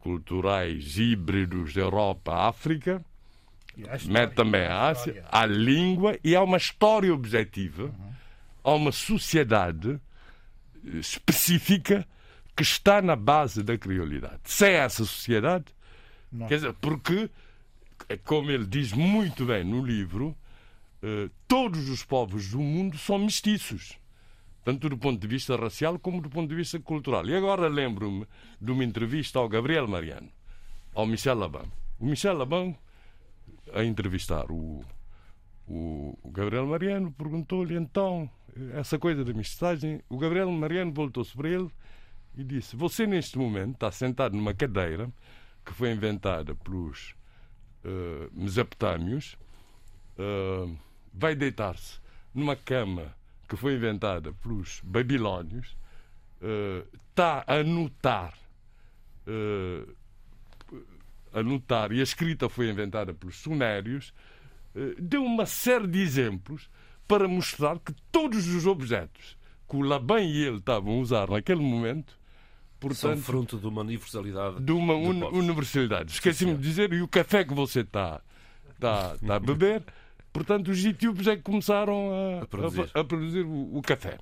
[0.00, 3.02] culturais híbridos da Europa à África
[4.06, 8.12] mete também a Ásia, a língua e há uma história objetiva, uhum.
[8.64, 10.00] há uma sociedade
[10.84, 12.06] eh, específica
[12.56, 14.40] que está na base da criolidade.
[14.44, 15.66] Sem essa sociedade,
[16.30, 16.46] Não.
[16.46, 17.30] quer dizer, porque,
[18.08, 20.36] é como ele diz muito bem no livro,
[21.02, 23.98] eh, todos os povos do mundo são mestiços,
[24.62, 27.26] tanto do ponto de vista racial como do ponto de vista cultural.
[27.26, 28.26] E agora lembro-me
[28.60, 30.30] de uma entrevista ao Gabriel Mariano,
[30.94, 31.64] ao Michel Laban.
[31.98, 32.74] O Michel Laban
[33.74, 34.84] a entrevistar o,
[35.68, 38.28] o, o Gabriel Mariano, perguntou-lhe então
[38.74, 40.00] essa coisa da mensagem.
[40.08, 41.70] O Gabriel Mariano voltou-se para ele
[42.36, 45.10] e disse: Você, neste momento, está sentado numa cadeira
[45.64, 47.14] que foi inventada pelos
[47.84, 49.36] uh, mesopotâmios,
[50.18, 50.76] uh,
[51.12, 52.00] vai deitar-se
[52.34, 53.14] numa cama
[53.48, 55.76] que foi inventada pelos babilónios,
[56.40, 58.34] uh, está a notar
[61.32, 64.12] anotar, e a escrita foi inventada pelos sumérios,
[64.74, 66.70] eh, deu uma série de exemplos
[67.06, 69.36] para mostrar que todos os objetos
[69.68, 72.18] que o Laban e ele estavam a usar naquele momento
[72.80, 74.60] portanto, são fruto de uma universalidade.
[74.60, 76.12] De uma un universalidade.
[76.12, 78.20] Esqueci-me de dizer, e o café que você está,
[78.72, 79.84] está, está a beber,
[80.32, 84.18] portanto, os etíopes é que começaram a, a produzir, a, a produzir o, o café.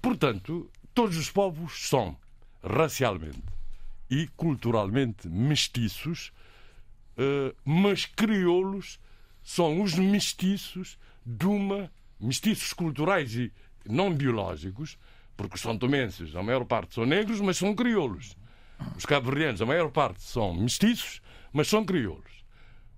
[0.00, 2.16] Portanto, todos os povos são,
[2.62, 3.42] racialmente,
[4.10, 6.32] e culturalmente mestiços,
[7.16, 8.98] uh, mas crioulos
[9.42, 11.90] são os mestiços de uma.
[12.20, 13.52] mestiços culturais e
[13.84, 14.98] não biológicos,
[15.36, 18.36] porque os são tomenses, a maior parte são negros, mas são crioulos.
[18.96, 21.20] Os cabo-verdianos, a maior parte são mestiços,
[21.52, 22.44] mas são crioulos.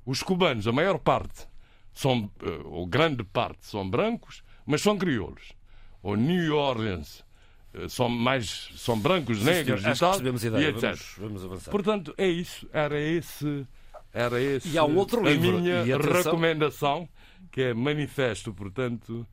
[0.04, 1.46] Os cubanos, a maior parte,
[1.92, 5.52] são, uh, ou grande parte, são brancos, mas são crioulos.
[6.02, 7.24] O New Orleans, eh,
[7.88, 10.60] são mais são brancos, Sim, negros senhor, e tal, ideia.
[10.60, 10.82] e etc.
[10.82, 11.70] Vamos, vamos, avançar.
[11.70, 12.68] Portanto, é isso.
[12.72, 13.66] Era esse,
[14.12, 15.58] era esse e há um outro livro.
[15.58, 17.08] a minha recomendação,
[17.50, 19.26] que é manifesto, portanto,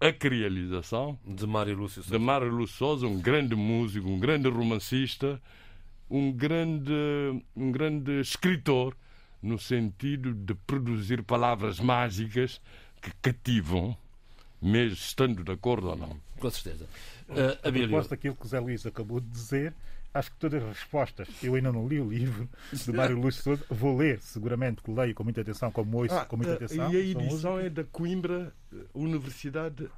[0.00, 2.18] a crialização de Mário Lúcio Sousa.
[2.18, 5.40] De Mário Lúcio Sousa, um grande músico, um grande romancista,
[6.08, 6.92] um grande,
[7.54, 8.96] um grande escritor,
[9.42, 12.60] no sentido de produzir palavras mágicas
[13.00, 13.96] que cativam,
[14.60, 16.16] mesmo estando de acordo ou não.
[16.38, 16.86] Com certeza.
[17.30, 19.74] Uh, a propósito daquilo que o Zé Luís acabou de dizer,
[20.12, 23.64] acho que todas as respostas, eu ainda não li o livro de Mário Lúcio Souza,
[23.70, 26.92] vou ler, seguramente que leio com muita atenção, como ouço ah, com muita atenção.
[26.92, 28.52] E a edição é da Coimbra
[28.92, 29.88] Universidade,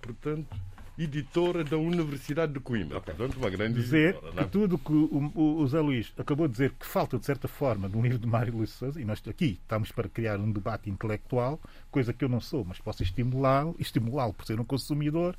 [0.00, 0.54] portanto,
[0.98, 3.00] editora da Universidade de Coimbra.
[3.00, 6.52] Portanto, uma grande dizer editora, que tudo que o, o, o Zé Luís acabou de
[6.52, 9.58] dizer que falta, de certa forma, no livro de Mário Luís Souza, e nós aqui
[9.62, 11.58] estamos para criar um debate intelectual,
[11.90, 15.36] coisa que eu não sou, mas posso estimulá-lo, estimulá-lo por ser um consumidor.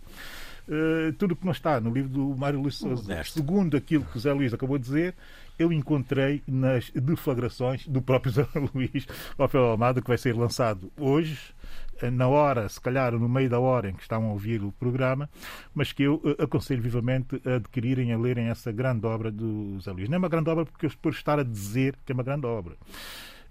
[0.68, 4.18] Uh, tudo o que não está no livro do Mário Luís Souza, segundo aquilo que
[4.18, 5.14] o Zé Luís acabou de dizer,
[5.60, 9.06] eu encontrei nas deflagrações do próprio Zé Luís
[9.38, 11.38] Rafael Almada, que vai ser lançado hoje,
[12.12, 15.30] na hora, se calhar no meio da hora em que estão a ouvir o programa,
[15.74, 19.92] mas que eu eh, aconselho vivamente a adquirirem, a lerem essa grande obra do Zé
[19.92, 20.10] Luís.
[20.10, 22.46] Não é uma grande obra porque eu por estar a dizer que é uma grande
[22.46, 22.76] obra.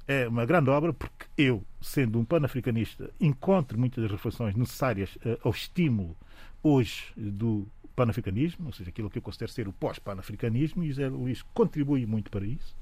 [0.07, 5.53] É uma grande obra porque eu, sendo um pan-africanista, encontro muitas das reflexões necessárias ao
[5.53, 6.17] estímulo
[6.63, 11.43] hoje do panafricanismo, ou seja, aquilo que eu considero ser o pós-panafricanismo, e José Luís
[11.55, 12.75] contribui muito para isso,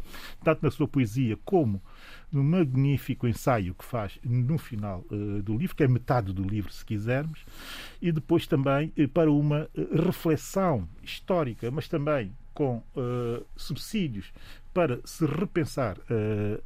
[0.43, 1.82] tanto na sua poesia como
[2.31, 6.73] no magnífico ensaio que faz no final uh, do livro, que é metade do livro,
[6.73, 7.44] se quisermos,
[8.01, 12.82] e depois também uh, para uma uh, reflexão histórica, mas também com
[13.57, 14.31] subsídios
[14.74, 15.97] para se repensar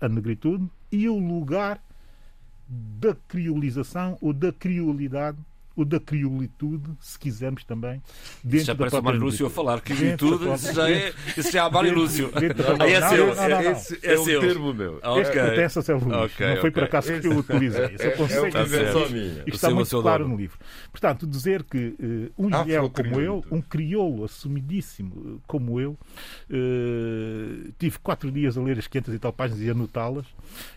[0.01, 1.81] a negritude e o lugar
[2.69, 5.39] da criolização ou da criolidade
[5.77, 8.03] ou da criolitude, se quisermos também.
[8.43, 9.81] Dentro já parece o Mário Lúcio a falar.
[9.81, 12.31] Criolitude, isso já é, isso já é Mário Lúcio.
[12.81, 13.95] Aí é seu.
[14.03, 14.97] Esse é o termo meu.
[14.97, 15.33] Okay.
[15.33, 16.33] Pertence a Luís.
[16.33, 17.87] Okay, não foi por acaso que eu utilizei.
[17.95, 18.57] Esse é conceito.
[18.57, 20.59] É, está muito claro no livro.
[20.91, 25.93] Portanto, dizer que uh, um Israel como eu, um crioulo assumidíssimo como eu,
[26.51, 30.27] uh, tive quatro dias a ler as 500 e tal páginas e anotá-las.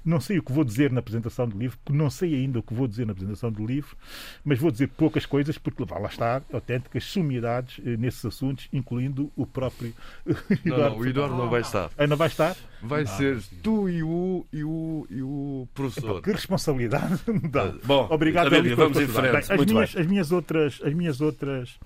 [0.03, 2.63] Não sei o que vou dizer na apresentação do livro, porque não sei ainda o
[2.63, 3.95] que vou dizer na apresentação do livro,
[4.43, 9.45] mas vou dizer poucas coisas, porque lá estar autênticas sumidades eh, nesses assuntos, incluindo o
[9.45, 9.93] próprio.
[10.63, 11.89] Não, não, o Eduardo não vai estar.
[11.97, 12.55] Ah, não vai estar?
[12.81, 16.21] Vai ah, ser tu e o, e o, e o professor.
[16.21, 17.73] que responsabilidade me dá.
[17.83, 19.47] Bom, obrigado, Abelha, vamos em frente.
[19.47, 20.81] Bem, as, minhas, as minhas outras.
[20.83, 21.77] As minhas outras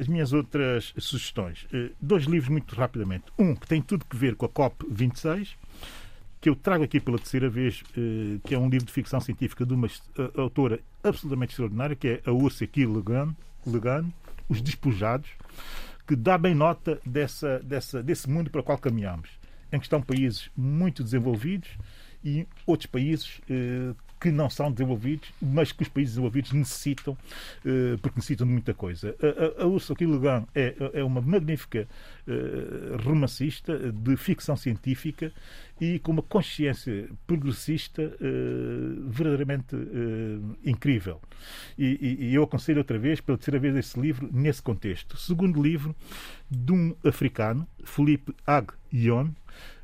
[0.00, 1.66] as minhas outras sugestões.
[1.72, 3.24] Eh, dois livros muito rapidamente.
[3.38, 5.56] Um que tem tudo que ver com a COP 26
[6.40, 9.66] que eu trago aqui pela terceira vez, eh, que é um livro de ficção científica
[9.66, 9.88] de uma
[10.36, 12.86] autora absolutamente extraordinária, que é a Ursula K.
[13.66, 14.12] Le Guin,
[14.48, 15.30] Os Despojados,
[16.06, 19.28] que dá bem nota dessa, dessa, desse mundo para o qual caminhamos,
[19.72, 21.70] em que estão países muito desenvolvidos
[22.24, 27.16] e outros países eh, que não são desenvolvidos, mas que os países desenvolvidos necessitam,
[27.64, 29.14] eh, porque necessitam de muita coisa.
[29.58, 30.06] A, Ursula K.
[30.06, 31.86] Le Guin é, é uma magnífica
[32.26, 35.32] eh, romancista de ficção científica
[35.80, 39.76] e com uma consciência progressista uh, verdadeiramente
[40.64, 41.20] incrível.
[41.78, 45.16] E, eu aconselho outra vez, pela terceira vez, esse livro nesse contexto.
[45.16, 45.94] Segundo livro
[46.50, 49.30] de um africano, Felipe Ag Yon,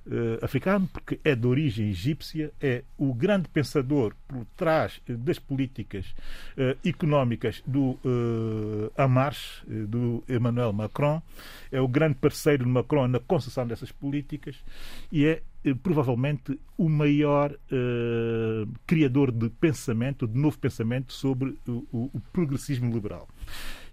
[0.06, 6.04] Uh, africano, porque é de origem egípcia, é o grande pensador por trás das políticas
[6.58, 11.22] uh, económicas do uh, Amarche, do Emmanuel Macron,
[11.72, 14.62] é o grande parceiro de Macron na concessão dessas políticas
[15.10, 15.42] e é
[15.82, 17.56] provavelmente o maior
[18.86, 23.26] criador de pensamento, de novo pensamento sobre o, o progressismo liberal.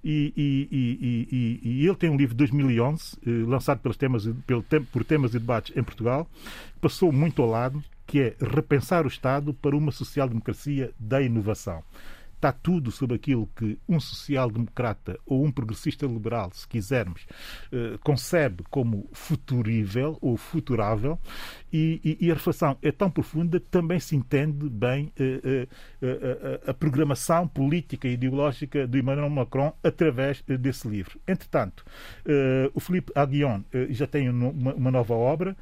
[0.04, 4.64] E, e, e, e, ele tem um livro de 2011, eh, lançado pelos temas, pelo,
[4.92, 6.28] por temas e debates em Portugal,
[6.74, 11.84] que passou muito ao lado, que é Repensar o Estado para uma social-democracia da inovação.
[12.36, 17.28] Está tudo sobre aquilo que um social-democrata ou um progressista liberal, se quisermos,
[17.72, 21.20] eh, concebe como futurível ou futurável
[21.72, 25.68] e, e, e, a reflexão é tão profunda que também se entende bem eh,
[26.02, 31.20] eh, a programação política e ideológica de Emmanuel Macron através desse livro.
[31.28, 31.86] Entretanto,
[32.74, 35.56] o Felipe Aguillon já tem uma, uma nova obra,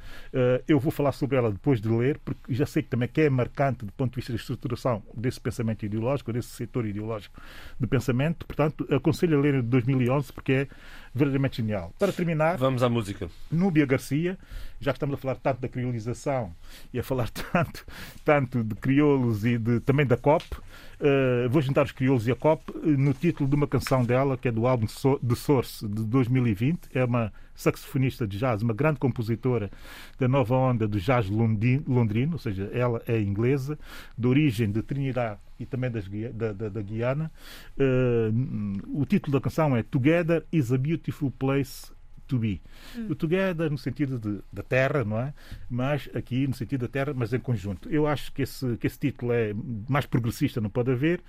[0.66, 3.30] eu vou falar sobre ela depois de ler, porque já sei que também que é
[3.30, 7.40] marcante do ponto de vista da estruturação desse pensamento ideológico, desse setor ideológico
[7.78, 8.46] de pensamento.
[8.46, 10.68] Portanto, aconselho a ler de 2011 porque é
[11.14, 11.92] verdadeiramente genial.
[11.98, 13.28] Para terminar, vamos à música.
[13.50, 14.38] Núbia Garcia,
[14.80, 16.54] já que estamos a falar tanto da criolização
[16.92, 17.86] e a falar tanto,
[18.24, 22.36] tanto de crioulos e de, também da COP, uh, vou juntar os crioulos e a
[22.36, 26.02] COP uh, no título de uma canção dela, que é do álbum The Source de
[26.04, 26.88] 2020.
[26.94, 29.70] É uma saxofonista de jazz, uma grande compositora
[30.18, 33.78] da nova onda do jazz londrino, ou seja, ela é inglesa,
[34.16, 37.30] de origem de Trinidad e também das, da, da, da, Guiana.
[37.76, 41.92] Uh, o título da canção é Together is a Beautiful Place
[42.38, 42.60] be.
[43.08, 45.34] O together no sentido de, da terra, não é?
[45.68, 47.88] Mas aqui no sentido da terra, mas em conjunto.
[47.88, 49.52] Eu acho que esse, que esse título é
[49.88, 51.20] mais progressista, não pode haver.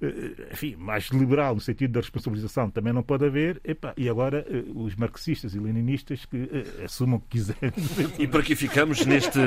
[0.00, 3.60] Eh, enfim, mais liberal no sentido da responsabilização também não pode haver.
[3.64, 6.48] Epa, e agora eh, os marxistas e leninistas que
[6.84, 7.72] assumam o que quiserem.
[8.18, 9.38] E por aqui ficamos neste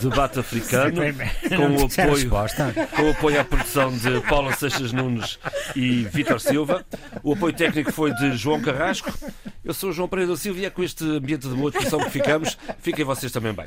[0.00, 1.00] debate africano
[1.56, 2.30] com o apoio,
[2.94, 5.38] com o apoio à produção de Paula Seixas Nunes
[5.74, 6.84] e Vítor Silva.
[7.22, 9.12] O apoio técnico foi de João Carrasco.
[9.64, 12.56] Eu sou o João Pereira Silva é com este ambiente de boa discussão que ficamos.
[12.80, 13.66] Fiquem vocês também bem.